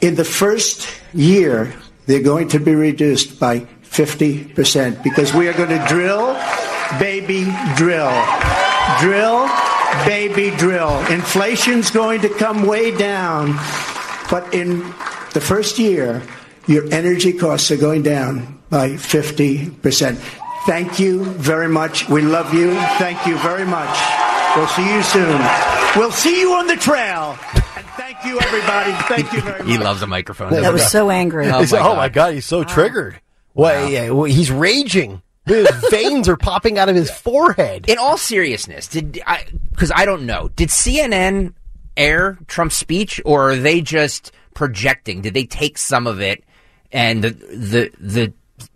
In 0.00 0.14
the 0.14 0.24
first 0.24 0.86
year, 1.12 1.74
they're 2.06 2.22
going 2.22 2.48
to 2.48 2.60
be 2.60 2.74
reduced 2.74 3.40
by 3.40 3.66
50% 3.82 5.02
because 5.02 5.34
we 5.34 5.48
are 5.48 5.52
going 5.52 5.70
to 5.70 5.84
drill, 5.88 6.34
baby, 7.00 7.50
drill. 7.76 8.14
Drill, 9.00 9.48
baby, 10.06 10.54
drill. 10.56 10.98
Inflation's 11.06 11.90
going 11.90 12.20
to 12.20 12.28
come 12.28 12.66
way 12.66 12.96
down, 12.96 13.56
but 14.30 14.54
in 14.54 14.80
the 15.32 15.40
first 15.40 15.80
year, 15.80 16.22
your 16.66 16.86
energy 16.92 17.32
costs 17.32 17.70
are 17.72 17.76
going 17.76 18.02
down 18.02 18.60
by 18.70 18.90
50%. 18.90 20.43
Thank 20.66 20.98
you 20.98 21.24
very 21.24 21.68
much. 21.68 22.08
We 22.08 22.22
love 22.22 22.54
you. 22.54 22.72
Thank 22.98 23.26
you 23.26 23.36
very 23.38 23.66
much. 23.66 23.96
We'll 24.56 24.66
see 24.68 24.94
you 24.94 25.02
soon. 25.02 25.40
We'll 25.96 26.12
see 26.12 26.40
you 26.40 26.54
on 26.54 26.66
the 26.66 26.76
trail. 26.76 27.38
And 27.76 27.86
thank 27.96 28.24
you, 28.24 28.40
everybody. 28.40 28.92
Thank 29.08 29.32
you 29.32 29.42
very 29.42 29.58
much. 29.64 29.68
He 29.68 29.78
loves 29.78 30.00
a 30.02 30.06
microphone. 30.06 30.52
That 30.52 30.72
was 30.72 30.90
so 30.90 31.10
angry. 31.10 31.48
Oh, 31.48 31.50
my 31.50 31.58
oh 31.58 31.66
God. 31.66 31.96
my 31.96 32.08
god, 32.08 32.34
he's 32.34 32.46
so 32.46 32.64
triggered. 32.64 33.20
Well, 33.52 33.90
yeah, 33.90 34.10
well, 34.10 34.24
he's 34.24 34.50
raging. 34.50 35.22
His 35.44 35.68
veins 35.90 36.28
are 36.28 36.36
popping 36.36 36.78
out 36.78 36.88
of 36.88 36.96
his 36.96 37.10
forehead. 37.10 37.88
In 37.88 37.98
all 37.98 38.16
seriousness, 38.16 38.88
did 38.88 39.20
I? 39.26 39.44
Because 39.70 39.92
I 39.94 40.06
don't 40.06 40.24
know. 40.24 40.48
Did 40.56 40.70
CNN 40.70 41.52
air 41.96 42.38
Trump's 42.46 42.76
speech, 42.76 43.20
or 43.24 43.50
are 43.50 43.56
they 43.56 43.80
just 43.80 44.32
projecting? 44.54 45.20
Did 45.20 45.34
they 45.34 45.44
take 45.44 45.76
some 45.76 46.06
of 46.06 46.20
it, 46.20 46.42
and 46.90 47.22
the 47.22 47.30
the 47.30 47.92
the 48.00 48.32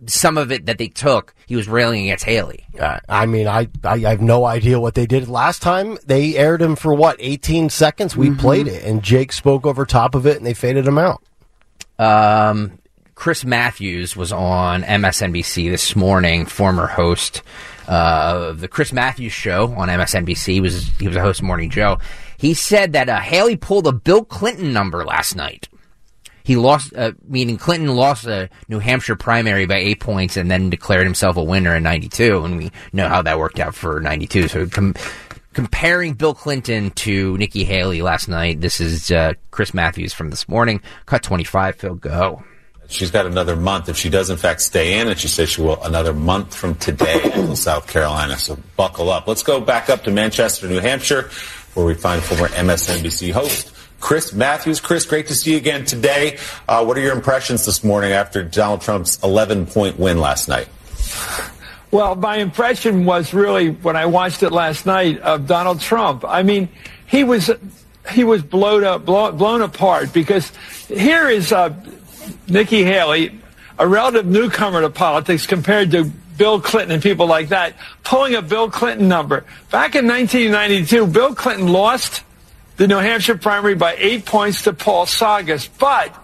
some 0.06 0.38
of 0.38 0.50
it 0.50 0.66
that 0.66 0.78
they 0.78 0.88
took, 0.88 1.34
he 1.46 1.56
was 1.56 1.68
railing 1.68 2.04
against 2.04 2.24
Haley. 2.24 2.66
Uh, 2.78 2.98
I 3.08 3.26
mean, 3.26 3.46
I, 3.46 3.68
I 3.84 3.98
have 3.98 4.20
no 4.20 4.44
idea 4.44 4.80
what 4.80 4.94
they 4.94 5.06
did 5.06 5.28
last 5.28 5.62
time. 5.62 5.98
They 6.06 6.36
aired 6.36 6.62
him 6.62 6.76
for 6.76 6.94
what, 6.94 7.16
18 7.18 7.70
seconds? 7.70 8.16
We 8.16 8.30
played 8.30 8.68
it, 8.68 8.84
and 8.84 9.02
Jake 9.02 9.32
spoke 9.32 9.66
over 9.66 9.84
top 9.86 10.14
of 10.14 10.26
it, 10.26 10.36
and 10.36 10.46
they 10.46 10.54
faded 10.54 10.86
him 10.86 10.98
out. 10.98 11.22
Um, 11.98 12.78
Chris 13.14 13.44
Matthews 13.44 14.16
was 14.16 14.32
on 14.32 14.82
MSNBC 14.82 15.70
this 15.70 15.96
morning, 15.96 16.46
former 16.46 16.86
host 16.86 17.42
uh, 17.88 18.50
of 18.50 18.60
the 18.60 18.68
Chris 18.68 18.92
Matthews 18.92 19.32
Show 19.32 19.72
on 19.76 19.88
MSNBC. 19.88 20.52
He 20.52 20.60
was 20.60 20.88
he 20.98 21.08
was 21.08 21.16
a 21.16 21.20
host 21.20 21.40
of 21.40 21.46
Morning 21.46 21.68
Joe. 21.68 21.98
He 22.36 22.54
said 22.54 22.92
that 22.92 23.08
uh, 23.08 23.18
Haley 23.18 23.56
pulled 23.56 23.88
a 23.88 23.92
Bill 23.92 24.24
Clinton 24.24 24.72
number 24.72 25.04
last 25.04 25.34
night. 25.34 25.68
He 26.48 26.56
lost, 26.56 26.94
uh, 26.96 27.12
meaning 27.28 27.58
Clinton 27.58 27.94
lost 27.94 28.24
a 28.24 28.48
New 28.68 28.78
Hampshire 28.78 29.16
primary 29.16 29.66
by 29.66 29.74
eight 29.74 30.00
points 30.00 30.38
and 30.38 30.50
then 30.50 30.70
declared 30.70 31.04
himself 31.04 31.36
a 31.36 31.44
winner 31.44 31.76
in 31.76 31.82
92. 31.82 32.42
And 32.42 32.56
we 32.56 32.72
know 32.90 33.06
how 33.06 33.20
that 33.20 33.38
worked 33.38 33.60
out 33.60 33.74
for 33.74 34.00
92. 34.00 34.48
So 34.48 34.66
com- 34.66 34.94
comparing 35.52 36.14
Bill 36.14 36.32
Clinton 36.32 36.90
to 36.92 37.36
Nikki 37.36 37.64
Haley 37.64 38.00
last 38.00 38.28
night, 38.28 38.62
this 38.62 38.80
is 38.80 39.10
uh, 39.10 39.34
Chris 39.50 39.74
Matthews 39.74 40.14
from 40.14 40.30
this 40.30 40.48
morning. 40.48 40.80
Cut 41.04 41.22
25, 41.22 41.76
Phil, 41.76 41.94
go. 41.96 42.42
She's 42.88 43.10
got 43.10 43.26
another 43.26 43.54
month 43.54 43.90
if 43.90 43.98
she 43.98 44.08
does, 44.08 44.30
in 44.30 44.38
fact, 44.38 44.62
stay 44.62 44.98
in, 44.98 45.08
and 45.08 45.18
she 45.18 45.28
says 45.28 45.50
she 45.50 45.60
will 45.60 45.84
another 45.84 46.14
month 46.14 46.54
from 46.54 46.76
today 46.76 47.30
in 47.34 47.56
South 47.56 47.88
Carolina. 47.88 48.38
So 48.38 48.58
buckle 48.74 49.10
up. 49.10 49.28
Let's 49.28 49.42
go 49.42 49.60
back 49.60 49.90
up 49.90 50.04
to 50.04 50.10
Manchester, 50.10 50.66
New 50.66 50.80
Hampshire, 50.80 51.28
where 51.74 51.84
we 51.84 51.92
find 51.92 52.22
former 52.22 52.48
MSNBC 52.48 53.32
host 53.32 53.74
Chris 54.00 54.32
Matthews. 54.32 54.80
Chris, 54.80 55.04
great 55.04 55.26
to 55.26 55.34
see 55.34 55.52
you 55.52 55.56
again 55.56 55.84
today. 55.84 56.38
Uh, 56.68 56.84
what 56.84 56.96
are 56.96 57.00
your 57.00 57.14
impressions 57.14 57.66
this 57.66 57.82
morning 57.82 58.12
after 58.12 58.42
Donald 58.42 58.80
Trump's 58.80 59.22
11 59.22 59.66
point 59.66 59.98
win 59.98 60.18
last 60.18 60.48
night? 60.48 60.68
Well, 61.90 62.14
my 62.16 62.36
impression 62.36 63.06
was 63.06 63.32
really 63.32 63.70
when 63.70 63.96
I 63.96 64.06
watched 64.06 64.42
it 64.42 64.50
last 64.50 64.84
night 64.84 65.20
of 65.20 65.46
Donald 65.46 65.80
Trump. 65.80 66.24
I 66.26 66.42
mean, 66.42 66.68
he 67.06 67.24
was 67.24 67.50
he 68.10 68.24
was 68.24 68.42
blown 68.42 68.84
up, 68.84 69.04
blown, 69.04 69.36
blown 69.36 69.62
apart 69.62 70.12
because 70.12 70.52
here 70.88 71.28
is 71.28 71.52
uh, 71.52 71.74
Nikki 72.46 72.84
Haley, 72.84 73.38
a 73.78 73.88
relative 73.88 74.26
newcomer 74.26 74.82
to 74.82 74.90
politics 74.90 75.46
compared 75.46 75.90
to 75.92 76.04
Bill 76.36 76.60
Clinton 76.60 76.92
and 76.92 77.02
people 77.02 77.26
like 77.26 77.48
that, 77.48 77.74
pulling 78.04 78.34
a 78.34 78.42
Bill 78.42 78.70
Clinton 78.70 79.08
number. 79.08 79.44
Back 79.70 79.94
in 79.94 80.06
1992, 80.06 81.06
Bill 81.06 81.34
Clinton 81.34 81.68
lost 81.68 82.22
the 82.78 82.86
New 82.86 82.96
Hampshire 82.96 83.36
primary 83.36 83.74
by 83.74 83.96
eight 83.98 84.24
points 84.24 84.62
to 84.62 84.72
Paul 84.72 85.04
Tsongas, 85.04 85.68
but 85.78 86.16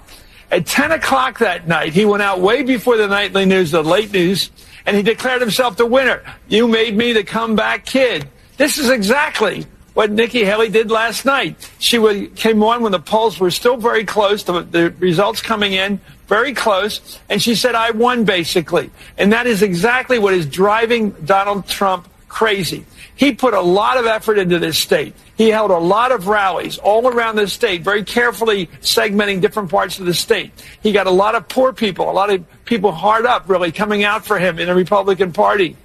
at 0.50 0.64
10 0.66 0.92
o'clock 0.92 1.40
that 1.40 1.66
night, 1.66 1.92
he 1.92 2.04
went 2.04 2.22
out 2.22 2.40
way 2.40 2.62
before 2.62 2.96
the 2.96 3.08
nightly 3.08 3.44
news, 3.44 3.72
the 3.72 3.82
late 3.82 4.12
news, 4.12 4.50
and 4.86 4.96
he 4.96 5.02
declared 5.02 5.40
himself 5.40 5.76
the 5.76 5.84
winner. 5.84 6.22
You 6.46 6.68
made 6.68 6.96
me 6.96 7.12
the 7.12 7.24
comeback 7.24 7.84
kid. 7.84 8.28
This 8.56 8.78
is 8.78 8.88
exactly 8.88 9.66
what 9.94 10.12
Nikki 10.12 10.44
Haley 10.44 10.68
did 10.68 10.92
last 10.92 11.24
night. 11.24 11.68
She 11.80 12.28
came 12.36 12.62
on 12.62 12.82
when 12.82 12.92
the 12.92 13.00
polls 13.00 13.40
were 13.40 13.50
still 13.50 13.76
very 13.76 14.04
close, 14.04 14.44
the, 14.44 14.62
the 14.62 14.90
results 15.00 15.42
coming 15.42 15.72
in 15.72 16.00
very 16.28 16.54
close, 16.54 17.18
and 17.28 17.42
she 17.42 17.56
said, 17.56 17.74
I 17.74 17.90
won 17.90 18.24
basically. 18.24 18.90
And 19.18 19.32
that 19.32 19.48
is 19.48 19.62
exactly 19.62 20.20
what 20.20 20.34
is 20.34 20.46
driving 20.46 21.10
Donald 21.24 21.66
Trump 21.66 22.08
crazy. 22.28 22.86
He 23.16 23.32
put 23.32 23.54
a 23.54 23.60
lot 23.60 23.96
of 23.96 24.06
effort 24.06 24.38
into 24.38 24.58
this 24.58 24.76
state. 24.76 25.14
He 25.36 25.48
held 25.48 25.70
a 25.70 25.78
lot 25.78 26.10
of 26.10 26.26
rallies 26.26 26.78
all 26.78 27.06
around 27.06 27.36
the 27.36 27.46
state, 27.46 27.82
very 27.82 28.02
carefully 28.02 28.66
segmenting 28.80 29.40
different 29.40 29.70
parts 29.70 29.98
of 29.98 30.06
the 30.06 30.14
state. 30.14 30.50
He 30.82 30.92
got 30.92 31.06
a 31.06 31.12
lot 31.12 31.34
of 31.34 31.48
poor 31.48 31.72
people, 31.72 32.10
a 32.10 32.12
lot 32.12 32.30
of 32.30 32.44
people 32.64 32.90
hard 32.92 33.24
up, 33.24 33.48
really 33.48 33.70
coming 33.70 34.02
out 34.02 34.26
for 34.26 34.38
him 34.38 34.58
in 34.58 34.66
the 34.66 34.74
Republican 34.74 35.32
Party. 35.32 35.76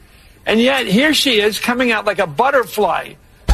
And 0.45 0.59
yet, 0.59 0.87
here 0.87 1.13
she 1.13 1.39
is 1.39 1.59
coming 1.59 1.91
out 1.91 2.05
like 2.05 2.19
a 2.19 2.25
butterfly. 2.25 3.13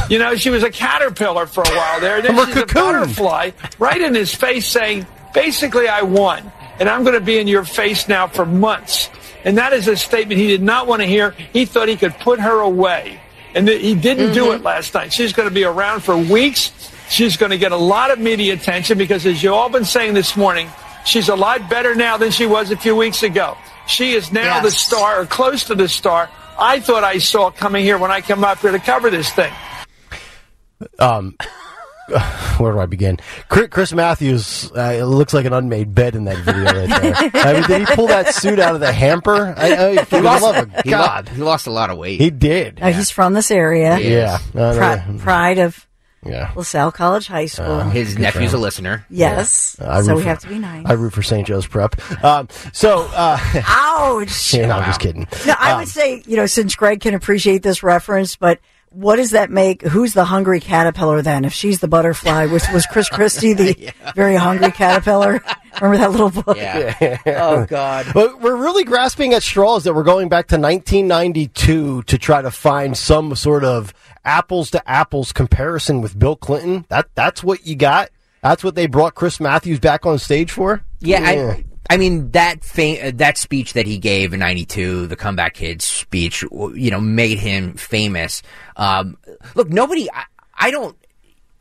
You 0.09 0.19
know, 0.19 0.35
she 0.35 0.49
was 0.49 0.63
a 0.63 0.69
caterpillar 0.69 1.45
for 1.47 1.61
a 1.61 1.69
while 1.69 1.99
there. 1.99 2.21
Then 2.21 2.45
she's 2.45 2.57
a 2.57 2.65
butterfly 2.65 3.51
right 3.79 3.99
in 3.99 4.15
his 4.15 4.33
face 4.33 4.67
saying, 4.67 5.05
basically, 5.33 5.87
I 5.87 6.03
won. 6.03 6.51
And 6.79 6.87
I'm 6.87 7.03
going 7.03 7.15
to 7.15 7.25
be 7.25 7.39
in 7.39 7.47
your 7.47 7.65
face 7.65 8.07
now 8.07 8.27
for 8.27 8.45
months. 8.45 9.09
And 9.43 9.57
that 9.57 9.73
is 9.73 9.87
a 9.87 9.97
statement 9.97 10.39
he 10.39 10.47
did 10.47 10.61
not 10.61 10.87
want 10.87 11.01
to 11.01 11.07
hear. 11.07 11.31
He 11.31 11.65
thought 11.65 11.87
he 11.87 11.97
could 11.97 12.13
put 12.15 12.39
her 12.39 12.59
away. 12.59 13.19
And 13.55 13.67
that 13.67 13.81
he 13.81 13.95
didn't 13.95 14.33
do 14.33 14.51
it 14.51 14.61
last 14.61 14.93
night. 14.93 15.13
She's 15.13 15.33
going 15.33 15.49
to 15.49 15.55
be 15.55 15.63
around 15.63 16.01
for 16.01 16.17
weeks. 16.17 16.71
She's 17.09 17.37
going 17.37 17.51
to 17.51 17.57
get 17.57 17.71
a 17.71 17.77
lot 17.77 18.11
of 18.11 18.19
media 18.19 18.53
attention 18.53 18.97
because, 18.97 19.25
as 19.25 19.41
you 19.41 19.53
all 19.53 19.69
been 19.69 19.85
saying 19.85 20.13
this 20.13 20.35
morning, 20.35 20.69
she's 21.05 21.29
a 21.29 21.35
lot 21.35 21.69
better 21.69 21.95
now 21.95 22.17
than 22.17 22.31
she 22.31 22.45
was 22.45 22.69
a 22.69 22.77
few 22.77 22.95
weeks 22.95 23.23
ago. 23.23 23.57
She 23.87 24.11
is 24.11 24.31
now 24.31 24.61
the 24.61 24.71
star 24.71 25.21
or 25.21 25.25
close 25.25 25.63
to 25.65 25.75
the 25.75 25.87
star 25.87 26.29
I 26.57 26.79
thought 26.79 27.03
I 27.03 27.17
saw 27.17 27.51
coming 27.51 27.83
here 27.83 27.97
when 27.97 28.11
I 28.11 28.21
come 28.21 28.43
up 28.43 28.59
here 28.59 28.71
to 28.71 28.79
cover 28.79 29.09
this 29.09 29.29
thing. 29.29 29.51
Um, 30.99 31.35
where 32.57 32.71
do 32.73 32.79
I 32.79 32.85
begin? 32.85 33.17
Chris, 33.49 33.67
Chris 33.69 33.93
Matthews 33.93 34.71
uh, 34.75 34.93
it 34.99 35.05
looks 35.05 35.33
like 35.33 35.45
an 35.45 35.53
unmade 35.53 35.93
bed 35.95 36.15
in 36.15 36.25
that 36.25 36.37
video 36.39 36.63
right 36.65 37.01
there. 37.01 37.31
I 37.45 37.53
mean, 37.53 37.63
did 37.63 37.87
he 37.87 37.95
pull 37.95 38.07
that 38.07 38.33
suit 38.33 38.59
out 38.59 38.75
of 38.75 38.81
the 38.81 38.91
hamper? 38.93 39.53
I, 39.57 39.87
I, 39.99 40.03
for 40.05 40.17
the 40.17 40.23
love 40.23 40.55
of 40.55 40.81
he, 40.83 40.91
lo- 40.95 41.21
he 41.35 41.41
lost 41.41 41.67
a 41.67 41.71
lot 41.71 41.89
of 41.89 41.97
weight. 41.97 42.19
he 42.19 42.29
did. 42.29 42.79
Uh, 42.81 42.91
He's 42.91 43.09
from 43.09 43.33
this 43.33 43.49
area. 43.51 43.97
Yeah. 43.99 44.37
Uh, 44.53 44.75
Pri- 44.75 45.17
pride 45.19 45.57
of 45.57 45.87
Yeah. 46.23 46.51
LaSalle 46.55 46.91
College 46.91 47.27
High 47.27 47.45
School. 47.47 47.65
Uh, 47.65 47.89
His 47.89 48.17
nephew's 48.17 48.53
a 48.53 48.57
listener. 48.57 49.05
Yes. 49.09 49.75
I 49.79 50.01
so 50.01 50.09
root 50.11 50.15
we 50.17 50.21
for- 50.23 50.29
have 50.29 50.39
to 50.39 50.47
be 50.49 50.59
nice. 50.59 50.85
I 50.85 50.93
root 50.93 51.13
for 51.13 51.23
St. 51.23 51.45
Joe's 51.47 51.67
Prep. 51.67 51.95
Um, 52.23 52.47
so, 52.73 53.07
uh, 53.13 53.37
Ouch. 53.65 54.53
yeah, 54.53 54.67
no, 54.67 54.77
I'm 54.77 54.85
just 54.85 54.99
kidding. 54.99 55.27
No, 55.45 55.55
I 55.57 55.71
Um, 55.71 55.79
would 55.79 55.87
say, 55.87 56.21
you 56.27 56.37
know, 56.37 56.45
since 56.45 56.75
Greg 56.75 57.01
can 57.01 57.13
appreciate 57.15 57.63
this 57.63 57.81
reference, 57.83 58.35
but 58.35 58.59
what 58.95 59.17
does 59.17 59.31
that 59.31 59.51
make? 59.51 59.81
Who's 59.81 60.13
the 60.13 60.23
hungry 60.23 60.61
caterpillar 60.61 61.21
then? 61.21 61.43
If 61.43 61.53
she's 61.53 61.79
the 61.79 61.87
butterfly, 61.87 62.45
was, 62.45 62.65
was 62.71 62.85
Chris 62.85 63.09
Christie 63.09 63.53
the 63.53 63.93
very 64.15 64.35
hungry 64.35 64.71
caterpillar? 64.71 65.43
Remember 65.81 65.97
that 65.97 66.11
little 66.11 66.29
book? 66.29 66.57
Oh 67.27 67.65
God. 67.65 68.07
But 68.13 68.39
we're 68.39 68.55
really 68.55 68.85
grasping 68.85 69.33
at 69.33 69.43
straws 69.43 69.83
that 69.83 69.93
we're 69.93 70.03
going 70.03 70.29
back 70.29 70.47
to 70.47 70.55
1992 70.55 72.03
to 72.03 72.17
try 72.17 72.41
to 72.41 72.51
find 72.51 72.97
some 72.97 73.35
sort 73.35 73.65
of 73.65 73.93
apples 74.23 74.71
to 74.71 74.89
apples 74.89 75.33
comparison 75.33 76.01
with 76.01 76.17
Bill 76.17 76.37
Clinton. 76.37 76.85
That 76.87 77.09
that's 77.15 77.43
what 77.43 77.67
you 77.67 77.75
got. 77.75 78.09
That's 78.41 78.63
what 78.63 78.75
they 78.75 78.87
brought 78.87 79.15
Chris 79.15 79.39
Matthews 79.39 79.79
back 79.79 80.05
on 80.05 80.19
stage 80.19 80.51
for. 80.51 80.81
Yeah, 80.99 81.21
I, 81.23 81.65
I 81.89 81.97
mean 81.97 82.31
that 82.31 82.63
fa- 82.63 83.07
uh, 83.07 83.11
that 83.15 83.37
speech 83.37 83.73
that 83.73 83.85
he 83.85 83.97
gave 83.97 84.33
in 84.33 84.39
'92, 84.39 85.07
the 85.07 85.15
comeback 85.15 85.53
kid 85.55 85.81
speech, 85.81 86.43
you 86.43 86.91
know, 86.91 86.99
made 86.99 87.39
him 87.39 87.73
famous. 87.75 88.41
Um, 88.75 89.17
look, 89.53 89.69
nobody, 89.69 90.09
I, 90.11 90.25
I 90.55 90.71
don't. 90.71 90.97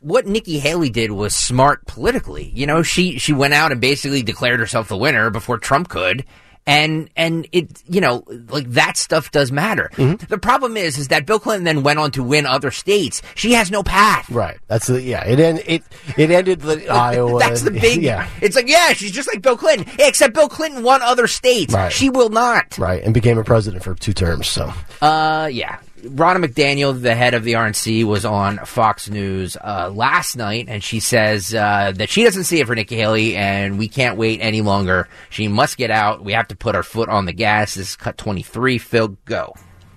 What 0.01 0.27
Nikki 0.27 0.59
Haley 0.59 0.91
did 0.91 1.11
was 1.11 1.35
smart 1.35 1.87
politically. 1.87 2.51
You 2.55 2.67
know, 2.67 2.83
she 2.83 3.19
she 3.19 3.33
went 3.33 3.55
out 3.55 3.73
and 3.73 3.81
basically 3.81 4.23
declared 4.23 4.61
herself 4.61 4.89
the 4.89 4.97
winner 4.97 5.31
before 5.31 5.59
Trump 5.59 5.89
could. 5.89 6.25
And 6.67 7.11
and 7.15 7.47
it 7.53 7.83
you 7.87 8.01
know 8.01 8.25
like 8.49 8.67
that 8.71 8.97
stuff 8.97 9.31
does 9.31 9.53
matter. 9.53 9.91
The 9.97 10.39
problem 10.41 10.79
is 10.79 10.97
is 10.97 11.09
that 11.09 11.27
Bill 11.27 11.39
Clinton 11.39 11.65
then 11.65 11.83
went 11.83 11.99
on 11.99 12.11
to 12.13 12.23
win 12.23 12.47
other 12.47 12.71
states. 12.71 13.21
She 13.35 13.53
has 13.53 13.71
no 13.71 13.83
path. 13.83 14.31
Right. 14.31 14.57
That's 14.67 14.87
the 14.87 15.03
yeah. 15.03 15.25
It 15.27 15.39
end, 15.41 15.63
it 15.67 15.83
it 16.17 16.31
ended 16.31 16.63
the 16.63 16.89
Iowa. 16.89 17.39
That's 17.45 17.61
the 17.63 17.71
big. 17.71 18.03
yeah. 18.03 18.29
It's 18.41 18.57
like 18.57 18.67
yeah, 18.69 18.95
she's 18.95 19.13
just 19.13 19.29
like 19.29 19.43
Bill 19.43 19.59
Clinton, 19.59 19.93
except 19.99 20.33
Bill 20.33 20.49
Clinton 20.49 20.83
won 20.83 21.03
other 21.03 21.27
states. 21.27 21.75
Right. 21.75 21.93
She 21.93 22.09
will 22.09 22.31
not. 22.31 22.79
Right, 22.79 23.03
and 23.03 23.13
became 23.13 23.37
a 23.37 23.45
president 23.45 23.83
for 23.85 23.95
two 23.95 24.15
terms. 24.15 24.47
So 24.47 24.73
Uh, 25.03 25.51
yeah. 25.53 25.81
Ronna 26.05 26.45
McDaniel, 26.45 27.01
the 27.01 27.15
head 27.15 27.35
of 27.35 27.45
the 27.45 27.55
RNC, 27.55 28.05
was 28.05 28.25
on 28.25 28.59
Fox 28.59 29.09
News 29.09 29.57
uh, 29.57 29.91
last 29.93 30.37
night, 30.37 30.67
and 30.69 30.85
she 30.85 31.01
says 31.01 31.55
uh, 31.55 31.93
that 31.97 32.11
she 32.11 32.25
doesn't 32.25 32.45
see 32.45 32.61
it 32.61 32.67
for 32.67 32.75
Nikki 32.75 32.97
Haley, 32.97 33.37
and 33.37 33.79
we 33.79 33.89
can't 33.89 34.19
wait 34.19 34.41
any 34.41 34.61
longer. 34.61 35.09
She 35.31 35.49
must 35.49 35.77
get 35.77 35.91
out. 35.91 36.23
We 36.23 36.33
have 36.33 36.49
to 36.49 36.57
put 36.57 36.75
our 36.75 36.83
foot 36.83 37.09
on 37.09 37.25
the 37.25 37.33
gas. 37.33 37.75
This 37.75 37.91
is 37.91 37.97
cut 37.97 38.19
23. 38.19 38.79
Phil, 38.79 39.17
go. 39.25 39.55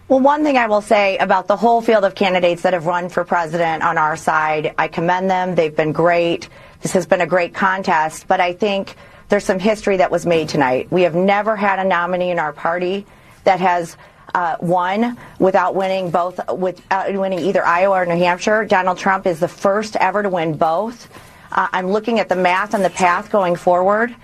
Well, 0.08 0.22
one 0.22 0.44
thing 0.44 0.58
I 0.58 0.68
will 0.68 0.82
say 0.82 1.18
about 1.18 1.48
the 1.48 1.58
whole 1.58 1.82
field 1.82 2.06
of 2.06 2.16
candidates 2.16 2.62
that 2.62 2.72
have 2.72 2.86
run 2.86 3.10
for 3.10 3.26
president 3.26 3.84
on 3.84 3.98
our 3.98 4.16
side, 4.16 4.74
I 4.78 4.88
commend 4.88 5.30
them. 5.30 5.56
They've 5.56 5.76
been 5.76 5.92
great. 5.92 6.48
This 6.82 6.94
has 6.94 7.06
been 7.06 7.20
a 7.20 7.28
great 7.28 7.54
contest, 7.54 8.26
but 8.28 8.40
I 8.40 8.54
think 8.54 8.96
there's 9.28 9.44
some 9.44 9.60
history 9.60 9.98
that 9.98 10.10
was 10.10 10.26
made 10.26 10.48
tonight. 10.48 10.90
We 10.92 11.02
have 11.02 11.16
never 11.16 11.58
had 11.58 11.80
a 11.80 11.84
nominee 11.84 12.32
in 12.32 12.40
our 12.40 12.54
party 12.54 13.06
that 13.44 13.60
has 13.60 13.98
uh, 14.36 14.58
won 14.60 15.18
without 15.40 15.76
winning 15.76 16.10
both, 16.12 16.40
without 16.52 17.14
winning 17.14 17.40
either 17.40 17.66
Iowa 17.66 18.02
or 18.02 18.06
New 18.06 18.18
Hampshire. 18.18 18.66
Donald 18.66 18.98
Trump 18.98 19.26
is 19.26 19.40
the 19.40 19.48
first 19.48 19.96
ever 19.96 20.24
to 20.24 20.30
win 20.30 20.58
both. 20.58 21.10
Uh, 21.52 21.68
I'm 21.72 21.88
looking 21.88 22.20
at 22.20 22.30
the 22.30 22.36
math 22.36 22.74
and 22.74 22.84
the 22.84 22.90
path 22.90 23.32
going 23.32 23.56
forward, 23.56 24.16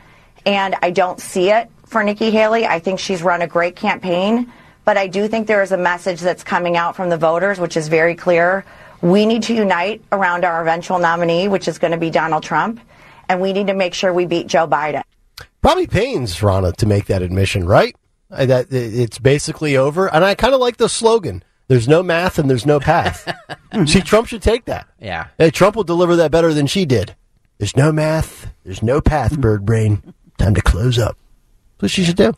and 0.45 0.75
I 0.81 0.91
don't 0.91 1.19
see 1.19 1.49
it 1.49 1.69
for 1.85 2.03
Nikki 2.03 2.31
Haley. 2.31 2.65
I 2.65 2.79
think 2.79 2.99
she's 2.99 3.23
run 3.23 3.41
a 3.41 3.47
great 3.47 3.75
campaign, 3.75 4.51
but 4.83 4.97
I 4.97 5.07
do 5.07 5.27
think 5.27 5.47
there 5.47 5.63
is 5.63 5.71
a 5.71 5.77
message 5.77 6.19
that's 6.19 6.43
coming 6.43 6.75
out 6.75 6.95
from 6.95 7.09
the 7.09 7.17
voters, 7.17 7.59
which 7.59 7.77
is 7.77 7.87
very 7.87 8.15
clear. 8.15 8.65
We 9.01 9.25
need 9.25 9.43
to 9.43 9.53
unite 9.53 10.01
around 10.11 10.43
our 10.45 10.61
eventual 10.61 10.99
nominee, 10.99 11.47
which 11.47 11.67
is 11.67 11.77
going 11.77 11.91
to 11.91 11.97
be 11.97 12.09
Donald 12.09 12.43
Trump, 12.43 12.79
and 13.29 13.41
we 13.41 13.53
need 13.53 13.67
to 13.67 13.73
make 13.73 13.93
sure 13.93 14.13
we 14.13 14.25
beat 14.25 14.47
Joe 14.47 14.67
Biden. 14.67 15.03
probably 15.61 15.87
pains 15.87 16.35
Ronna 16.39 16.75
to 16.77 16.85
make 16.85 17.05
that 17.05 17.21
admission, 17.21 17.65
right? 17.65 17.95
That 18.35 18.67
it's 18.71 19.19
basically 19.19 19.77
over, 19.77 20.07
and 20.13 20.23
I 20.23 20.35
kind 20.35 20.53
of 20.53 20.59
like 20.59 20.77
the 20.77 20.89
slogan. 20.89 21.43
There's 21.69 21.87
no 21.87 22.03
math 22.03 22.37
and 22.37 22.49
there's 22.49 22.65
no 22.65 22.79
path. 22.79 23.33
See, 23.85 24.01
Trump 24.01 24.27
should 24.27 24.41
take 24.41 24.65
that. 24.65 24.87
Yeah. 24.99 25.27
Hey, 25.37 25.49
Trump 25.49 25.75
will 25.75 25.85
deliver 25.85 26.15
that 26.17 26.29
better 26.29 26.53
than 26.53 26.67
she 26.67 26.85
did. 26.85 27.15
There's 27.57 27.77
no 27.77 27.91
math. 27.91 28.51
There's 28.65 28.83
no 28.83 28.99
path, 28.99 29.39
bird 29.39 29.65
brain. 29.65 30.13
Time 30.37 30.53
to 30.55 30.61
close 30.61 30.99
up. 30.99 31.17
That's 31.77 31.83
what 31.83 31.91
she 31.91 32.03
should 32.03 32.17
do. 32.17 32.33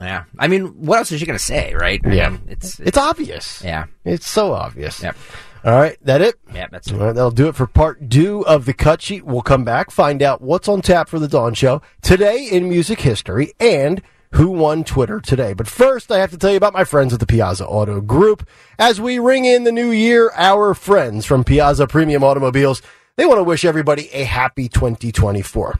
Yeah. 0.00 0.24
I 0.38 0.46
mean, 0.46 0.66
what 0.84 0.98
else 0.98 1.10
is 1.10 1.18
she 1.20 1.26
going 1.26 1.38
to 1.38 1.44
say, 1.44 1.74
right? 1.74 2.00
I 2.04 2.12
Yeah. 2.12 2.28
mean, 2.30 2.42
it's, 2.48 2.78
It's 2.80 2.96
obvious. 2.98 3.62
Yeah. 3.64 3.86
It's 4.04 4.30
so 4.30 4.52
obvious. 4.52 5.02
Yep. 5.02 5.16
All 5.64 5.72
right, 5.72 5.96
that 6.02 6.20
it? 6.22 6.36
Yeah, 6.54 6.68
that's 6.70 6.92
All 6.92 6.98
right, 6.98 7.12
that'll 7.12 7.32
do 7.32 7.48
it 7.48 7.56
for 7.56 7.66
part 7.66 8.08
two 8.08 8.46
of 8.46 8.66
the 8.66 8.72
cut 8.72 9.02
sheet. 9.02 9.24
We'll 9.26 9.42
come 9.42 9.64
back, 9.64 9.90
find 9.90 10.22
out 10.22 10.40
what's 10.40 10.68
on 10.68 10.80
tap 10.80 11.08
for 11.08 11.18
the 11.18 11.26
Dawn 11.26 11.54
Show 11.54 11.82
today 12.02 12.46
in 12.48 12.68
music 12.68 13.00
history 13.00 13.52
and 13.58 14.00
who 14.36 14.48
won 14.48 14.84
Twitter 14.84 15.18
today. 15.18 15.54
But 15.54 15.66
first, 15.66 16.12
I 16.12 16.18
have 16.18 16.30
to 16.30 16.36
tell 16.36 16.50
you 16.50 16.58
about 16.58 16.74
my 16.74 16.84
friends 16.84 17.14
at 17.14 17.20
the 17.20 17.26
Piazza 17.26 17.66
Auto 17.66 18.02
Group. 18.02 18.46
As 18.78 19.00
we 19.00 19.18
ring 19.18 19.46
in 19.46 19.64
the 19.64 19.72
new 19.72 19.90
year, 19.90 20.30
our 20.34 20.74
friends 20.74 21.24
from 21.24 21.42
Piazza 21.42 21.86
Premium 21.86 22.22
Automobiles, 22.22 22.82
they 23.16 23.24
want 23.24 23.38
to 23.38 23.44
wish 23.44 23.64
everybody 23.64 24.10
a 24.12 24.24
happy 24.24 24.68
2024. 24.68 25.78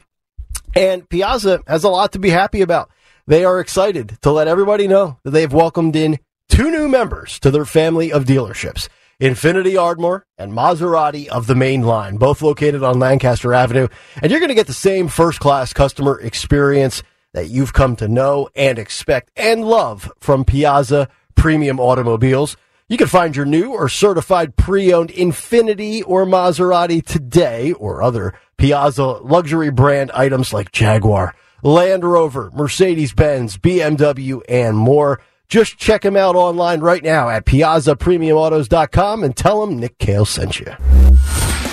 And 0.74 1.06
Piazza 1.06 1.60
has 1.66 1.84
a 1.84 1.90
lot 1.90 2.12
to 2.12 2.18
be 2.18 2.30
happy 2.30 2.62
about. 2.62 2.90
They 3.26 3.44
are 3.44 3.60
excited 3.60 4.16
to 4.22 4.30
let 4.30 4.48
everybody 4.48 4.88
know 4.88 5.18
that 5.24 5.32
they've 5.32 5.52
welcomed 5.52 5.94
in 5.94 6.18
two 6.48 6.70
new 6.70 6.88
members 6.88 7.38
to 7.40 7.50
their 7.50 7.66
family 7.66 8.10
of 8.10 8.24
dealerships. 8.24 8.88
Infiniti 9.20 9.78
Ardmore 9.78 10.24
and 10.38 10.52
Maserati 10.52 11.28
of 11.28 11.46
the 11.46 11.54
main 11.54 11.82
line, 11.82 12.16
both 12.16 12.40
located 12.40 12.82
on 12.82 12.98
Lancaster 12.98 13.52
Avenue. 13.52 13.88
And 14.22 14.30
you're 14.30 14.40
going 14.40 14.48
to 14.48 14.54
get 14.54 14.66
the 14.66 14.72
same 14.72 15.08
first 15.08 15.40
class 15.40 15.74
customer 15.74 16.18
experience 16.20 17.02
that 17.36 17.50
you've 17.50 17.74
come 17.74 17.94
to 17.94 18.08
know 18.08 18.48
and 18.56 18.78
expect 18.78 19.30
and 19.36 19.62
love 19.62 20.10
from 20.18 20.42
Piazza 20.42 21.06
Premium 21.34 21.78
Automobiles. 21.78 22.56
You 22.88 22.96
can 22.96 23.08
find 23.08 23.36
your 23.36 23.44
new 23.44 23.72
or 23.72 23.90
certified 23.90 24.56
pre-owned 24.56 25.10
Infiniti 25.10 26.02
or 26.06 26.24
Maserati 26.24 27.04
today 27.04 27.72
or 27.72 28.02
other 28.02 28.32
Piazza 28.56 29.04
luxury 29.04 29.70
brand 29.70 30.10
items 30.12 30.54
like 30.54 30.72
Jaguar, 30.72 31.34
Land 31.62 32.04
Rover, 32.04 32.50
Mercedes-Benz, 32.54 33.58
BMW, 33.58 34.40
and 34.48 34.78
more. 34.78 35.20
Just 35.46 35.76
check 35.76 36.02
them 36.02 36.16
out 36.16 36.36
online 36.36 36.80
right 36.80 37.04
now 37.04 37.28
at 37.28 37.44
piazzapremiumautos.com 37.44 39.24
and 39.24 39.36
tell 39.36 39.60
them 39.60 39.78
Nick 39.78 39.98
Kale 39.98 40.24
sent 40.24 40.58
you. 40.58 40.72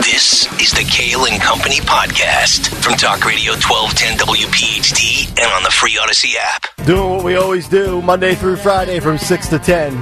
This 0.04 0.52
is 0.62 0.72
the 0.72 0.84
Kale 0.92 1.28
and 1.28 1.42
Company 1.42 1.78
podcast 1.78 2.68
from 2.84 2.96
Talk 2.96 3.24
Radio 3.24 3.54
1210 3.54 4.18
WPHT 4.18 5.30
and 5.30 5.54
on 5.54 5.64
the 5.64 5.72
free 5.72 5.94
Audacy 5.94 6.36
app. 6.38 6.66
Doing 6.86 7.10
what 7.10 7.24
we 7.24 7.38
always 7.38 7.70
do 7.70 8.02
Monday 8.02 8.36
through 8.36 8.58
Friday 8.58 9.00
from 9.00 9.18
6 9.18 9.48
to 9.48 9.60
10. 9.60 9.94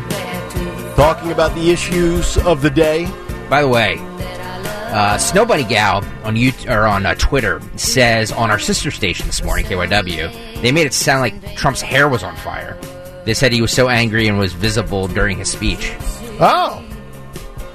Talking 0.96 1.32
about 1.32 1.54
the 1.54 1.70
issues 1.70 2.36
of 2.40 2.64
the 2.64 2.70
day. 2.72 3.06
By 3.48 3.62
the 3.62 3.68
way, 3.68 3.98
uh, 4.00 5.20
Snow 5.20 5.46
Bunny 5.46 5.66
Gal 5.66 6.04
on 6.24 6.36
you 6.36 6.52
or 6.68 6.88
on 6.88 7.06
uh, 7.06 7.14
Twitter 7.16 7.62
says 7.76 8.32
on 8.32 8.50
our 8.50 8.60
sister 8.60 8.90
station 8.90 9.28
this 9.28 9.44
morning, 9.44 9.66
KYW, 9.66 10.62
they 10.64 10.72
made 10.72 10.88
it 10.88 10.94
sound 10.94 11.22
like 11.22 11.56
Trump's 11.56 11.82
hair 11.82 12.10
was 12.10 12.24
on 12.24 12.36
fire. 12.38 12.76
They 13.24 13.36
said 13.36 13.54
he 13.54 13.62
was 13.62 13.72
so 13.72 13.88
angry 13.88 14.28
and 14.28 14.40
was 14.40 14.54
visible 14.54 15.08
during 15.08 15.38
his 15.38 15.52
speech. 15.52 15.94
Oh, 16.40 16.84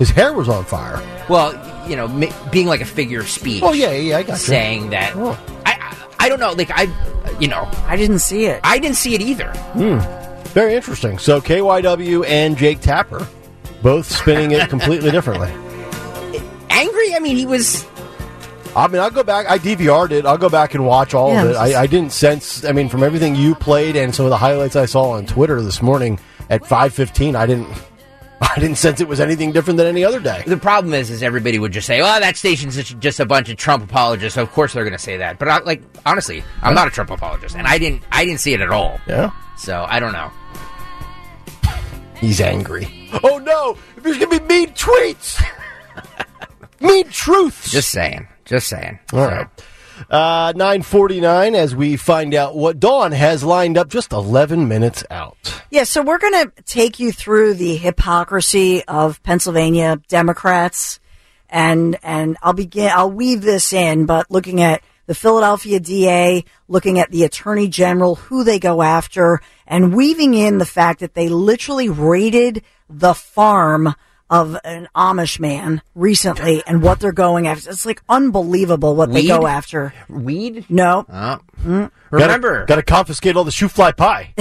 his 0.01 0.11
hair 0.11 0.33
was 0.33 0.49
on 0.49 0.65
fire. 0.65 1.01
Well, 1.29 1.53
you 1.89 1.97
know, 1.97 2.09
ma- 2.09 2.33
being 2.51 2.67
like 2.67 2.81
a 2.81 2.85
figure 2.87 3.21
of 3.21 3.29
speech. 3.29 3.63
Oh 3.65 3.73
yeah, 3.73 3.93
yeah, 3.93 4.19
I 4.19 4.23
got 4.23 4.33
you. 4.35 4.39
saying 4.39 4.91
that. 4.91 5.15
I, 5.17 5.37
I 5.67 5.97
I 6.19 6.29
don't 6.29 6.41
know. 6.41 6.53
Like 6.53 6.71
I, 6.73 6.89
you 7.41 7.49
know, 7.49 7.69
I 7.87 7.97
didn't 7.97 8.19
see 8.21 8.47
it. 8.47 8.61
I 8.65 8.79
didn't 8.79 8.97
see 8.97 9.15
it 9.15 9.21
either. 9.21 9.51
Hmm. 9.75 9.99
Very 10.49 10.75
interesting. 10.75 11.19
So 11.19 11.41
KYW 11.41 12.25
and 12.27 12.57
Jake 12.57 12.81
Tapper 12.81 13.27
both 13.83 14.07
spinning 14.11 14.53
it 14.53 14.69
completely 14.71 15.11
differently. 15.11 15.51
Angry? 16.71 17.15
I 17.15 17.19
mean, 17.21 17.37
he 17.37 17.47
was. 17.47 17.85
I 18.75 18.89
mean, 18.89 19.01
I'll 19.01 19.11
go 19.11 19.23
back. 19.23 19.47
I 19.49 19.59
DVR'd 19.59 20.13
it. 20.13 20.27
I'll 20.27 20.37
go 20.37 20.51
back 20.51 20.75
and 20.75 20.85
watch 20.87 21.15
all 21.15 21.33
Yeah, 21.33 21.41
of 21.43 21.45
it. 21.47 21.53
this 21.55 21.69
is- 21.69 21.75
I, 21.75 21.83
I 21.83 21.87
didn't 21.87 22.13
sense. 22.13 22.65
I 22.65 22.73
mean, 22.73 22.89
from 22.91 23.03
everything 23.03 23.35
you 23.35 23.55
played 23.55 23.97
and 23.97 24.15
some 24.15 24.27
of 24.27 24.31
the 24.31 24.37
highlights 24.37 24.77
I 24.77 24.85
saw 24.87 25.11
on 25.11 25.25
Twitter 25.27 25.63
this 25.63 25.81
morning 25.81 26.19
at 26.51 26.67
five 26.67 26.93
fifteen, 26.93 27.35
I 27.37 27.47
didn't. 27.47 27.69
I 28.41 28.59
didn't 28.61 28.77
sense 28.77 29.01
it 29.01 29.09
was 29.09 29.19
anything 29.21 29.53
different 29.53 29.79
than 29.79 29.87
any 29.87 30.05
other 30.05 30.21
day. 30.21 30.43
The 30.47 30.57
problem 30.59 30.93
is, 30.95 31.11
is 31.11 31.23
everybody 31.23 31.59
would 31.59 31.73
just 31.73 31.87
say, 31.87 32.01
"Oh, 32.01 32.05
that 32.05 32.37
station's 32.37 32.77
just- 32.77 33.21
a 33.21 33.25
bunch 33.27 33.49
of 33.49 33.57
Trump 33.57 33.83
apologists." 33.85 34.35
So 34.35 34.43
of 34.43 34.51
course 34.53 34.73
they're 34.75 34.85
going 34.85 34.93
to 34.93 34.99
say 34.99 35.17
that. 35.19 35.39
But 35.39 35.49
I, 35.49 35.59
like, 35.61 35.83
honestly, 36.05 36.45
I'm 36.63 36.75
not 36.75 36.87
a 36.87 36.91
Trump 36.91 37.11
apologist, 37.11 37.57
and 37.57 37.67
I 37.67 37.79
didn't, 37.79 38.03
I 38.13 38.25
didn't 38.25 38.41
see 38.41 38.53
it 38.53 38.61
at 38.61 38.71
all. 38.71 39.01
Yeah. 39.07 39.31
So 39.57 39.87
I 39.89 40.01
don't 40.01 40.13
know. 40.13 40.31
He's 42.19 42.41
angry. 42.41 43.11
Oh 43.25 43.39
no! 43.39 43.77
There's 44.03 44.19
gonna 44.19 44.41
be 44.41 44.47
mean 44.47 44.69
tweets, 44.71 45.43
mean 46.81 47.09
truths. 47.09 47.71
Just 47.71 47.91
saying. 47.91 48.27
Just 48.45 48.69
saying. 48.69 48.99
All 49.13 49.27
right. 49.27 49.47
Uh, 50.11 50.53
949 50.55 51.55
as 51.55 51.75
we 51.75 51.97
find 51.97 52.35
out 52.35 52.57
what 52.57 52.79
Dawn 52.79 53.13
has 53.13 53.43
lined 53.43 53.79
up 53.79 53.89
just 53.89 54.13
11 54.13 54.69
minutes 54.69 55.05
out. 55.11 55.63
Yeah, 55.71 55.85
so 55.85 56.03
we're 56.03 56.19
going 56.19 56.47
to 56.47 56.63
take 56.65 57.01
you 57.01 57.13
through 57.13 57.55
the 57.55 57.77
hypocrisy 57.77 58.85
of 58.85 59.23
Pennsylvania 59.23 60.01
Democrats, 60.09 61.01
and 61.49 61.99
and 62.03 62.37
I'll 62.43 62.53
begin. 62.53 62.91
I'll 62.95 63.11
weave 63.11 63.43
this 63.43 63.73
in, 63.73 64.07
but 64.07 64.31
looking 64.31 64.63
at 64.63 64.83
the 65.07 65.15
Philadelphia 65.15 65.81
DA, 65.81 66.45
looking 66.69 66.99
at 66.99 67.11
the 67.11 67.25
Attorney 67.25 67.69
General, 67.69 68.17
who 68.17 68.45
they 68.45 68.59
go 68.59 68.83
after, 68.83 69.41
and 69.67 69.95
weaving 69.95 70.35
in 70.35 70.59
the 70.59 70.67
fact 70.67 71.01
that 71.01 71.15
they 71.15 71.29
literally 71.29 71.89
raided 71.89 72.63
the 72.89 73.15
farm 73.15 73.95
of 74.29 74.57
an 74.65 74.89
Amish 74.97 75.39
man 75.39 75.83
recently, 75.95 76.63
and 76.67 76.83
what 76.83 77.01
they're 77.01 77.13
going 77.13 77.47
after. 77.47 77.71
It's 77.71 77.87
like 77.87 78.03
unbelievable 78.09 78.95
what 78.97 79.13
they 79.13 79.23
Weed? 79.23 79.29
go 79.29 79.47
after. 79.47 79.95
Weed? 80.09 80.67
No. 80.69 81.07
Oh. 81.09 81.39
Mm. 81.63 81.91
Remember, 82.11 82.65
got 82.67 82.77
to 82.77 82.83
confiscate 82.83 83.37
all 83.37 83.45
the 83.45 83.51
shoofly 83.51 83.97
pie. 83.97 84.33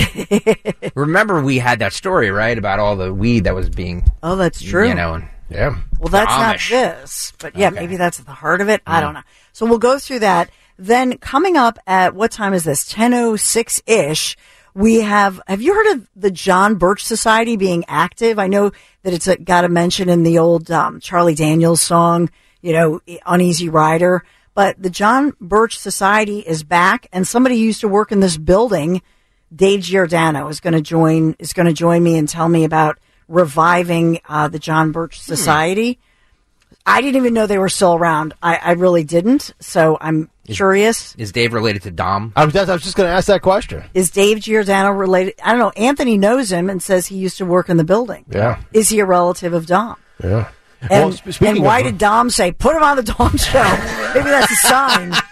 remember, 0.95 1.41
we 1.41 1.57
had 1.59 1.79
that 1.79 1.93
story 1.93 2.29
right 2.31 2.57
about 2.57 2.79
all 2.79 2.95
the 2.95 3.13
weed 3.13 3.45
that 3.45 3.55
was 3.55 3.69
being. 3.69 4.03
Oh, 4.23 4.35
that's 4.35 4.61
true. 4.61 4.87
You 4.87 4.95
know, 4.95 5.13
and 5.15 5.27
yeah. 5.49 5.77
Well, 5.99 6.09
that's 6.09 6.29
not 6.29 6.57
Amish. 6.57 6.69
this, 6.69 7.33
but 7.39 7.55
yeah, 7.55 7.67
Okay. 7.67 7.75
maybe 7.81 7.97
that's 7.97 8.19
at 8.19 8.25
the 8.25 8.31
heart 8.33 8.61
of 8.61 8.69
it. 8.69 8.81
I 8.87 9.01
don't 9.01 9.13
know. 9.13 9.21
So 9.53 9.65
we'll 9.65 9.77
go 9.79 9.99
through 9.99 10.19
that. 10.19 10.49
Then 10.77 11.17
coming 11.19 11.55
up 11.55 11.79
at 11.87 12.13
what 12.15 12.31
time 12.31 12.53
is 12.53 12.63
this? 12.65 12.85
Ten 12.85 13.13
oh 13.13 13.35
six 13.35 13.81
ish. 13.87 14.35
We 14.75 14.99
have. 14.99 15.41
Have 15.47 15.61
you 15.61 15.73
heard 15.73 15.95
of 15.95 16.09
the 16.17 16.29
John 16.29 16.75
Birch 16.75 17.03
Society 17.05 17.55
being 17.55 17.85
active? 17.87 18.37
I 18.37 18.47
know 18.47 18.71
that 19.03 19.13
it's 19.13 19.25
a, 19.25 19.37
got 19.37 19.63
a 19.63 19.69
mention 19.69 20.09
in 20.09 20.23
the 20.23 20.37
old 20.37 20.69
um, 20.69 20.99
Charlie 20.99 21.33
Daniels 21.33 21.81
song, 21.81 22.29
you 22.61 22.73
know, 22.73 22.99
Uneasy 23.25 23.69
Rider. 23.69 24.25
But 24.53 24.81
the 24.81 24.89
John 24.89 25.33
Birch 25.39 25.79
Society 25.79 26.39
is 26.39 26.63
back, 26.63 27.07
and 27.13 27.25
somebody 27.25 27.57
who 27.57 27.63
used 27.63 27.81
to 27.81 27.87
work 27.87 28.11
in 28.11 28.19
this 28.19 28.37
building, 28.37 29.01
Dave 29.53 29.81
Giordano, 29.81 30.49
is 30.49 30.59
going 30.59 30.73
to 30.73 30.81
join 30.81 31.37
is 31.39 31.53
going 31.53 31.67
to 31.67 31.73
join 31.73 32.03
me 32.03 32.17
and 32.17 32.27
tell 32.27 32.49
me 32.49 32.65
about 32.65 32.99
reviving 33.29 34.19
uh, 34.27 34.49
the 34.49 34.59
John 34.59 34.91
Birch 34.91 35.21
Society. 35.21 35.99
I 36.85 36.99
didn't 36.99 37.15
even 37.15 37.33
know 37.33 37.47
they 37.47 37.57
were 37.57 37.69
still 37.69 37.95
around. 37.95 38.33
I, 38.43 38.57
I 38.57 38.71
really 38.73 39.05
didn't. 39.05 39.53
So 39.61 39.97
I'm 40.01 40.29
curious. 40.47 41.15
Is 41.15 41.31
Dave 41.31 41.53
related 41.53 41.83
to 41.83 41.91
Dom? 41.91 42.33
I 42.35 42.45
was, 42.45 42.55
I 42.55 42.71
was 42.71 42.83
just 42.83 42.95
going 42.95 43.07
to 43.07 43.13
ask 43.13 43.27
that 43.27 43.41
question. 43.41 43.83
Is 43.93 44.11
Dave 44.11 44.39
Giordano 44.39 44.91
related? 44.91 45.35
I 45.43 45.51
don't 45.51 45.59
know. 45.59 45.71
Anthony 45.71 46.17
knows 46.17 46.51
him 46.51 46.69
and 46.69 46.81
says 46.81 47.07
he 47.07 47.17
used 47.17 47.37
to 47.37 47.45
work 47.45 47.69
in 47.69 47.77
the 47.77 47.83
building. 47.83 48.25
Yeah. 48.29 48.61
Is 48.73 48.89
he 48.89 48.99
a 48.99 49.05
relative 49.05 49.53
of 49.53 49.65
Dom? 49.65 49.97
Yeah. 50.23 50.49
And, 50.89 51.03
Well, 51.05 51.11
sp- 51.13 51.41
and 51.43 51.61
why 51.63 51.79
of- 51.79 51.85
did 51.85 51.97
Dom 51.97 52.29
say, 52.29 52.51
put 52.51 52.75
him 52.75 52.83
on 52.83 52.97
the 52.97 53.03
Dom 53.03 53.35
show? 53.37 53.63
Maybe 54.13 54.29
that's 54.29 54.51
a 54.51 54.55
sign. 54.67 55.13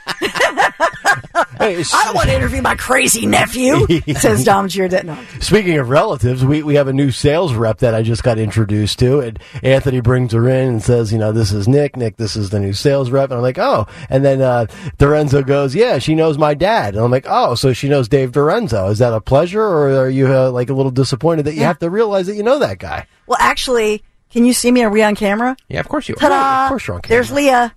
I 1.60 1.84
don't 2.06 2.16
want 2.16 2.30
to 2.30 2.36
interview 2.36 2.62
my 2.62 2.76
crazy 2.76 3.26
nephew, 3.26 3.86
says 4.16 4.44
Dom 4.44 4.68
Giordano. 4.68 5.16
No. 5.16 5.24
Speaking 5.40 5.78
of 5.78 5.90
relatives, 5.90 6.44
we, 6.44 6.62
we 6.64 6.76
have 6.76 6.88
a 6.88 6.94
new 6.94 7.12
sales 7.12 7.54
rep 7.54 7.80
that 7.80 7.94
I 7.96 8.02
just 8.02 8.24
got 8.24 8.38
introduced 8.38 9.00
to, 9.00 9.20
and 9.20 9.40
Anthony 9.62 10.02
brings 10.02 10.34
her 10.34 10.48
in 10.50 10.68
and 10.68 10.84
says, 10.84 11.12
you 11.12 11.18
know, 11.18 11.32
this 11.32 11.52
is 11.52 11.68
Nick. 11.68 11.96
Nick, 11.96 12.18
this 12.18 12.36
is 12.36 12.50
the 12.50 12.60
new 12.60 12.74
sales 12.74 13.10
rep. 13.12 13.30
And 13.30 13.38
I'm 13.38 13.42
like, 13.42 13.58
oh. 13.60 13.88
And 14.10 14.24
then 14.26 14.42
uh, 14.42 14.66
Dorenzo 14.98 15.46
goes, 15.46 15.74
yeah, 15.76 16.00
she 16.00 16.16
knows 16.16 16.38
my 16.38 16.54
dad. 16.54 16.96
And 16.96 17.04
I'm 17.04 17.12
like, 17.12 17.26
oh, 17.30 17.56
so 17.56 17.74
she 17.74 17.88
knows 17.90 18.08
Dave 18.08 18.32
Dorenzo. 18.32 18.90
Is 18.92 19.00
that 19.00 19.14
a 19.14 19.22
pleasure, 19.22 19.62
or 19.64 19.90
are 20.02 20.10
you 20.10 20.28
uh, 20.34 20.52
like 20.52 20.70
a 20.70 20.74
little 20.74 20.92
disappointed 20.92 21.46
that 21.46 21.54
you 21.56 21.64
have 21.64 21.80
to 21.80 21.90
realize 21.90 22.28
that 22.28 22.36
you 22.36 22.44
know 22.44 22.60
that 22.60 22.80
guy? 22.80 23.08
Well, 23.28 23.38
actually, 23.40 24.04
can 24.34 24.44
you 24.46 24.52
see 24.54 24.72
me? 24.72 24.84
Are 24.84 24.90
we 24.90 25.02
on 25.04 25.16
camera? 25.16 25.56
Yeah, 25.70 25.80
of 25.80 25.88
course 25.88 26.10
you 26.10 26.16
are. 26.16 26.20
Ta-da! 26.20 26.66
Of 26.66 26.70
course 26.70 26.88
you're 26.88 26.96
on 26.96 27.02
camera. 27.02 27.16
There's 27.16 27.32
Leah. 27.32 27.76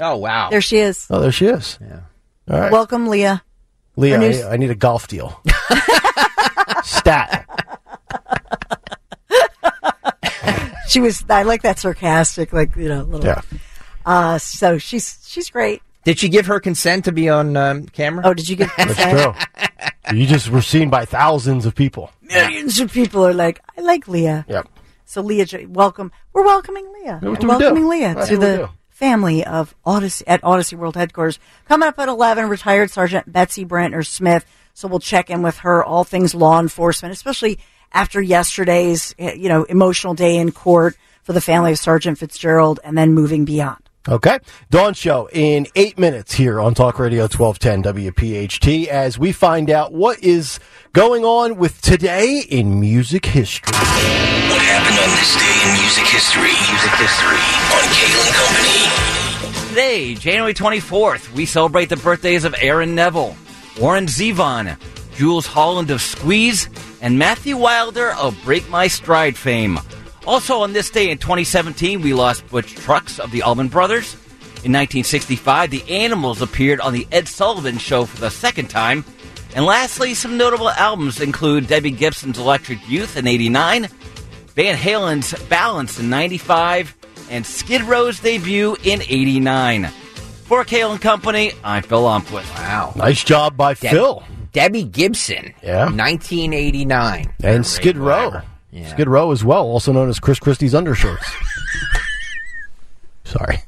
Oh 0.00 0.16
wow. 0.16 0.50
There 0.50 0.60
she 0.60 0.78
is. 0.78 1.06
Oh, 1.10 1.20
there 1.20 1.30
she 1.30 1.46
is. 1.46 1.78
Yeah. 1.80 2.00
All 2.50 2.58
right. 2.60 2.72
Welcome, 2.72 3.06
Leah. 3.08 3.42
Leah, 3.96 4.18
Her 4.18 4.24
I, 4.24 4.28
new- 4.28 4.44
I 4.46 4.56
need 4.56 4.70
a 4.70 4.74
golf 4.74 5.06
deal. 5.08 5.40
Stat. 6.82 7.46
She 10.88 11.00
was. 11.00 11.24
I 11.28 11.42
like 11.44 11.62
that 11.62 11.78
sarcastic, 11.78 12.52
like 12.52 12.74
you 12.74 12.88
know, 12.88 13.02
a 13.02 13.04
little. 13.04 13.24
Yeah. 13.26 13.42
Uh, 14.04 14.38
so 14.38 14.78
she's 14.78 15.22
she's 15.26 15.48
great. 15.50 15.82
Did 16.04 16.18
she 16.18 16.28
give 16.28 16.46
her 16.46 16.58
consent 16.58 17.04
to 17.04 17.12
be 17.12 17.28
on 17.28 17.56
um, 17.56 17.86
camera? 17.86 18.22
Oh, 18.26 18.34
did 18.34 18.48
you 18.48 18.56
give 18.56 18.72
That's 18.76 18.94
consent? 18.94 19.36
true. 19.36 20.16
You 20.18 20.26
just 20.26 20.48
were 20.48 20.62
seen 20.62 20.88
by 20.90 21.04
thousands 21.04 21.66
of 21.66 21.74
people. 21.74 22.10
Millions 22.22 22.80
of 22.80 22.90
people 22.90 23.24
are 23.24 23.34
like, 23.34 23.60
I 23.76 23.82
like 23.82 24.08
Leah. 24.08 24.46
Yep. 24.48 24.66
So 25.10 25.22
Leah, 25.22 25.44
welcome. 25.66 26.12
We're 26.32 26.44
welcoming 26.44 26.86
Leah. 26.92 27.18
We're 27.20 27.34
do 27.34 27.48
we 27.48 27.56
welcoming 27.56 27.88
Leah 27.88 28.26
to 28.26 28.36
the 28.36 28.70
family 28.90 29.44
of 29.44 29.74
Audacy 29.84 30.22
at 30.24 30.40
Audacy 30.42 30.74
World 30.74 30.94
Headquarters. 30.94 31.40
Coming 31.66 31.88
up 31.88 31.98
at 31.98 32.08
eleven, 32.08 32.48
retired 32.48 32.92
Sergeant 32.92 33.32
Betsy 33.32 33.64
Brantner 33.64 34.06
Smith. 34.06 34.46
So 34.72 34.86
we'll 34.86 35.00
check 35.00 35.28
in 35.28 35.42
with 35.42 35.58
her 35.58 35.82
all 35.82 36.04
things 36.04 36.32
law 36.32 36.60
enforcement, 36.60 37.12
especially 37.12 37.58
after 37.90 38.22
yesterday's 38.22 39.12
eh, 39.18 39.32
you 39.32 39.48
know 39.48 39.64
emotional 39.64 40.14
day 40.14 40.36
in 40.36 40.52
court 40.52 40.96
for 41.24 41.32
the 41.32 41.40
family 41.40 41.72
of 41.72 41.80
Sergeant 41.80 42.16
Fitzgerald, 42.16 42.78
and 42.84 42.96
then 42.96 43.12
moving 43.12 43.44
beyond. 43.44 43.89
Okay. 44.10 44.40
Dawn 44.70 44.94
Show 44.94 45.28
in 45.32 45.68
eight 45.76 45.96
minutes 45.96 46.32
here 46.34 46.60
on 46.60 46.74
Talk 46.74 46.98
Radio 46.98 47.28
1210 47.28 48.10
WPHT 48.10 48.88
as 48.88 49.20
we 49.20 49.30
find 49.30 49.70
out 49.70 49.92
what 49.92 50.18
is 50.18 50.58
going 50.92 51.24
on 51.24 51.58
with 51.58 51.80
today 51.80 52.40
in 52.48 52.80
music 52.80 53.24
history. 53.24 53.72
What 53.72 54.60
happened 54.62 54.98
on 54.98 55.10
this 55.14 55.36
day 55.38 55.62
in 55.62 55.78
music 55.78 56.06
history? 56.10 56.50
Music 56.50 56.90
history 56.98 57.38
on 57.70 57.86
Kale 57.94 58.20
and 58.26 58.34
Company. 58.34 59.68
Today, 59.68 60.14
January 60.16 60.54
24th, 60.54 61.32
we 61.32 61.46
celebrate 61.46 61.88
the 61.88 61.96
birthdays 61.96 62.42
of 62.42 62.52
Aaron 62.58 62.96
Neville, 62.96 63.36
Warren 63.80 64.06
Zevon, 64.06 64.76
Jools 65.14 65.46
Holland 65.46 65.92
of 65.92 66.02
Squeeze, 66.02 66.68
and 67.00 67.16
Matthew 67.16 67.56
Wilder 67.56 68.10
of 68.14 68.36
Break 68.42 68.68
My 68.70 68.88
Stride 68.88 69.36
fame. 69.36 69.78
Also 70.26 70.60
on 70.60 70.72
this 70.72 70.90
day 70.90 71.10
in 71.10 71.18
2017, 71.18 72.02
we 72.02 72.12
lost 72.14 72.46
Butch 72.48 72.74
Trucks 72.74 73.18
of 73.18 73.30
the 73.30 73.42
Allman 73.42 73.68
Brothers. 73.68 74.14
In 74.62 74.72
1965, 74.72 75.70
the 75.70 75.82
Animals 75.90 76.42
appeared 76.42 76.80
on 76.80 76.92
the 76.92 77.06
Ed 77.10 77.26
Sullivan 77.26 77.78
Show 77.78 78.04
for 78.04 78.18
the 78.20 78.30
second 78.30 78.68
time. 78.68 79.04
And 79.56 79.64
lastly, 79.64 80.14
some 80.14 80.36
notable 80.36 80.68
albums 80.70 81.20
include 81.20 81.66
Debbie 81.66 81.90
Gibson's 81.90 82.38
Electric 82.38 82.86
Youth 82.88 83.16
in 83.16 83.26
89, 83.26 83.88
Van 84.54 84.76
Halen's 84.76 85.32
Balance 85.44 85.98
in 85.98 86.10
95, 86.10 86.94
and 87.30 87.44
Skid 87.44 87.82
Row's 87.82 88.20
debut 88.20 88.76
in 88.84 89.00
89. 89.02 89.86
For 90.44 90.64
Kale 90.64 90.92
and 90.92 91.00
Company, 91.00 91.52
I'm 91.64 91.82
Phil 91.82 92.02
Lomquist. 92.02 92.54
Wow. 92.56 92.92
Nice 92.96 93.24
job 93.24 93.56
by 93.56 93.74
Deb- 93.74 93.92
Phil. 93.92 94.22
Debbie 94.52 94.84
Gibson. 94.84 95.54
Yeah. 95.62 95.84
1989. 95.84 97.32
And 97.42 97.64
Skid 97.66 97.96
Row. 97.96 98.40
Skid 98.86 99.08
Row 99.08 99.32
as 99.32 99.44
well, 99.44 99.62
also 99.64 99.92
known 99.92 100.08
as 100.08 100.20
Chris 100.20 100.38
Christie's 100.38 100.74
undershirts. 100.74 101.26
Sorry. 103.24 103.62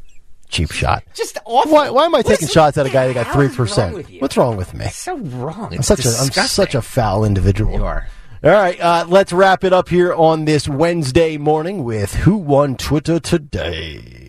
Cheap 0.49 0.71
shot. 0.71 1.03
Just 1.15 1.39
awful. 1.47 1.73
Why, 1.73 1.91
why 1.91 2.05
am 2.05 2.15
I 2.15 2.23
taking 2.23 2.47
What 2.47 2.53
shots 2.53 2.77
at 2.79 2.85
a 2.85 2.91
guy 2.91 3.07
that 3.09 3.15
got 3.15 3.33
three 3.33 3.49
percent? 3.49 4.07
What's 4.21 4.37
wrong 4.37 4.57
with 4.57 4.75
me? 4.75 4.87
So 4.89 5.17
wrong. 5.17 5.73
I'm 5.73 5.79
It's 5.79 5.89
such 5.89 6.05
a 6.05 6.09
I'm 6.09 6.31
such 6.31 6.75
a 6.75 6.83
foul 6.83 7.25
individual. 7.25 7.75
You 7.75 7.85
are. 7.85 8.07
All 8.45 8.51
right, 8.51 8.79
uh, 8.81 9.07
let's 9.09 9.33
wrap 9.33 9.63
it 9.63 9.73
up 9.73 9.89
here 9.89 10.13
on 10.13 10.47
this 10.47 10.69
Wednesday 10.69 11.39
morning 11.39 11.85
with 11.85 12.13
Who 12.17 12.37
Won 12.37 12.77
Twitter 12.77 13.21
Today. 13.21 14.22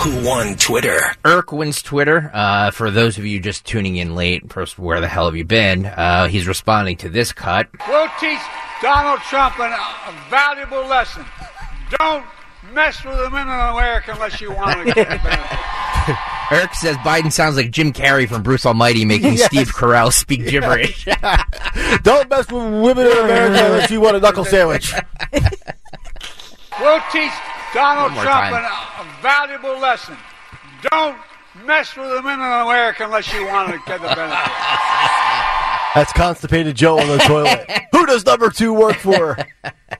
Who 0.00 0.26
won 0.26 0.56
Twitter? 0.56 0.98
Eric 1.26 1.52
wins 1.52 1.82
Twitter. 1.82 2.30
Uh, 2.32 2.70
for 2.70 2.90
those 2.90 3.18
of 3.18 3.26
you 3.26 3.38
just 3.38 3.66
tuning 3.66 3.96
in 3.96 4.14
late, 4.14 4.50
first, 4.50 4.78
where 4.78 4.98
the 5.00 5.08
hell 5.08 5.26
have 5.26 5.36
you 5.36 5.44
been? 5.44 5.84
Uh, 5.84 6.26
he's 6.26 6.46
responding 6.46 6.96
to 6.98 7.10
this 7.10 7.32
cut. 7.32 7.68
We'll 7.86 8.08
teach 8.18 8.38
Donald 8.80 9.20
Trump 9.20 9.58
an, 9.60 9.72
a 9.72 10.30
valuable 10.30 10.86
lesson. 10.86 11.24
Don't 11.98 12.24
mess 12.72 13.04
with 13.04 13.18
the 13.18 13.28
middle 13.30 13.52
America 13.52 14.12
unless 14.12 14.40
you 14.40 14.52
want 14.52 14.78
to 14.78 14.84
get 14.94 15.08
the 15.10 15.18
benefit. 15.22 16.16
Eric 16.50 16.74
says 16.74 16.96
Biden 16.98 17.30
sounds 17.30 17.56
like 17.56 17.70
Jim 17.70 17.92
Carrey 17.92 18.26
from 18.26 18.42
Bruce 18.42 18.64
Almighty 18.64 19.04
making 19.04 19.34
Yes. 19.36 19.46
Steve 19.46 19.68
Carell 19.68 20.10
speak 20.12 20.46
gibberish. 20.48 21.04
Don't 22.02 22.28
mess 22.30 22.50
with 22.50 22.62
women 22.82 23.06
in 23.06 23.12
America 23.18 23.66
unless 23.66 23.90
you 23.90 24.00
want 24.00 24.16
a 24.16 24.20
knuckle 24.20 24.46
sandwich. 24.46 24.94
We'll 26.80 27.00
teach 27.12 27.32
Donald 27.74 28.12
Trump 28.12 28.26
time. 28.26 28.54
a 28.54 29.22
valuable 29.22 29.78
lesson. 29.78 30.16
Don't 30.90 31.18
mess 31.64 31.96
with 31.96 32.08
the 32.10 32.22
men 32.22 32.38
in 32.38 32.44
America 32.44 33.04
unless 33.04 33.32
you 33.32 33.46
want 33.46 33.70
to 33.70 33.78
get 33.86 34.00
the 34.00 34.08
benefit. 34.08 34.50
That's 35.94 36.12
constipated 36.12 36.76
Joe 36.76 36.98
on 36.98 37.08
the 37.08 37.18
toilet. 37.18 37.68
Who 37.92 38.06
does 38.06 38.24
number 38.24 38.50
two 38.50 38.72
work 38.72 38.96
for? 38.96 39.36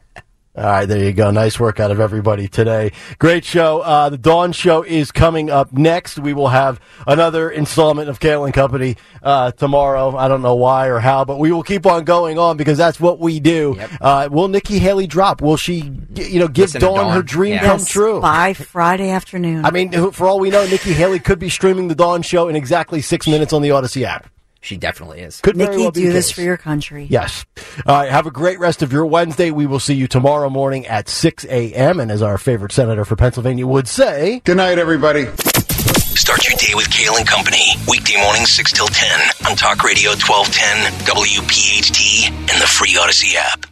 All 0.61 0.67
right, 0.67 0.85
there 0.85 1.03
you 1.03 1.15
go. 1.15 1.31
Nice 1.31 1.59
work 1.59 1.81
out 1.81 1.91
of 1.91 2.01
everybody 2.01 2.47
today. 2.47 2.93
Great 3.19 3.47
show. 3.47 3.81
Uh, 3.81 4.11
the 4.11 4.19
Dawn 4.19 4.53
Show 4.53 4.83
is 4.83 5.11
coming 5.11 5.49
up 5.49 5.73
next. 5.73 6.19
We 6.19 6.35
will 6.35 6.49
have 6.49 6.79
another 7.07 7.49
installment 7.51 8.11
of 8.11 8.21
Kale 8.21 8.45
and 8.45 8.53
Company 8.53 8.97
uh, 9.23 9.53
tomorrow. 9.53 10.15
I 10.15 10.29
don't 10.29 10.43
know 10.43 10.57
why 10.57 10.89
or 10.89 10.99
how, 10.99 11.25
but 11.25 11.39
we 11.39 11.51
will 11.51 11.63
keep 11.63 11.87
on 11.87 12.05
going 12.05 12.39
on 12.39 12.59
because 12.59 12.77
that's 12.77 13.01
what 13.01 13.19
we 13.19 13.41
do. 13.41 13.81
Uh, 14.03 14.29
will 14.31 14.49
Nikki 14.49 14.79
Haley 14.79 15.07
drop? 15.07 15.41
Will 15.41 15.57
she, 15.57 15.91
you 16.15 16.39
know, 16.41 16.49
give 16.49 16.73
Dawn, 16.73 16.97
Dawn. 17.05 17.13
her 17.15 17.23
dream 17.23 17.55
Yeah. 17.55 17.63
come 17.65 17.83
true? 17.83 18.21
by 18.21 18.53
Friday 18.53 19.09
afternoon. 19.09 19.65
I 19.65 19.71
mean, 19.71 20.13
for 20.13 20.27
all 20.29 20.41
we 20.41 20.51
know, 20.51 20.67
Nikki 20.67 20.93
Haley 20.93 21.21
could 21.21 21.39
be 21.39 21.49
streaming 21.49 21.89
the 21.89 21.95
Dawn 21.95 22.21
Show 22.21 22.49
in 22.49 22.55
exactly 22.57 23.01
six 23.01 23.27
minutes 23.27 23.55
on 23.55 23.63
the 23.63 23.71
Audacy 23.71 24.03
app. 24.03 24.29
She 24.61 24.77
definitely 24.77 25.21
is. 25.21 25.41
Could 25.41 25.57
very 25.57 25.71
Nikki, 25.71 25.83
well 25.83 25.91
do 25.91 26.13
this 26.13 26.29
case. 26.29 26.35
for 26.35 26.43
your 26.43 26.57
country. 26.57 27.07
Yes. 27.09 27.47
All 27.87 27.97
right. 27.97 28.11
Have 28.11 28.27
a 28.27 28.31
great 28.31 28.59
rest 28.59 28.83
of 28.83 28.93
your 28.93 29.07
Wednesday. 29.07 29.51
We 29.51 29.67
will 29.67 29.81
see 29.81 29.95
you 29.95 30.07
tomorrow 30.07 30.51
morning 30.51 30.87
at 30.87 31.09
6 31.09 31.45
a.m. 31.47 31.99
And 31.99 32.11
as 32.11 32.21
our 32.23 32.37
favorite 32.37 32.73
senator 32.73 33.05
for 33.05 33.17
Pennsylvania 33.17 33.67
would 33.67 33.89
say, 33.89 34.43
Good 34.45 34.59
night, 34.59 34.79
everybody. 34.79 35.27
Start 36.21 36.47
your 36.47 36.57
day 36.59 36.75
with 36.75 36.91
Kale 36.91 37.17
and 37.17 37.27
Company. 37.27 37.73
Weekday 37.89 38.21
mornings 38.23 38.51
6 38.53 38.73
till 38.73 38.89
10 38.89 39.21
on 39.49 39.57
Talk 39.57 39.83
Radio 39.83 40.11
1210, 40.11 41.07
WPHT, 41.07 42.31
and 42.31 42.61
the 42.61 42.67
free 42.67 42.95
Audacy 42.95 43.35
app. 43.37 43.70